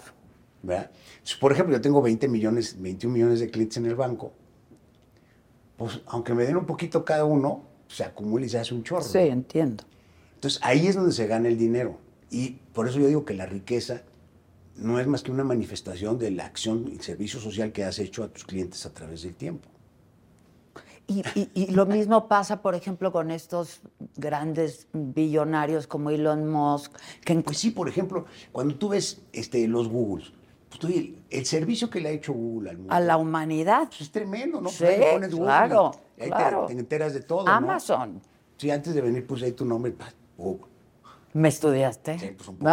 [0.63, 0.91] ¿verdad?
[1.13, 4.31] Entonces, por ejemplo, yo tengo 20 millones, 21 millones de clientes en el banco.
[5.77, 9.03] Pues, aunque me den un poquito cada uno, se acumula y se hace un chorro.
[9.03, 9.83] Sí, entiendo.
[10.35, 11.97] Entonces, ahí es donde se gana el dinero.
[12.29, 14.03] Y por eso yo digo que la riqueza
[14.75, 18.23] no es más que una manifestación de la acción y servicio social que has hecho
[18.23, 19.67] a tus clientes a través del tiempo.
[21.07, 23.81] Y, y- y lo mismo pasa, por ejemplo, con estos
[24.15, 26.93] grandes billonarios como Elon Musk,
[27.25, 30.31] que Pues sí, por ejemplo, cuando tú ves este, los Googles,
[30.69, 33.87] pues, tú, el, el servicio que le ha hecho Google al mundo a la humanidad.
[33.89, 34.69] pues, es tremendo, ¿no?
[34.69, 36.65] Sí, Pues ahí le pones Google claro, ahí te- claro.
[36.67, 37.45] te, enteras de todo.
[37.45, 37.51] ¿no?
[37.51, 38.21] Amazon.
[38.57, 39.93] Sí, antes de venir puse ahí tu nombre.
[40.37, 40.65] Google.
[41.33, 42.19] ¿Me estudiaste?
[42.19, 42.71] Sí, pues un poquito.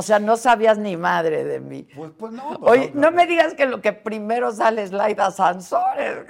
[0.00, 1.86] O sea, no sabías ni madre de mí.
[1.94, 2.58] Pues, pues no.
[2.58, 6.20] pues, Oye, no me digas que lo que primero sale es Laida Sansores.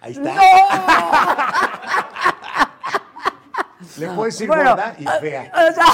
[0.00, 0.34] Ahí está.
[0.34, 0.40] ¡No!
[3.98, 5.52] Le puedes decir Bueno, gorda y fea.
[5.54, 5.86] O sea,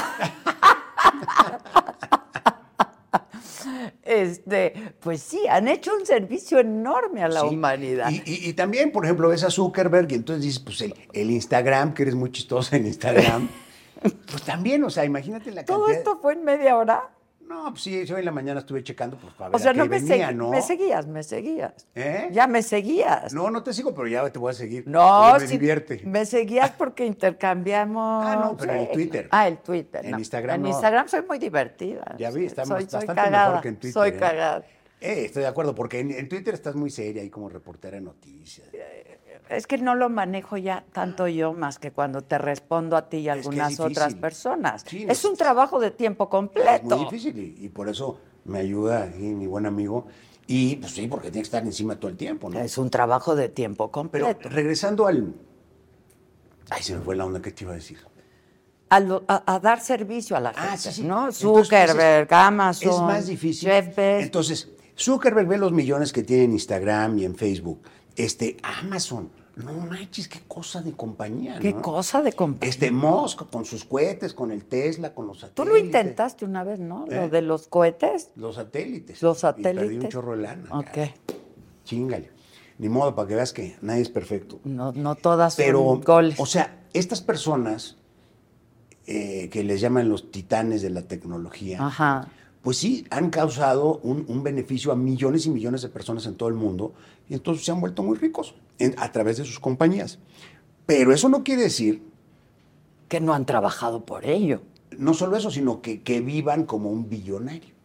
[4.03, 7.47] este, pues sí, han hecho un servicio enorme a la Sí.
[7.47, 8.09] humanidad.
[8.09, 11.29] Y, y- y también, por ejemplo, ves a Zuckerberg y entonces dices, pues el, el
[11.29, 13.47] Instagram, que eres muy chistosa en Instagram,
[14.01, 15.97] Pues también, o sea, imagínate la ¿Todo cantidad.
[15.99, 17.09] esto fue en media hora?
[17.49, 19.73] No, pues sí, yo en la mañana estuve checando, pues para ver O sea, a
[19.73, 20.51] qué no me, venía, ¿no?
[20.51, 21.87] me seguías, me seguías.
[21.95, 22.29] ¿Eh?
[22.31, 23.33] Ya me seguías.
[23.33, 24.83] No, no te sigo, pero ya te voy a seguir.
[24.87, 26.01] No, me divierte.
[26.05, 28.23] Me seguías porque intercambiamos.
[28.23, 28.93] Ah, no, pero en sí.
[28.93, 29.27] Twitter.
[29.31, 30.05] Ah, el Twitter.
[30.05, 30.19] En no.
[30.19, 30.67] Instagram En no.
[30.67, 32.15] Instagram soy muy divertida.
[32.19, 33.47] Ya vi, soy, soy bastante cagada.
[33.47, 33.93] mejor que en Twitter.
[33.93, 34.17] Soy ¿eh?
[34.17, 34.63] cagada.
[35.01, 38.01] Eh, estoy de acuerdo, porque en, en Twitter estás muy seria ahí como reportera de
[38.01, 38.67] noticias.
[39.49, 43.17] Es que no lo manejo ya tanto yo más que cuando te respondo a ti
[43.17, 44.83] y a Es que es algunas otras personas.
[44.87, 46.95] Sí, es un trabajo de tiempo Es completo.
[46.97, 50.07] muy difícil y, y por eso me ayuda aquí mi buen amigo.
[50.45, 52.59] Y pues sí, porque tiene que estar encima todo el tiempo, ¿no?
[52.59, 54.49] Es un trabajo de tiempo Pero completo.
[54.49, 55.33] regresando al...
[56.69, 57.97] Ay, se me fue la onda que te iba a decir.
[58.89, 61.03] a, lo- a- a dar servicio a la gente, Ah, sí, sí.
[61.03, 61.31] ¿no?
[61.31, 63.69] Zuckerberg, es- Amazon, Es más difícil.
[63.69, 64.23] Jeff Bezos.
[64.23, 67.81] Entonces, Zuckerberg ve los millones que tiene en Instagram y en Facebook.
[68.15, 69.31] Este, Amazon,
[69.63, 71.81] no manches, qué cosa de compañía, Qué ¿no?
[71.81, 72.69] cosa de compañía.
[72.69, 75.67] Este Musk con sus cohetes, con el Tesla, con los Tú satélites.
[75.73, 77.05] lo intentaste una vez, ¿no?
[77.09, 77.15] ¿Eh?
[77.15, 78.29] Lo de los cohetes.
[78.35, 79.21] Los satélites.
[79.21, 79.75] Los Y satélites.
[79.87, 80.69] perdí un chorro de lana.
[80.77, 80.85] Ok.
[80.91, 81.13] cara.
[81.83, 82.29] Chíngale.
[82.77, 84.59] Ni modo, para que veas que nadie es perfecto.
[84.63, 86.39] No, no todas Pero, son goles.
[86.39, 87.97] o sea, estas personas
[89.07, 92.27] eh, que les llaman los titanes de la tecnología, Ajá.
[92.61, 96.47] pues sí, han causado un, un beneficio a millones y millones de personas en todo
[96.49, 96.93] el mundo
[97.27, 100.19] y entonces se han vuelto muy ricos en- a través de sus compañías.
[100.85, 102.03] Pero eso no quiere decir,
[103.07, 104.61] Que no han trabajado por ello.
[104.97, 107.75] no solo eso, sino que, que vivan como un billonario.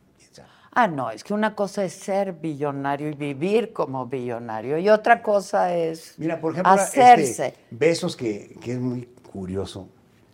[0.77, 5.23] Ah, no, es que una cosa es ser billonario y vivir como billonario y otra
[5.23, 7.47] cosa es Mira, por ejemplo, hacerse.
[7.47, 9.89] este, Besos, que, que es muy curioso,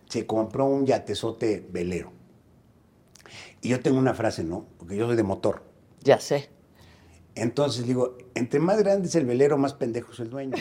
[0.09, 2.11] se compró un yatezote velero.
[3.61, 4.65] Y yo tengo una frase, ¿no?
[4.79, 5.61] Porque yo soy de motor.
[6.01, 6.49] Ya sé.
[7.35, 10.57] Entonces digo, entre más grande es el velero, más pendejo es el dueño.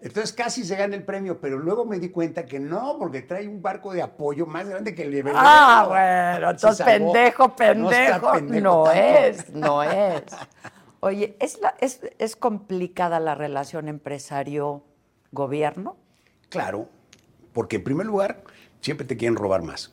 [0.00, 3.46] Entonces casi se gana el premio, pero luego me di cuenta que no, porque trae
[3.46, 5.36] un barco de apoyo más grande que el velero.
[5.36, 8.40] Ah, bueno, entonces pendejo, No pendejo.
[8.60, 10.24] No, es, no es.
[10.98, 15.96] Oye, ¿es, la, es, ¿es complicada la relación empresario-gobierno?
[16.48, 16.88] Claro,
[17.52, 18.42] porque en primer lugar,
[18.80, 19.92] siempre te quieren robar más.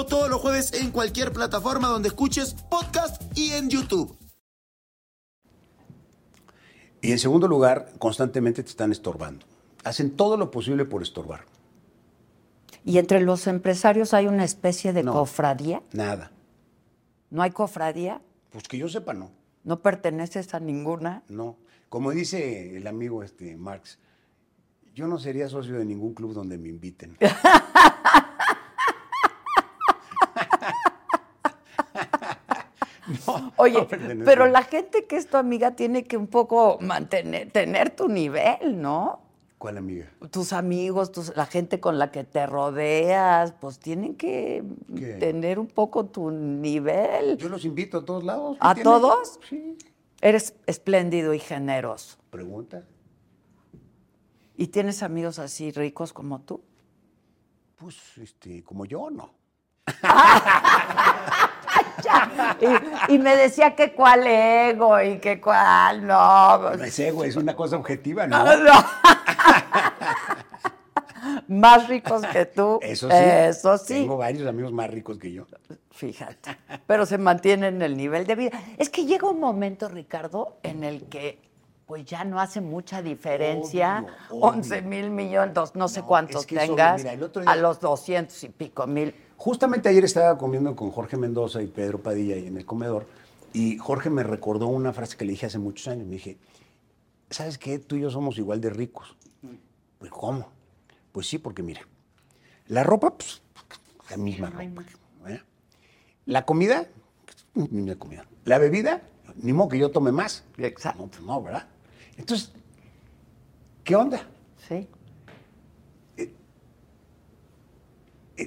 [0.05, 4.15] todos los jueves en cualquier plataforma donde escuches podcast y en YouTube.
[7.01, 9.45] Y en segundo lugar, constantemente te están estorbando.
[9.83, 11.45] Hacen todo lo posible por estorbar.
[12.85, 15.13] ¿Y entre los empresarios hay una especie de No.
[15.13, 15.81] cofradía?
[15.93, 16.31] Nada.
[17.29, 18.21] ¿No hay cofradía?
[18.51, 19.31] Pues que yo sepa, no.
[19.63, 21.23] ¿No perteneces a ninguna?
[21.27, 21.57] No.
[21.89, 23.99] Como dice el amigo este Marx,
[24.93, 27.17] yo no sería socio de ningún club donde me inviten.
[33.39, 37.51] No, Oye, no pero la gente que es tu amiga tiene que un poco mantener,
[37.51, 39.21] tener tu nivel, ¿no?
[39.57, 40.07] ¿Cuál amiga?
[40.31, 44.63] Tus amigos, tus- la gente con la que te rodeas, pues tienen que
[44.95, 45.13] ¿Qué?
[45.19, 47.37] tener un poco tu nivel.
[47.37, 48.57] Yo los invito a todos lados.
[48.59, 49.39] ¿qué ¿A todos?
[49.47, 49.77] Sí.
[50.19, 52.17] Eres espléndido y generoso.
[52.31, 52.83] Pregunta.
[54.57, 56.61] ¿Y tienes amigos así ricos como tú?
[57.75, 59.33] Pues, este, como yo, no.
[63.09, 66.71] Y, y me decía que cuál ego y que cuál no.
[66.75, 68.43] No es ego, es una cosa objetiva, ¿no?
[68.57, 68.73] No.
[71.47, 72.79] Más ricos que tú.
[72.81, 73.15] Eso sí.
[73.17, 73.93] Eso sí.
[74.01, 75.45] Tengo varios amigos más ricos que yo.
[75.91, 76.57] Fíjate.
[76.87, 78.59] Pero se mantiene en el nivel de vida.
[78.77, 81.39] Es que llega un momento, Ricardo, en el que
[81.85, 84.05] pues ya no hace mucha diferencia.
[84.29, 84.59] Obvio, obvio.
[84.59, 87.81] 11 mil millones, no sé cuántos es que tengas, mira, el otro día- a los
[87.81, 89.13] 200 y pico mil.
[89.41, 93.07] Justamente ayer estaba comiendo con Jorge Mendoza y Pedro Padilla ahí en el comedor
[93.53, 96.05] y Jorge me recordó una frase que le dije hace muchos años.
[96.05, 96.37] Me dije,
[97.31, 97.79] ¿sabes qué?
[97.79, 99.15] Tú y yo somos igual de ricos.
[99.97, 100.47] Pues, ¿cómo?
[101.11, 101.81] Pues sí, porque mira,
[102.67, 103.41] la ropa, pues,
[104.11, 104.83] la misma ropa.
[105.27, 105.41] ¿eh?
[106.27, 106.87] La comida,
[107.55, 108.27] misma comida.
[108.45, 109.01] La bebida,
[109.37, 110.43] ni modo que yo tome más.
[110.59, 111.01] Exacto.
[111.01, 111.67] No, pues no, ¿verdad?
[112.15, 112.51] Entonces,
[113.83, 114.23] ¿qué onda?
[114.67, 114.87] Sí.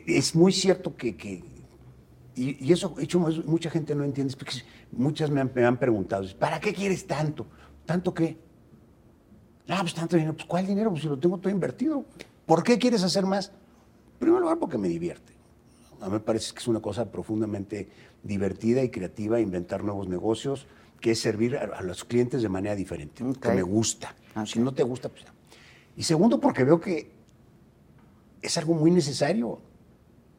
[0.07, 1.45] Es muy cierto que, que-
[2.37, 4.57] y, y eso hecho mu- mucha gente no entiende, porque
[4.93, 7.47] muchas me han, me han preguntado, ¿para qué quieres tanto?
[7.87, 8.37] ¿Tanto qué?
[9.69, 10.35] Ah, pues tanto dinero.
[10.35, 10.91] Pues ¿cuál dinero?
[10.91, 12.05] Pues si lo tengo todo invertido.
[12.47, 13.49] ¿Por qué quieres hacer más?
[14.15, 15.33] En primer lugar, porque me divierte.
[16.01, 17.89] A mí me parece que es una cosa profundamente
[18.23, 20.67] divertida y creativa, inventar nuevos negocios,
[21.01, 24.15] que es servir a, a los clientes de manera diferente, que me gusta.
[24.47, 25.31] Si no te gusta, pues no.
[25.97, 27.11] Y segundo, porque veo que
[28.43, 29.61] es algo muy necesario.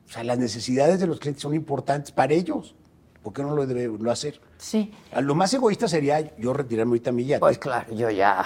[0.08, 2.76] O sea, las necesidades de los clientes son importantes para ellos.
[3.24, 4.40] ¿Por qué no lo debe lo hacer?
[4.58, 4.94] Sí.
[5.20, 7.40] Lo más egoísta sería yo retirarme ahorita a mi yate.
[7.40, 8.46] Pues claro, yo ya.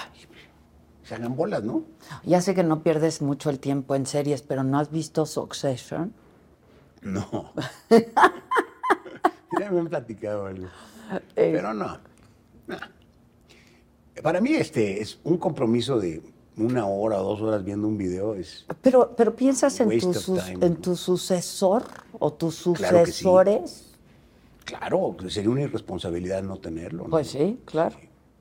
[1.03, 1.83] Se hagan bolas, ¿no?
[2.23, 6.13] Ya sé que no pierdes mucho el tiempo en series, pero ¿no has visto Succession?
[7.01, 7.53] No.
[9.59, 10.67] ya me han platicado algo.
[11.35, 11.51] Eh.
[11.53, 11.97] Pero no.
[12.67, 12.77] no.
[14.21, 16.21] Para mí este es un compromiso de
[16.59, 18.35] una hora o dos horas viendo un video.
[18.35, 20.13] Es, Pero, pero piensas en tu,
[20.61, 21.83] en tu sucesor
[22.19, 23.11] o tus Claro sí.
[23.11, 23.85] sucesores.
[24.65, 27.03] claro, sería una irresponsabilidad no tenerlo.
[27.05, 27.09] ¿no?
[27.09, 27.97] Pues sí, claro.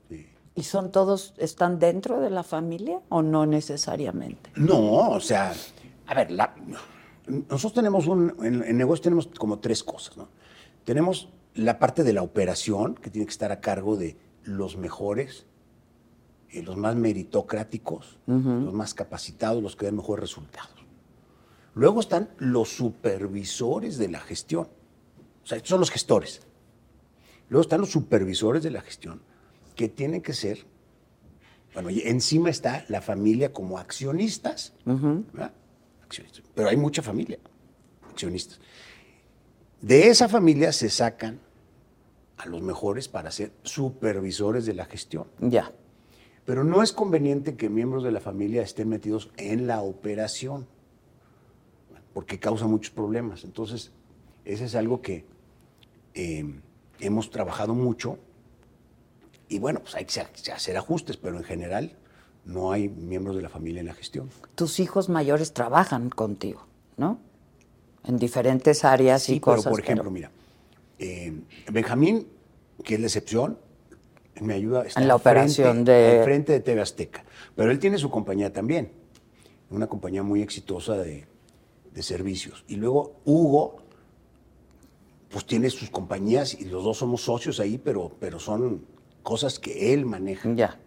[0.09, 0.27] Sí.
[0.55, 4.51] ¿Y son todos, están dentro de la familia o no necesariamente?
[4.55, 5.53] No, o sea,
[6.07, 6.53] a ver, la-
[7.27, 10.27] nosotros tenemos un, en, en negocio tenemos como tres cosas, ¿no?
[10.83, 15.45] Tenemos la parte de la operación, que tiene que estar a cargo de los mejores,
[16.51, 20.75] eh, los más meritocráticos, los más capacitados, los que den mejores resultados.
[21.75, 24.67] Luego están los supervisores de la gestión,
[25.43, 26.41] o sea, estos son los gestores.
[27.49, 29.21] Luego están los supervisores de la gestión,
[29.75, 30.65] que tienen que ser
[31.73, 34.73] bueno, y encima está la familia como accionistas.
[34.85, 35.53] ¿verdad?
[36.03, 36.43] Accionistas.
[36.55, 37.37] Pero hay mucha familia,
[38.09, 38.59] accionistas.
[39.81, 41.39] De esa familia se sacan
[42.37, 45.27] a los mejores para ser supervisores de la gestión.
[45.39, 45.71] Ya.
[46.45, 50.67] Pero no es conveniente que miembros de la familia estén metidos en la operación,
[52.13, 53.43] porque causa muchos problemas.
[53.43, 53.91] Entonces,
[54.45, 55.25] ese es algo que
[56.15, 56.59] eh,
[56.99, 58.17] hemos trabajado mucho.
[59.47, 61.95] Y bueno, pues hay que ha- hacer ajustes, pero en general
[62.45, 64.29] no hay miembros de la familia en la gestión.
[64.55, 66.65] Tus hijos mayores trabajan contigo,
[66.97, 67.19] ¿no?
[68.05, 69.71] En diferentes áreas Sí, y pero cosas.
[69.71, 70.31] por ejemplo, mira,
[70.97, 71.41] eh,
[71.71, 72.27] Benjamín,
[72.83, 73.59] que es la excepción,
[74.41, 77.25] me ayuda está En la al frente- operación de- al frente de TV Azteca.
[77.55, 78.91] Pero él tiene su compañía también,
[79.69, 81.25] una compañía muy exitosa de,
[81.93, 82.63] de servicios.
[82.67, 83.77] Y luego Hugo,
[85.29, 88.85] pues tiene sus compañías y los dos somos socios ahí, pero, pero son
[89.23, 90.51] cosas que él maneja.
[90.55, 90.79] Ya.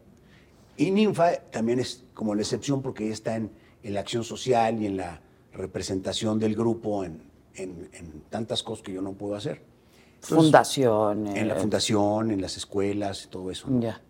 [0.76, 3.50] Y Ninfa también es como la excepción porque ella está en,
[3.82, 5.20] en la acción social y en la
[5.52, 7.22] representación del grupo en,
[7.54, 9.62] en- en tantas cosas que yo no puedo hacer.
[10.22, 11.26] Entonces, Fundación.
[11.26, 13.68] En la fundación, en las escuelas, todo eso.
[13.68, 13.80] ¿no?
[13.80, 14.00] Ya.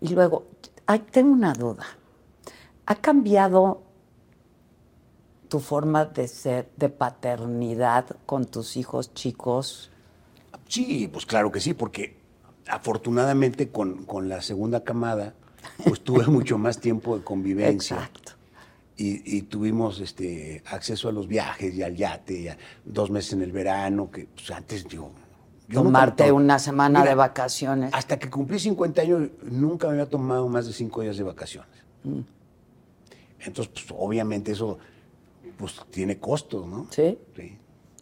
[0.00, 0.46] Y luego,
[1.10, 1.84] tengo una duda.
[2.86, 3.82] ¿Ha cambiado
[5.48, 9.90] tu forma de ser, de paternidad con tus hijos chicos?
[10.68, 12.16] Sí, pues claro que sí, porque
[12.68, 15.34] afortunadamente con, con la segunda camada,
[15.84, 17.96] pues tuve mucho más tiempo de convivencia.
[17.96, 18.32] Exacto.
[18.96, 23.32] Y, y tuvimos este, acceso a los viajes y al yate, y a dos meses
[23.32, 25.10] en el verano, que pues, antes yo...
[25.68, 27.90] yo Tomarte tom- una semana Mira, de vacaciones.
[27.94, 31.70] Hasta que cumplí 50 años, nunca me había tomado más de 5 días de vacaciones.
[32.04, 32.20] Mm.
[33.40, 34.78] Entonces, pues, obviamente eso
[35.58, 36.86] pues, tiene costos, ¿no?
[36.90, 37.18] ¿Sí?
[37.36, 37.56] Sí.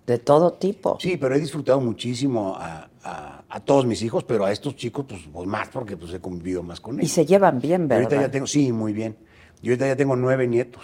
[0.07, 0.99] De todo tipo.
[1.01, 5.07] Sí, pero he disfrutado muchísimo a, a- a todos mis hijos, pero a estos chicos,
[5.09, 7.13] pues, pues, más, porque pues, he convivido más con Y ellos.
[7.13, 8.05] se llevan bien, Y ¿verdad?
[8.05, 9.17] ahorita ya tengo, sí, muy bien.
[9.63, 10.83] Y ahorita ya tengo nueve nietos.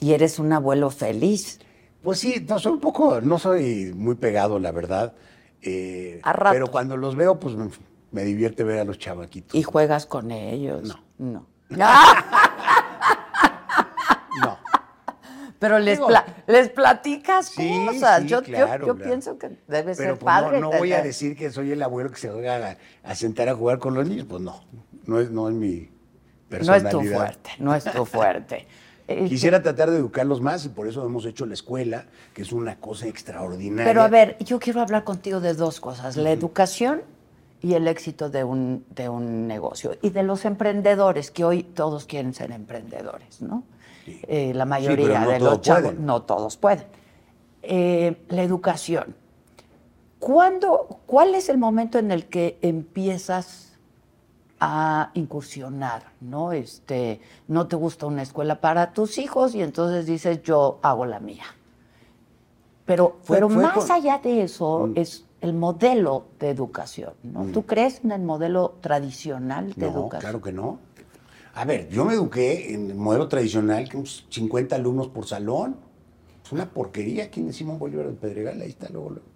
[0.00, 1.60] Y eres un abuelo feliz.
[2.02, 5.12] Pues sí, no soy un poco, no soy muy pegado, la verdad.
[5.62, 6.50] Eh, A.
[6.52, 7.68] Pero cuando los veo, pues me,
[8.12, 9.54] me divierte ver a los chavaquitos.
[9.54, 10.96] Y juegas con ellos.
[11.18, 11.26] No.
[11.28, 11.46] No.
[14.42, 14.58] No.
[15.58, 18.22] Pero les, Digo, pla- les platicas Sí, cosas.
[18.22, 19.10] sí, yo, claro, yo, claro.
[19.10, 20.60] pienso que debe Pero ser pues, padre.
[20.60, 23.48] no, no voy a decir que soy el abuelo que se va a, a sentar
[23.48, 24.26] a jugar con los niños.
[24.28, 24.62] Pues no,
[25.06, 26.90] no es, no es mi No es personalidad.
[26.92, 28.68] tu fuerte, no es tu fuerte.
[29.08, 32.04] Eh, Quisiera tratar de educarlos más y por eso hemos hecho la escuela,
[32.34, 33.86] que es una cosa extraordinaria.
[33.90, 37.00] Pero a ver, yo quiero hablar contigo de dos cosas, la educación
[37.62, 39.96] y el éxito de un, de un negocio.
[40.02, 43.64] Y de los emprendedores, que hoy todos quieren ser emprendedores, ¿no?
[44.06, 46.06] Eh, la mayoría no de los chavos, pueden.
[46.06, 46.84] no todos pueden.
[47.62, 49.16] Eh, la educación.
[50.18, 53.67] ¿Cuándo, ¿Cuál es el momento en el que empiezas
[54.60, 56.52] a incursionar, ¿no?
[56.52, 61.20] Este, no te gusta una escuela para tus hijos y entonces dices, yo hago la
[61.20, 61.44] mía.
[62.84, 64.92] Pero, Fue- pero fue más con- allá de eso Mm.
[64.98, 67.44] es el modelo de educación, ¿no?
[67.44, 67.52] Mm.
[67.52, 70.20] ¿Tú crees en el modelo tradicional de No, educación?
[70.20, 70.78] claro que no.
[71.54, 75.76] A ver, yo me eduqué en el modelo tradicional, que unos 50 alumnos por salón.
[76.44, 79.10] Es una porquería aquí en Simón Bolívar del Pedregal, ahí está luego.
[79.10, 79.26] luego.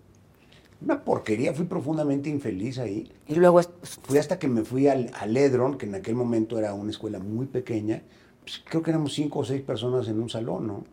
[0.85, 3.11] Una porquería, fui profundamente infeliz ahí.
[3.29, 3.61] Y luego
[4.03, 7.19] Fui hasta que me fui al, al Edron, que en aquel momento era una escuela
[7.19, 8.03] muy pequeña.
[8.43, 10.85] Pues, creo que éramos cinco o seis personas en un salón, ¿no?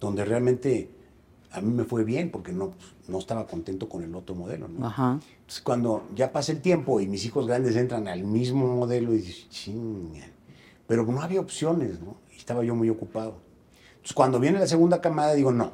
[0.00, 0.90] Donde realmente
[1.52, 4.68] a mí me fue bien, porque no, pues, no estaba contento con el otro modelo,
[4.68, 4.86] ¿no?
[4.86, 5.20] Ajá.
[5.40, 9.18] Entonces, cuando ya pasa el tiempo y mis hijos grandes entran al mismo modelo, y
[9.18, 10.26] dices, chinga.
[10.86, 12.16] Pero no había opciones, ¿no?
[12.32, 13.36] Y estaba yo muy ocupado.
[13.90, 15.72] Entonces, cuando viene la segunda camada, digo, no,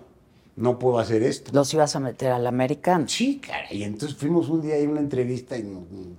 [0.57, 1.51] no puedo hacer esto.
[1.55, 3.07] los ibas a meter al americano.
[3.09, 3.73] Sí, cara.
[3.73, 5.63] Y entonces fuimos un día a una entrevista y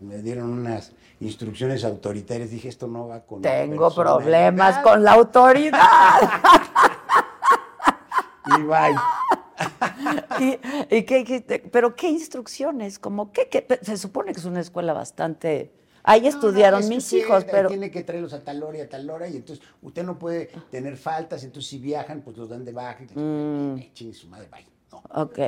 [0.01, 2.51] me dieron unas instrucciones autoritarias.
[2.51, 3.41] Dije, esto no va con.
[3.41, 4.15] Tengo personalidad".
[4.17, 5.79] problemas con la autoridad.
[8.59, 8.95] Y bye.
[10.89, 11.59] ¿Y, y qué dijiste?
[11.59, 12.97] ¿Pero qué instrucciones?
[12.97, 13.67] Como qué, qué?
[13.81, 15.73] Se supone que es una escuela bastante...
[16.07, 17.67] Ahí estudiaron No, no, es mis hijos, usted pero...
[17.67, 20.49] Tiene que traerlos a tal hora y a tal hora, y entonces usted no puede
[20.71, 23.03] tener faltas, entonces si viajan, pues los dan de baja.
[23.13, 23.75] Mm.
[23.93, 24.65] Chingue su madre, bye.
[24.89, 25.03] No.
[25.21, 25.39] Ok.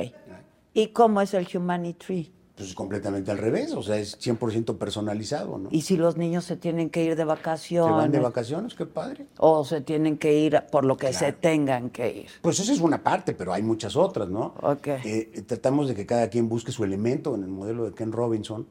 [0.74, 2.30] ¿Y cómo es el Humanity?
[2.54, 5.70] Pues es completamente al revés, o sea, es 100% personalizado, ¿no?
[5.72, 7.96] ¿Y si los niños se tienen que ir de Se vacaciones?
[7.96, 9.28] van de vacaciones, qué padre.
[9.38, 11.36] O se tienen que ir por lo que se Claro.
[11.40, 12.26] tengan que ir.
[12.42, 14.52] Pues esa es una parte, pero hay muchas otras, ¿no?
[14.60, 14.88] Ok.
[14.88, 18.66] Eh, tratamos de que cada quien busque su elemento en el modelo de Ken Robinson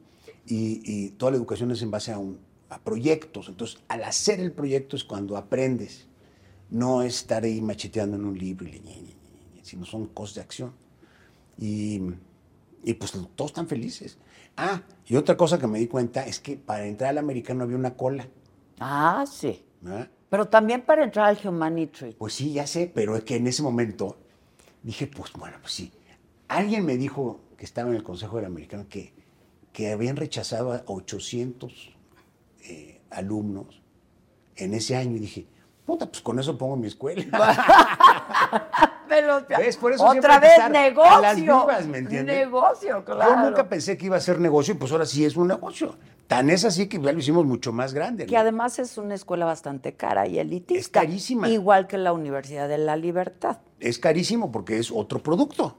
[0.50, 3.48] y, y toda la educación es en base a, un, a proyectos.
[3.48, 6.06] Entonces, al hacer el proyecto es cuando aprendes.
[6.70, 9.84] No es estar ahí macheteando en un libro, y le, ñe, ñe, ñe, ñe, sino
[9.84, 10.72] son cosas de acción.
[11.58, 12.00] Y,
[12.84, 14.18] y pues todos están felices.
[14.56, 17.76] Ah, y otra cosa que me di cuenta es que para entrar al americano había
[17.76, 18.28] una cola.
[18.78, 19.64] Ah, sí.
[19.80, 20.08] ¿verdad?
[20.28, 22.14] Pero también para entrar al Humanity.
[22.18, 24.16] Pues sí, ya sé, pero es que en ese momento
[24.82, 25.92] dije, pues bueno, pues sí.
[26.46, 29.12] Alguien me dijo que estaba en el Consejo del Americano que,
[29.72, 31.96] que habían rechazado a 800
[32.64, 33.82] eh, alumnos
[34.56, 35.46] en ese año y dije,
[35.86, 37.24] puta, pues con eso pongo mi escuela.
[39.08, 39.76] Pero, ¿Ves?
[39.76, 41.20] Por eso Otra vez a negocio.
[41.20, 42.36] las vivas, ¿me entiendes?
[42.36, 43.34] Negocio, claro.
[43.34, 45.96] Yo nunca pensé que iba a ser negocio y pues ahora sí es un negocio.
[46.28, 48.26] Tan es así que ya lo hicimos mucho más grande.
[48.26, 48.40] Que ¿no?
[48.40, 50.80] además es una escuela bastante cara y elitista.
[50.80, 51.48] Es carísima.
[51.48, 53.58] Igual que la Universidad de la Libertad.
[53.80, 55.76] Es carísimo porque es otro producto.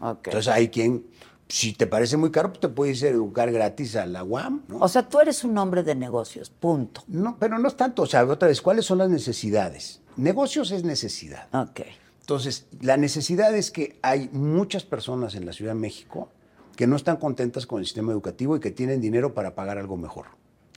[0.00, 1.06] Entonces hay quien,
[1.48, 4.64] si te parece muy caro, pues te puedes ir a educar gratis a la UAM,
[4.68, 4.78] ¿no?
[4.78, 7.02] O sea, tú eres un hombre de negocios, punto.
[7.08, 8.02] No, pero no es tanto.
[8.02, 10.00] O sea, otra vez, ¿cuáles son las necesidades?
[10.16, 11.48] Negocios es necesidad.
[11.54, 11.80] Ok.
[12.20, 16.28] Entonces, la necesidad es que hay muchas personas en la Ciudad de México
[16.76, 19.96] que no están contentas con el sistema educativo y que tienen dinero para pagar algo
[19.96, 20.26] mejor.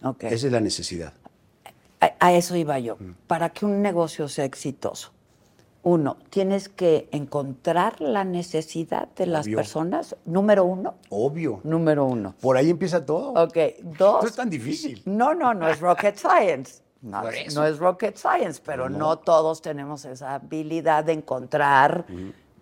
[0.01, 0.23] Ok.
[0.23, 1.13] Esa es la necesidad.
[1.99, 2.95] A, a eso iba yo.
[2.95, 3.11] Mm.
[3.27, 5.11] Para que un negocio sea exitoso,
[5.83, 9.57] uno, tienes que encontrar la necesidad de las Obvio.
[9.57, 10.95] personas, número uno.
[11.09, 11.59] Obvio.
[11.63, 12.35] Número uno.
[12.39, 13.33] Por ahí empieza todo.
[13.33, 13.57] Ok,
[13.97, 14.21] dos.
[14.21, 15.01] No es tan difícil.
[15.05, 16.81] No, no, no es rocket science.
[17.01, 17.23] No,
[17.55, 18.97] no es rocket science, pero No.
[18.99, 19.15] no.
[19.19, 22.05] todos tenemos esa habilidad de encontrar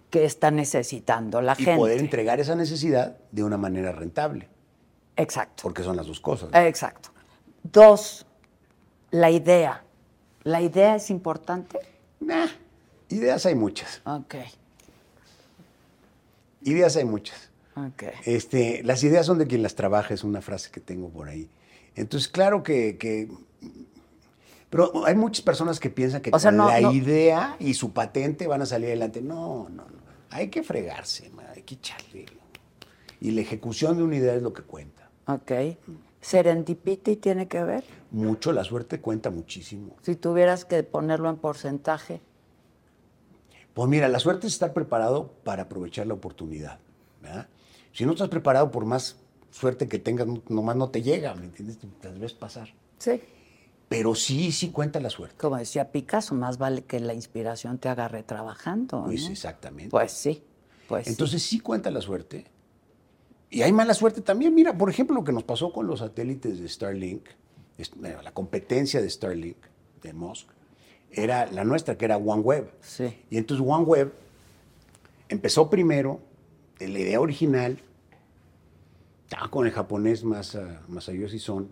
[0.10, 1.78] qué está necesitando la Y gente.
[1.78, 4.48] poder entregar esa necesidad de una manera rentable,
[5.18, 5.62] Exacto.
[5.64, 6.52] porque son las dos cosas.
[6.54, 7.10] Exacto.
[7.64, 8.26] Dos,
[9.12, 9.84] la idea.
[10.44, 11.78] ¿La idea es importante?
[12.22, 12.48] Nah,
[13.10, 14.02] ideas hay muchas.
[14.06, 14.36] Ok,
[16.62, 17.50] Ideas hay muchas.
[17.76, 18.04] ok.
[18.26, 21.50] Este, las ideas son de quien las trabaja, es una frase que tengo por ahí.
[21.96, 23.30] Entonces, claro que, que-
[24.70, 27.74] pero hay muchas personas que piensan que O sea, con no- la no- idea y
[27.74, 29.22] su patente van a salir adelante.
[29.22, 30.00] No, no, no.
[30.32, 32.26] Hay que fregarse, hay que echarle.
[33.22, 35.10] Y la ejecución de una idea es lo que cuenta.
[35.28, 35.52] Ok.
[36.22, 37.84] ¿Serendipity tiene que ver?
[38.12, 39.96] Mucho, la suerte cuenta muchísimo.
[40.02, 42.22] Si tuvieras que ponerlo en porcentaje.
[43.80, 46.80] Pues mira, la suerte es estar preparado para aprovechar la oportunidad.
[47.22, 47.48] ¿verdad?
[47.94, 49.16] Si no estás preparado, por más
[49.52, 51.78] suerte que tengas, no- nomás no te llega, ¿me entiendes?
[52.02, 52.74] Te ves pasar.
[52.98, 53.22] Sí.
[53.88, 55.38] Pero sí, sí cuenta la suerte.
[55.38, 59.06] Como decía Picasso, más vale que la inspiración te agarre trabajando.
[59.06, 59.30] Pues ¿no?
[59.32, 59.92] exactamente.
[59.92, 60.44] Pues sí.
[60.90, 61.12] Pues sí.
[61.12, 62.48] Entonces sí cuenta la suerte.
[63.50, 64.54] Y hay mala suerte también.
[64.54, 67.30] Mira, por ejemplo, lo que nos pasó con los satélites de Starlink,
[67.96, 69.56] bueno, la competencia de Starlink,
[70.02, 70.50] de Musk,
[71.12, 72.72] era la nuestra, que era OneWeb.
[72.82, 73.24] Sí.
[73.30, 74.12] Y entonces OneWeb
[75.28, 76.20] empezó primero,
[76.80, 77.80] la idea original,
[79.24, 81.70] estaba con el japonés Masa, Masayoshi Son,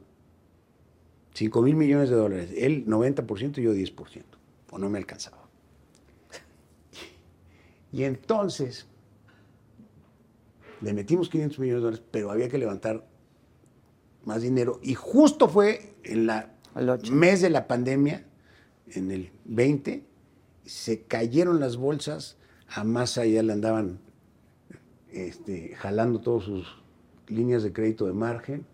[1.34, 2.52] 5 mil millones de dólares.
[2.56, 4.24] Él 90% y yo 10%.
[4.72, 5.48] O no me alcanzaba.
[7.92, 8.86] Y entonces
[10.82, 13.08] le metimos 500 millones de dólares, pero había que levantar
[14.26, 14.80] más dinero.
[14.84, 16.54] Y justo fue en la
[17.10, 18.27] mes de la pandemia,
[18.94, 20.06] en el 20,
[20.66, 22.38] se cayeron las bolsas,
[22.70, 24.00] a Massa ya le andaban
[25.12, 26.68] este, jalando todas sus
[27.28, 28.66] líneas de crédito de margen,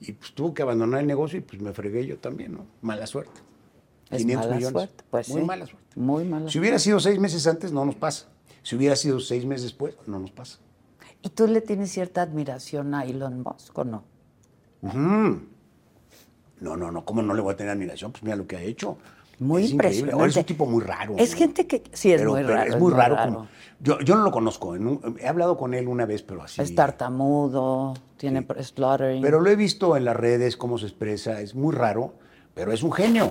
[0.00, 2.66] y pues tuvo que abandonar el negocio y pues me fregué yo también, ¿no?
[2.80, 3.40] Mala suerte.
[4.10, 4.72] Es 500 mala millones.
[4.72, 5.46] suerte, pues Muy sí.
[5.46, 6.00] mala suerte.
[6.00, 8.28] Muy mala Si hubiera sido seis meses antes, no nos pasa.
[8.62, 10.58] Si hubiera sido seis meses después, no nos pasa.
[11.22, 14.04] ¿Y tú le tienes cierta admiración a Elon Musk o no?
[14.82, 15.42] Ujú.
[16.62, 18.12] No, no, no, ¿cómo no le voy a tener admiración?
[18.12, 18.96] Pues mira lo que ha hecho.
[19.40, 19.74] Muy Es increíble.
[20.10, 20.14] impresionante.
[20.14, 21.14] Ahora es un tipo muy raro.
[21.18, 21.38] Es ¿no?
[21.38, 22.70] gente que sí es Pero- muy raro.
[22.74, 23.16] Es muy raro.
[23.16, 23.48] como-
[23.80, 24.68] yo, yo no lo conozco.
[24.68, 26.62] un- he hablado con él una vez, pero así.
[26.62, 29.20] Es tartamudo, tiene spluttering.
[29.22, 31.40] Pero lo he visto en las redes, cómo se expresa.
[31.40, 32.14] Es muy raro,
[32.54, 33.30] pero es un genio.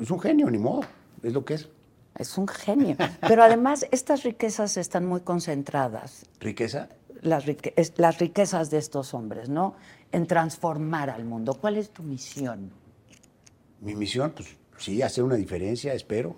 [0.00, 0.80] Es un genio, ni modo.
[1.22, 1.68] Es lo que es.
[2.16, 2.96] Es un genio.
[3.26, 6.88] Pero además, estas riquezas están muy concentradas, Riqueza.
[7.22, 9.74] Las, rique- es- las riquezas de estos hombres, ¿no?
[10.12, 11.54] En transformar al mundo.
[11.54, 12.70] ¿Cuál es tu misión?
[13.80, 16.36] Mi misión, pues sí, hacer una diferencia, espero.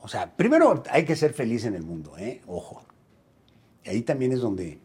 [0.00, 2.42] O sea, primero hay que ser feliz en el mundo, ¿eh?
[2.46, 2.84] Ojo.
[3.84, 4.78] Y ahí también es donde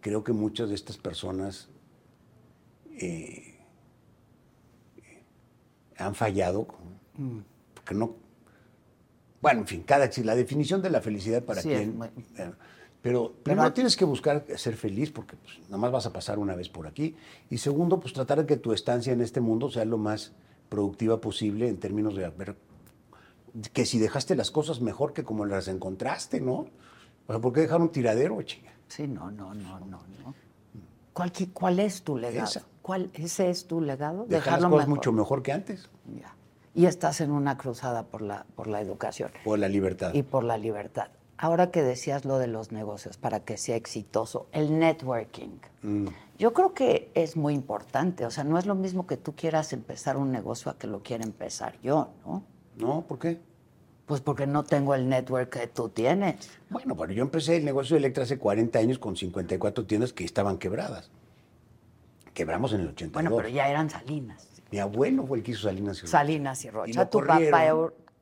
[0.00, 1.68] creo que muchas de estas personas
[3.00, 3.58] eh,
[5.96, 6.66] han fallado,
[7.74, 8.16] porque no...
[9.42, 12.52] Bueno, en fin, cada la definición de la felicidad para Sí, muy- eh,
[13.02, 16.54] pero primero tienes que buscar ser feliz porque pues, nada más vas a pasar una
[16.54, 17.16] vez por aquí.
[17.48, 20.32] Y segundo, pues tratar de que tu estancia en este mundo sea lo más
[20.68, 22.56] productiva posible en términos de ver
[23.72, 26.66] que si dejaste las cosas mejor que como las encontraste, ¿no?
[27.26, 28.70] O sea, ¿por qué dejar un tiradero, chinga?
[28.88, 29.86] Sí, no, no, no, no,
[30.22, 30.34] no.
[31.12, 32.46] ¿Cuál, qui- cuál es tu legado?
[32.48, 32.62] Esa.
[32.82, 34.24] ¿Cuál, ¿Ese es tu legado?
[34.28, 36.34] Dejar las cosas mucho mejor que antes, Ya.
[36.72, 40.14] Y estás en una cruzada por la, por la educación por la libertad.
[40.14, 41.08] y por la libertad.
[41.42, 45.56] Ahora que decías lo de los negocios, para que sea exitoso, el networking.
[45.80, 46.08] Mm.
[46.38, 48.26] Yo creo que es muy importante.
[48.26, 51.02] O sea, no es lo mismo que tú quieras empezar un negocio a que lo
[51.02, 52.42] quiera empezar yo, ¿no?
[52.76, 53.06] ¿No?
[53.08, 53.40] ¿Por qué?
[54.04, 56.50] Pues porque no tengo el network que tú tienes.
[56.68, 60.24] Bueno, pero yo empecé el negocio de Electra hace 40 años con 54 tiendas que
[60.24, 61.10] estaban quebradas.
[62.34, 63.14] Quebramos en el 82.
[63.14, 64.46] Bueno, pero ya eran Salinas.
[64.70, 66.10] Mi abuelo fue el que hizo Salinas y Rocha.
[66.10, 67.00] Salinas y Rocha.
[67.00, 67.64] lo tu papá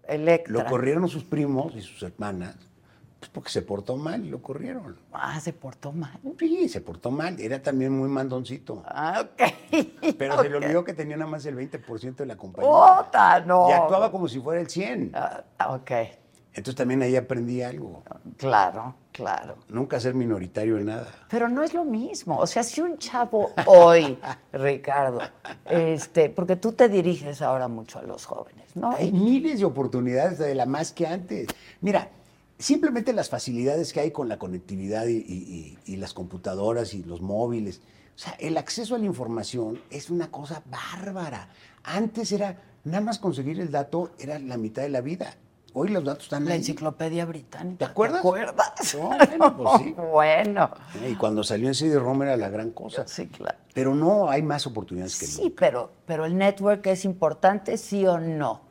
[0.06, 0.52] Electra.
[0.52, 2.56] Lo corrieron sus primos y sus hermanas,
[3.18, 4.96] pues porque se portó mal y lo corrieron.
[5.12, 6.18] Ah, se portó mal.
[6.38, 7.38] Sí, se portó mal.
[7.40, 8.82] Era también muy mandoncito.
[8.86, 9.42] Ah, ok.
[10.18, 12.70] Pero se le olvidó que tenía nada más el 20% de la compañía.
[12.70, 13.68] ¡Ota, no!
[13.68, 15.12] Y actuaba como si fuera el 100.
[15.14, 15.42] Ah,
[15.74, 15.90] ok,
[16.54, 18.04] Entonces también ahí aprendí algo.
[18.36, 19.56] claro, claro.
[19.68, 21.08] Nunca ser minoritario en nada.
[21.28, 22.38] Pero no es lo mismo.
[22.38, 24.16] O sea, si un chavo hoy,
[24.52, 25.20] Ricardo,
[25.68, 28.92] este, porque tú te diriges ahora mucho a los jóvenes, ¿no?
[28.92, 31.48] Hay miles de oportunidades de la más que antes.
[31.80, 32.10] Mira,
[32.58, 37.80] simplemente las facilidades que hay con la conectividad y, y- las computadoras y los móviles.
[38.14, 41.48] O sea, el acceso a la información es una cosa bárbara.
[41.84, 45.34] Antes era nada más conseguir el dato, era la mitad de la vida.
[45.74, 46.58] Hoy los datos están La ahí.
[46.58, 47.78] enciclopedia británica.
[47.78, 48.22] ¿Te acuerdas?
[48.22, 48.94] ¿Te acuerdas?
[48.96, 49.94] No, bueno, pues sí.
[50.12, 50.70] Bueno,
[51.08, 53.06] Y cuando salió en CD-ROM era la gran cosa.
[53.06, 53.58] sí, claro.
[53.74, 55.56] Pero no hay más oportunidades que Sí, nunca.
[55.60, 58.62] pero, pero el network es importante, sí o no.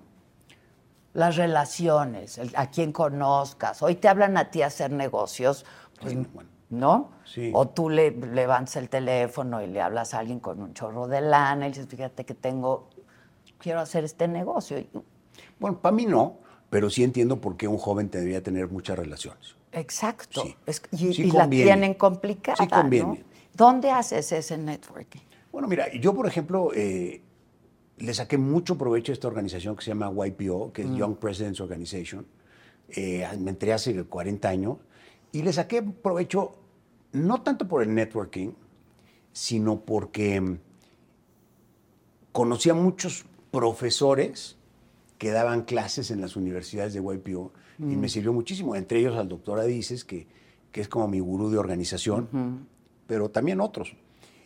[1.17, 3.81] Las relaciones, el- a quien conozcas.
[3.81, 5.65] Hoy te hablan a ti a hacer negocios,
[5.99, 6.47] pues, bueno.
[6.69, 7.09] ¿no?
[7.25, 7.49] Sí.
[7.55, 11.21] O tú le levantas el teléfono y le hablas a alguien con un chorro de
[11.21, 12.89] lana y dices, fíjate que tengo,
[13.57, 14.77] quiero hacer este negocio.
[15.59, 16.37] Bueno, para mí no,
[16.69, 19.55] pero sí entiendo por qué un joven debería tener muchas relaciones.
[19.71, 20.43] Exacto.
[20.43, 20.55] Sí.
[20.67, 22.57] Es- y Sí y la tienen complicada.
[22.57, 23.07] Sí conviene.
[23.07, 23.37] ¿no?
[23.55, 25.21] ¿Dónde haces ese networking?
[25.51, 27.23] Bueno, mira, yo, por ejemplo, eh,
[27.97, 31.59] le saqué mucho provecho a esta organización que se llama YPO, que es Young Presidents
[31.59, 32.25] Organization.
[32.89, 34.77] Eh, me entré hace 40 años
[35.31, 36.53] y le saqué provecho
[37.11, 38.51] no tanto por el networking,
[39.33, 40.59] sino porque mm,
[42.31, 44.57] conocí a muchos profesores
[45.17, 49.27] que daban clases en las universidades de YPO y me sirvió muchísimo, entre ellos al
[49.27, 50.27] doctor Adices, que,
[50.71, 52.67] que es como mi gurú de organización,
[53.05, 53.95] pero también otros.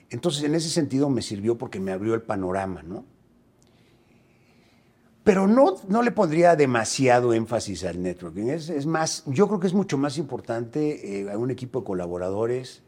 [0.10, 3.06] Entonces, en ese sentido me sirvió porque me abrió el panorama, ¿no?
[5.24, 8.48] Pero no, no le pondría demasiado énfasis al networking.
[8.48, 11.86] Es, es más, yo creo que es mucho más importante eh, a un equipo de
[11.86, 12.82] colaboradores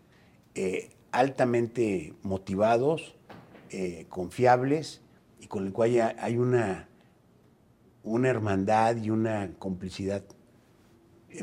[0.55, 3.15] eh, altamente motivados,
[3.69, 5.01] eh, confiables
[5.39, 6.87] y con el cual ya hay una,
[8.03, 10.23] una hermandad y una complicidad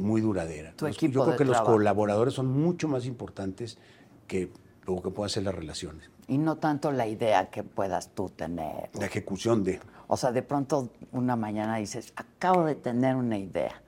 [0.01, 0.75] muy duradera.
[0.81, 3.79] Los- yo creo que los colaboradores son mucho más importantes
[4.27, 4.51] que
[4.87, 6.11] lo que puedan ser las relaciones.
[6.27, 8.91] Y no tanto la idea que puedas tú tener.
[8.95, 9.79] La ejecución de...
[10.13, 13.81] O sea, de pronto una mañana dices, acabo de tener una idea.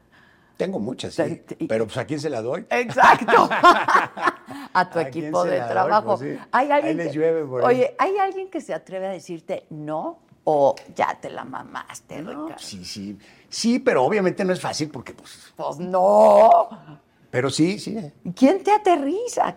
[0.57, 1.43] Tengo muchas, sí.
[1.69, 2.65] Pero pues a quién se la doy.
[2.71, 3.49] Exacto.
[4.73, 5.69] a tu ¿A quién equipo de doy?
[5.69, 6.17] trabajo.
[6.17, 6.39] Pues sí.
[6.53, 7.77] ¿Hay alguien Ahí les que- llueve por ahí.
[7.77, 12.31] Oye, ¿hay alguien que se atreve a decirte no o ya te la mamaste, No,
[12.31, 12.55] Ricardo?
[12.63, 13.19] sí, sí.
[13.49, 15.53] Sí, pero obviamente no es fácil porque, pues.
[15.57, 16.69] Pues no.
[17.33, 17.99] Pero sí, sí.
[18.37, 19.57] ¿Quién te aterriza?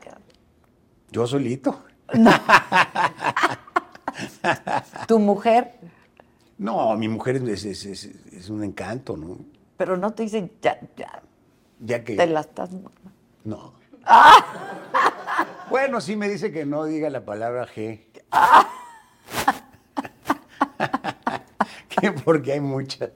[1.11, 1.83] Yo solito.
[5.07, 5.73] Tu mujer,
[6.57, 9.37] No, mi mujer es, es- es- es un encanto, ¿no?
[9.77, 11.21] pero no te dicen, ya, ya,
[11.81, 12.15] Ya que.
[12.15, 12.69] te la estás.
[13.43, 13.73] No.
[15.69, 17.99] Bueno, sí me dice que no diga la palabra G.
[21.89, 23.09] que porque hay muchas.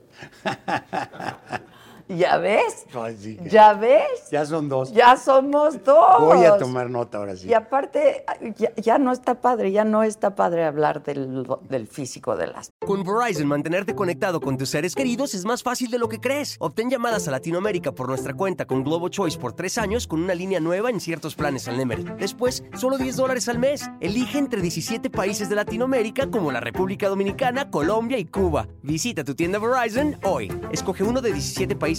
[2.09, 2.85] ¿Ya ves?
[2.93, 4.29] Ay, sí que- ¿Ya ves?
[4.31, 4.91] Ya son dos.
[4.91, 6.19] Ya somos dos.
[6.19, 7.47] Voy a tomar nota ahora sí.
[7.47, 8.25] Y aparte,
[8.57, 12.71] ya, ya no está padre, ya no está padre hablar del, del físico de las.
[12.85, 16.55] Con Verizon, mantenerte conectado con tus seres queridos es más fácil de lo que crees.
[16.59, 20.33] Obtén llamadas a Latinoamérica por nuestra cuenta con Globo Choice por tres años con una
[20.33, 22.05] línea nueva en ciertos planes al Nemery.
[22.17, 23.87] Después, solo 10 dólares al mes.
[23.99, 28.67] Elige entre 17 países de Latinoamérica como la República Dominicana, Colombia y Cuba.
[28.81, 30.51] Visita tu tienda Verizon hoy.
[30.71, 31.98] Escoge uno de 17 países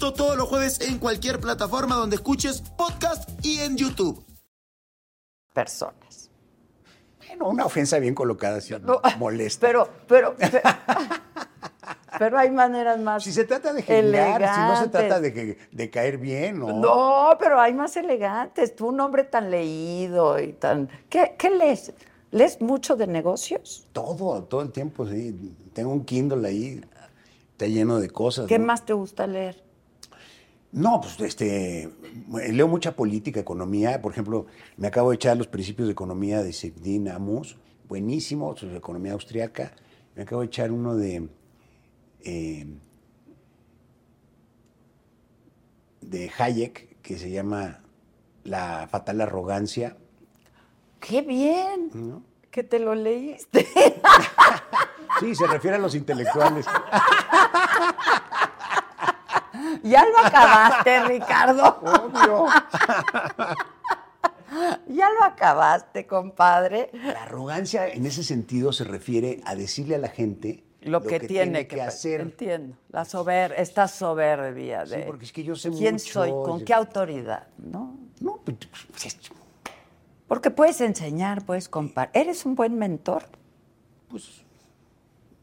[0.00, 4.24] Todos los jueves en cualquier plataforma donde escuches podcast y en YouTube.
[5.52, 6.30] personas.
[7.28, 9.66] Bueno, una ofensa bien colocada, sí, No, molesta.
[9.66, 10.58] Pero, pero, pero,
[12.18, 13.22] pero hay maneras más.
[13.22, 16.72] si se trata de genial, si no se trata de, de caer bien, ¿no?
[16.72, 18.74] No, pero hay más elegantes.
[18.74, 20.88] Tú, un hombre tan leído y tan.
[21.08, 21.92] ¿Qué, qué lees?
[22.32, 23.86] ¿Lees mucho de negocios?
[23.92, 25.54] Todo, todo el tiempo, sí.
[25.74, 26.80] Tengo un Kindle ahí,
[27.52, 28.46] está lleno de cosas.
[28.46, 28.64] ¿Qué ¿no?
[28.66, 29.62] más te gusta leer?
[30.72, 31.90] No, pues este,
[32.52, 34.00] leo mucha política, economía.
[34.00, 37.56] Por ejemplo, me acabo de echar los principios de economía de Sebdin Amus,
[37.88, 39.72] buenísimo, sobre economía austriaca.
[40.14, 41.28] Me acabo de echar uno de,
[42.22, 42.66] eh,
[46.00, 47.80] de Hayek, que se llama
[48.44, 49.96] La fatal arrogancia.
[51.00, 52.22] ¡Qué bien!
[52.50, 53.66] Que te lo leíste.
[55.18, 56.64] Sí, se refiere a los intelectuales.
[59.82, 61.78] ya lo acabaste, Ricardo.
[61.82, 62.46] Obvio.
[64.88, 66.90] Ya lo acabaste, compadre.
[66.92, 71.68] La arrogancia en ese sentido se refiere a decirle a la gente Lo, que, tiene
[71.68, 72.20] que, hacer.
[72.20, 72.76] Entiendo.
[72.88, 75.02] La sober, esta soberbia Sí, de.
[75.04, 76.30] porque es que yo sé ¿Quién mucho, soy?
[76.30, 77.46] ¿Con yo- qué autoridad?
[77.58, 77.96] ¿No?
[78.20, 78.56] No, pues,
[78.90, 79.18] pues,
[80.26, 82.20] Porque puedes enseñar, puedes compartir.
[82.22, 83.22] ¿Eres un buen mentor?
[84.08, 84.42] pues,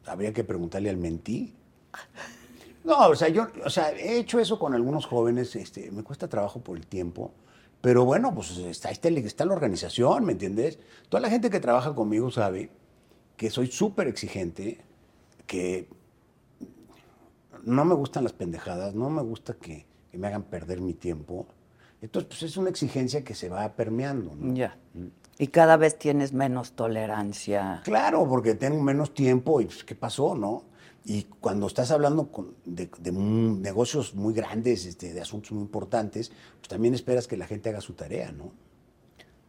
[0.06, 1.54] habría que preguntarle al mentí.
[2.88, 6.26] No, o sea, yo, o sea, he hecho eso con algunos jóvenes, este, me cuesta
[6.26, 7.34] trabajo por el tiempo,
[7.82, 10.78] pero bueno, pues está, está, está la organización, ¿me entiendes?
[11.10, 12.70] Toda la gente que trabaja conmigo sabe
[13.36, 14.80] que soy súper exigente,
[15.46, 15.86] que
[17.62, 21.46] no me gustan las pendejadas, no me gusta que, que me hagan perder mi tiempo.
[22.00, 24.54] Entonces, pues es una exigencia que se va permeando, ¿no?
[24.54, 24.78] Ya.
[25.36, 27.82] Y cada vez tienes menos tolerancia.
[27.84, 30.64] Claro, porque tengo menos tiempo y pues, ¿qué pasó, no?
[31.04, 36.68] Y cuando estás hablando con- de, negocios muy grandes, este, de asuntos muy importantes, pues
[36.68, 38.50] también esperas que la gente haga su tarea, ¿no?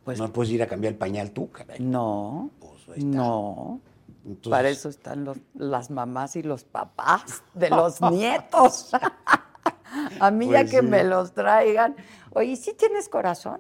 [0.05, 1.80] Pues no puedes ir a cambiar el pañal tú, caray.
[1.80, 2.49] no.
[2.59, 3.05] Pues, ahí está.
[3.17, 3.81] No.
[4.26, 8.91] Entonces- Para eso están los- las mamás y los papás de los nietos.
[10.19, 10.85] A mí ya Pues que sí.
[10.85, 11.95] me los traigan.
[12.31, 13.59] Oye, ¿sí tienes corazón?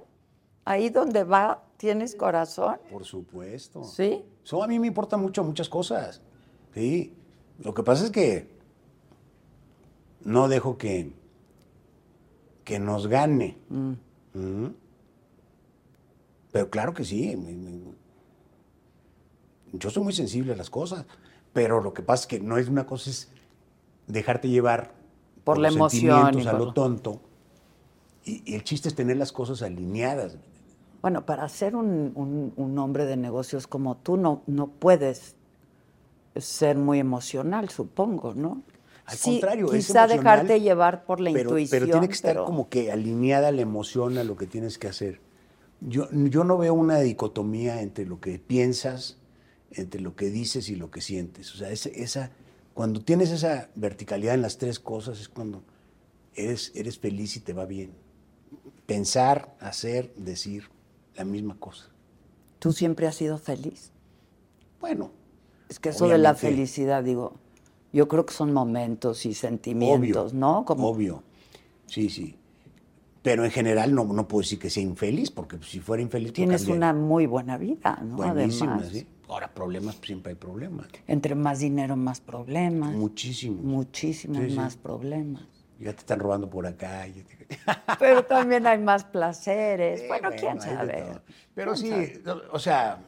[0.63, 2.77] Ahí donde va, ¿tienes corazón?
[2.91, 3.83] Por supuesto.
[3.83, 4.23] ¿Sí?
[4.43, 6.21] Eso a mí me importa mucho muchas cosas.
[6.73, 7.15] Sí.
[7.63, 8.47] Lo que pasa es que
[10.23, 11.11] no dejo que,
[12.63, 13.57] que nos gane.
[13.69, 14.73] Ujú.
[16.51, 17.35] Pero claro que sí.
[19.73, 21.05] Yo soy muy sensible a las cosas.
[21.53, 23.29] Pero lo que pasa es que no es una cosa, es
[24.07, 24.93] dejarte llevar
[25.43, 27.21] Por la los emoción sentimientos y a por lo lo- tonto.
[28.23, 30.37] Y, y el chiste es tener las cosas alineadas.
[31.01, 35.35] Bueno, para ser un, un- un hombre de negocios como tú, no, no puedes
[36.35, 38.61] ser muy emocional, supongo, ¿no?
[39.05, 41.79] Al Sí, contrario, es quizá dejarte llevar por la pero, intuición.
[41.81, 44.87] Pero tiene que estar pero- como que alineada la emoción a lo que tienes que
[44.87, 45.19] hacer.
[45.81, 49.17] Yo, yo no veo una dicotomía entre lo que piensas,
[49.71, 51.53] entre lo que dices y lo que sientes.
[51.55, 52.31] O sea, ese- esa,
[52.73, 55.63] cuando tienes esa verticalidad en las tres cosas es cuando
[56.35, 57.91] eres, eres feliz y te va bien.
[58.85, 60.65] Pensar, hacer, decir,
[61.15, 61.89] la misma cosa.
[62.59, 63.91] ¿Tú siempre has sido feliz?
[64.79, 65.11] Bueno,
[65.69, 67.33] Es que eso de la felicidad, digo,
[67.93, 70.65] yo creo que son momentos y sentimientos, obvio, ¿no?
[70.65, 71.23] Como obvio.
[71.85, 72.35] Sí, sí.
[73.21, 76.33] Pero en general no, no puedo decir que sea infeliz, porque si fuera infeliz...
[76.33, 78.15] tienes una muy buena vida, ¿no?
[78.15, 79.07] Buenísima, Además, sí.
[79.27, 80.87] Ahora, problemas, pues, siempre hay problemas.
[81.05, 82.93] entre más dinero, más problemas.
[82.95, 83.63] Muchísimos.
[83.63, 84.55] Muchísimos Sí, sí.
[84.55, 85.43] más problemas.
[85.79, 87.05] Ya te están robando por acá.
[87.05, 87.57] te-
[87.99, 89.99] Pero también hay más placeres.
[90.01, 91.05] Sí, bueno, quién sabe.
[91.53, 92.99] Pero sí, ¿Quién o sea,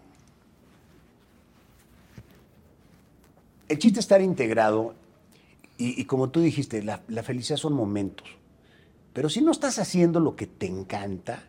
[3.71, 4.93] el chiste es estar integrado
[5.77, 8.27] y, y como tú dijiste, la, la felicidad son momentos.
[9.13, 11.43] Pero si no estás haciendo lo que te encanta,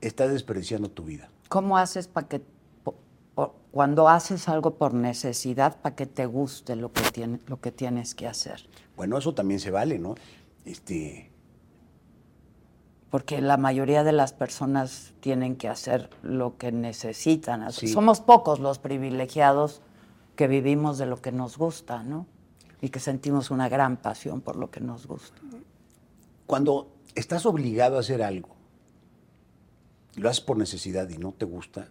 [0.00, 1.28] estás desperdiciando tu vida.
[1.48, 2.40] ¿Cómo haces para que,
[2.82, 2.94] po-
[3.34, 7.72] po- cuando haces algo por necesidad, para que te guste lo que, tiene, lo que
[7.72, 8.66] tienes que hacer?
[8.96, 10.14] Bueno, eso también se vale, ¿no?
[10.64, 11.30] Este,
[13.10, 17.70] Porque la mayoría de las personas tienen que hacer lo que necesitan.
[17.72, 17.88] Sí.
[17.88, 19.82] Somos pocos los privilegiados
[20.36, 22.26] que vivimos de lo que nos gusta, ¿no?
[22.80, 25.40] Y que sentimos una gran pasión por lo que nos gusta.
[26.46, 28.50] cuando estás obligado a hacer algo,
[30.16, 31.88] lo haces por necesidad y no te gusta,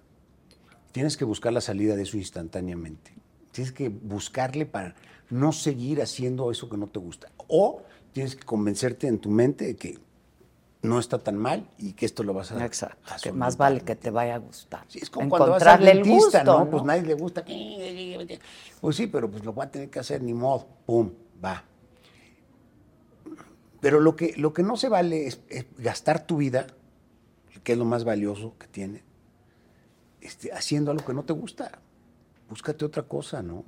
[0.91, 3.13] tienes que buscar la salida de eso instantáneamente.
[3.51, 4.95] Tienes que buscarle para
[5.29, 7.29] no seguir haciendo eso que no te gusta.
[7.47, 7.81] O
[8.13, 9.97] tienes que convencerte en tu mente de que
[10.83, 13.13] no está tan mal y que esto lo vas a Exacto.
[13.13, 14.83] a Que más vale que te vaya a gustar.
[14.89, 16.69] Sí, es como cuando vas al Encontrarle el dentista, gusto, ¿no?
[16.69, 17.45] Pues nadie le gusta.
[18.81, 20.67] Pues sí, pero pues lo va a tener que hacer, ni modo.
[20.85, 21.09] Pum,
[21.43, 21.63] va.
[23.79, 26.67] Pero lo que, lo que no se vale es, es gastar tu vida,
[27.63, 29.03] que es lo más valioso que tiene,
[30.19, 31.79] este, haciendo algo que no te gusta.
[32.49, 33.63] Búscate otra cosa, ¿no?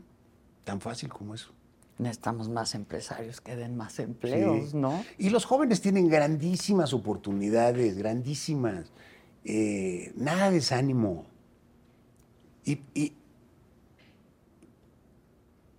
[0.65, 1.54] Tan fácil como eso.
[1.97, 4.77] Necesitamos más empresarios que den más empleos, Sí.
[4.77, 5.03] ¿no?
[5.17, 8.91] Y los jóvenes tienen grandísimas oportunidades, grandísimas.
[9.45, 11.25] Eh, nada de desánimo.
[12.65, 13.13] Y, y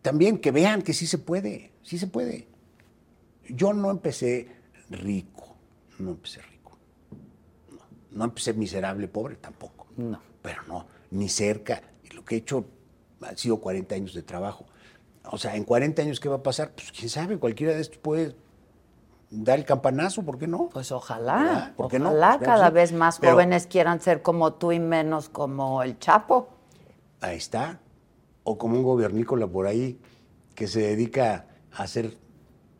[0.02, 2.46] también que vean que sí se puede, sí se puede.
[3.48, 4.48] Yo no empecé
[4.88, 5.56] rico,
[5.98, 6.78] no empecé rico.
[7.70, 9.88] No, no empecé miserable, pobre tampoco.
[9.96, 10.20] No.
[10.42, 11.82] Pero no, ni cerca.
[12.04, 12.64] Y lo que he hecho
[13.20, 14.66] ha sido 40 años de trabajo.
[15.30, 16.72] O sea, en 40 años, ¿qué va a pasar?
[16.74, 18.36] Pues quién sabe, cualquiera de estos puede
[19.30, 20.68] dar el campanazo, ¿por qué no?
[20.72, 21.72] Pues ojalá.
[21.76, 22.10] ¿Por qué no?
[22.10, 25.98] ojalá Pues, cada vez más Pero- jóvenes quieran ser como tú y menos como el
[25.98, 26.48] Chapo.
[27.20, 27.80] Ahí está.
[28.44, 30.00] O como un gobernícola por ahí
[30.54, 32.16] que se dedica a hacer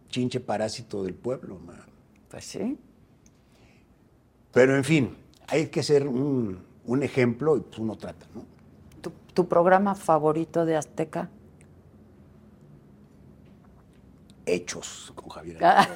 [0.09, 1.59] chinche parásito del pueblo.
[1.59, 1.81] man.
[2.31, 2.79] Pues sí.
[4.53, 5.17] Pero en fin,
[5.49, 8.45] hay que ser un, un ejemplo y pues uno trata, ¿no?
[9.03, 11.29] ¿Tu, tu programa favorito de Azteca?
[14.47, 15.59] Hechos con Javier.
[15.63, 15.87] Ah.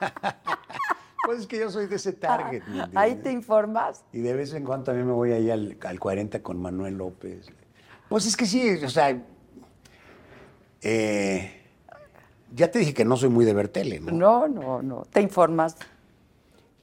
[1.26, 2.62] pues es que yo soy de ese target.
[2.66, 4.02] ¿me Ahí te informas.
[4.12, 7.46] Y de vez en cuando también me voy ahí al, al 40 con Manuel López.
[8.08, 9.16] Pues es que sí, o sea,
[10.82, 11.52] eh,
[12.54, 14.12] ya te dije que no soy muy de ver tele, ¿no?
[14.12, 15.06] No, no, no.
[15.12, 15.76] Te informas.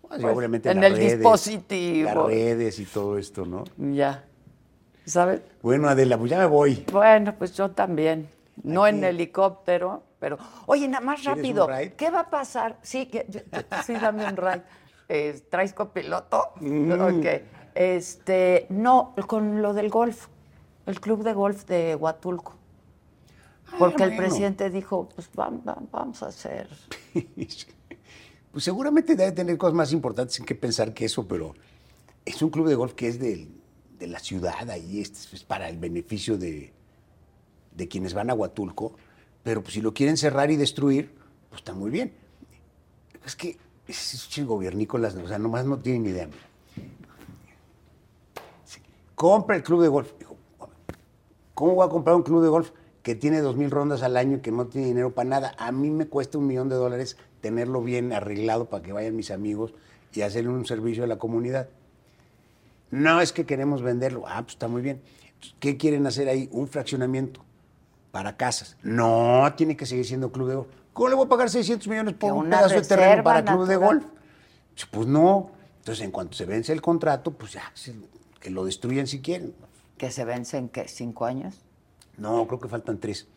[0.01, 2.05] Pues, pues, obviamente en las el redes, dispositivo.
[2.05, 3.65] Las redes y todo esto, ¿no?
[3.77, 4.23] Ya.
[5.05, 5.41] ¿Sabes?
[5.61, 6.85] Bueno, Adela, pues ya me voy.
[6.91, 8.29] Bueno, pues yo también.
[8.63, 8.97] No Aquí.
[8.97, 10.37] en helicóptero, pero.
[10.65, 11.67] Oye, nada más ¿Quieres un rápido.
[11.67, 11.93] ride?
[11.93, 12.77] ¿Qué va a pasar?
[12.81, 13.25] Sí, que,
[13.85, 14.63] sí, dame un ride.
[15.09, 16.43] Eh, ¿Traes copiloto?
[16.59, 16.91] Mm.
[17.19, 17.25] Ok.
[17.75, 20.27] Este, no, con lo del golf.
[20.85, 22.55] El club de golf de Huatulco.
[23.77, 26.67] Porque el Ah, presidente dijo, pues vam- vam- vamos a hacer.
[28.51, 31.53] Pues seguramente debe tener cosas más importantes en que pensar que eso, pero
[32.25, 33.51] es un club de golf que es del-
[33.99, 36.73] de, la ciudad, ahí es, es para el beneficio de,
[37.77, 38.93] de quienes van a Huatulco,
[39.43, 41.13] pero pues si lo quieren cerrar y destruir,
[41.49, 42.11] pues está muy bien.
[43.25, 46.27] Es que esos gobiernícolas, o sea, nomás no tienen idea.
[48.65, 48.81] Sí,
[49.15, 50.11] Compra el club de golf.
[51.53, 52.71] ¿Cómo voy a comprar un club de golf
[53.03, 55.55] que tiene dos mil rondas al año y que no tiene dinero para nada?
[55.57, 59.31] A mí me cuesta un millón de dólares tenerlo bien arreglado para que vayan mis
[59.31, 59.73] amigos
[60.13, 61.69] y hacerle un servicio a la comunidad.
[62.89, 64.23] No es que queremos venderlo.
[64.27, 65.01] Ah, pues está muy bien.
[65.59, 66.49] ¿Qué quieren hacer ahí?
[66.51, 67.46] Un fraccionamiento
[68.17, 68.75] para casas.
[68.81, 70.67] No, tiene que seguir siendo club de golf.
[70.91, 73.75] ¿Cómo le voy a pagar 600 millones por un pedazo de terreno para club de
[73.75, 74.05] golf?
[74.89, 75.51] Pues no.
[75.77, 77.71] Entonces, en cuanto se vence el contrato, pues ya,
[78.39, 79.53] que lo destruyan si quieren.
[79.99, 81.61] Que se vence en qué, cinco años.
[82.17, 83.27] No, creo que faltan tres.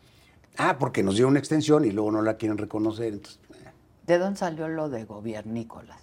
[0.57, 3.13] Ah, porque nos dieron una extensión y luego no la quieren reconocer.
[3.13, 3.69] Entonces, eh.
[4.07, 6.01] ¿De dónde salió lo de gobiernícolas?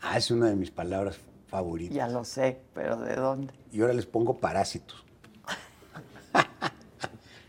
[0.00, 1.18] ah, es una de mis palabras
[1.48, 1.94] favoritas.
[1.94, 3.52] Ya lo sé, pero ¿de dónde?
[3.72, 5.04] Y ahora les pongo parásitos.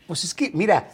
[0.07, 0.89] Pues es que, mira,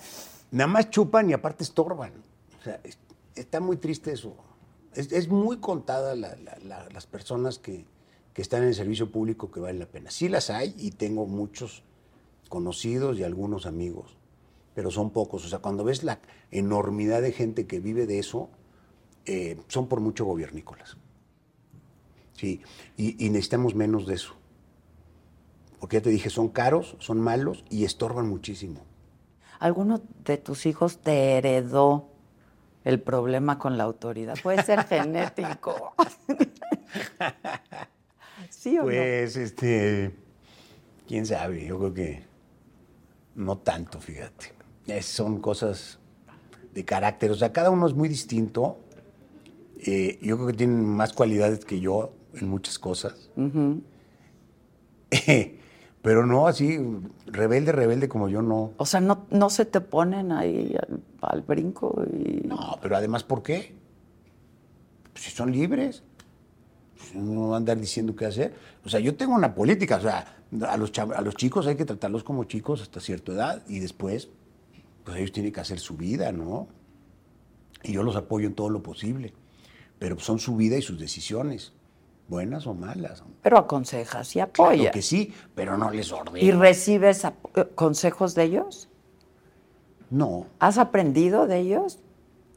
[0.52, 2.12] nada más chupan y aparte estorban.
[2.60, 2.98] O sea, es-
[3.36, 4.36] está muy triste eso.
[4.96, 7.86] Es, muy contada la- la- la- las personas que,
[8.34, 10.12] que están en el servicio público que valen la pena.
[10.12, 11.84] Sí las hay y tengo muchos
[12.50, 14.16] conocidos y algunos amigos,
[14.76, 15.46] pero son pocos.
[15.46, 16.20] O sea, cuando ves la
[16.52, 18.50] enormidad de gente que vive de eso,
[19.26, 20.98] eh, son por mucho gobiernícolas.
[22.36, 22.62] Sí,
[22.98, 24.34] y, y necesitamos menos de eso.
[25.80, 28.82] Porque ya te dije, son caros, son malos y estorban muchísimo.
[29.64, 32.10] ¿Alguno de tus hijos te heredó
[32.84, 34.36] el problema con la autoridad?
[34.44, 35.94] Puede ser genético.
[38.50, 38.88] ¿Sí o no?
[38.90, 40.14] Pues, este,
[41.08, 42.24] quién sabe, yo creo que
[43.36, 44.52] no tanto, fíjate.
[44.86, 45.98] Es- son cosas
[46.74, 48.78] de carácter, o sea, cada uno es muy distinto.
[49.86, 53.30] Eh, yo creo que tienen más cualidades que yo en muchas cosas.
[56.04, 56.78] Pero no así,
[57.28, 58.74] rebelde, rebelde como yo, no.
[58.76, 62.46] O sea, no, no se te ponen ahí al, al brinco y...
[62.46, 63.74] No, pero además, ¿por qué?
[65.14, 66.04] Pues si son libres.
[66.98, 68.54] Pues No van a andar diciendo qué hacer.
[68.84, 69.96] O sea, yo tengo una política.
[69.96, 73.64] O sea, a los, a los chicos hay que tratarlos como chicos hasta cierta edad
[73.70, 74.28] y después,
[75.06, 76.68] pues ellos tienen que hacer su vida, ¿no?
[77.82, 79.34] Y yo los apoyo en todo lo posible.
[80.00, 81.72] Pero son su vida y sus decisiones,
[82.28, 83.24] buenas o malas.
[83.42, 84.92] Pero aconsejas y Claro apoyas.
[84.94, 86.38] que sí, pero no les ordeno.
[86.38, 87.32] ¿Y recibes eh,
[87.76, 88.90] consejos de ellos?
[90.10, 92.00] No, ¿Has aprendido de ellos?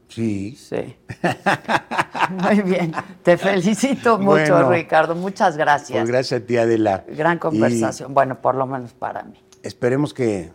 [0.09, 0.55] sí.
[0.55, 0.95] Sí.
[2.29, 2.93] Muy bien.
[3.23, 4.69] Te felicito mucho, Bueno.
[4.71, 5.15] Ricardo.
[5.15, 5.97] Muchas gracias.
[5.99, 7.05] Pues gracias a ti, Adela.
[7.07, 8.13] Gran Y conversación.
[8.13, 9.41] Bueno, por lo menos para mí.
[9.63, 10.51] esperemos que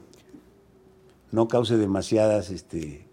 [1.30, 3.08] no cause demasiadas este,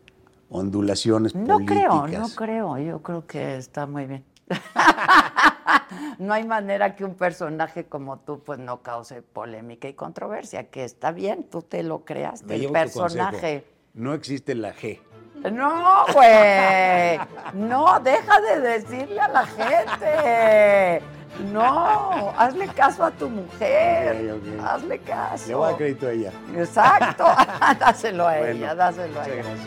[0.49, 2.77] ondulaciones No creo, no creo.
[2.77, 4.26] Yo creo que está muy bien.
[6.19, 10.84] no hay manera que un personaje como tú pues no cause polémica y controversia, que
[10.84, 13.65] está bien, tú te lo creaste, el personaje.
[13.93, 15.01] No existe la G.
[15.51, 17.17] No, güey.
[17.53, 21.01] No, deja de decirle a la gente.
[21.51, 24.38] No, hazle caso a tu mujer.
[24.61, 25.47] Hazle caso.
[25.47, 26.34] Le voy a crédito a ella.
[26.55, 27.23] Exacto.
[27.80, 29.35] dáselo a Bueno, ella, dáselo a ella.
[29.35, 29.59] gracias.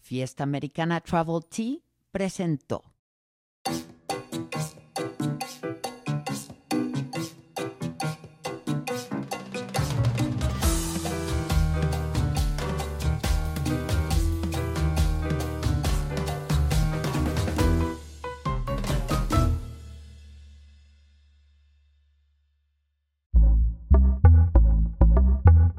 [0.00, 1.78] Fiesta Americana Travel Tea
[2.14, 2.84] presentó.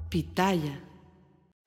[0.09, 0.94] Pitaya.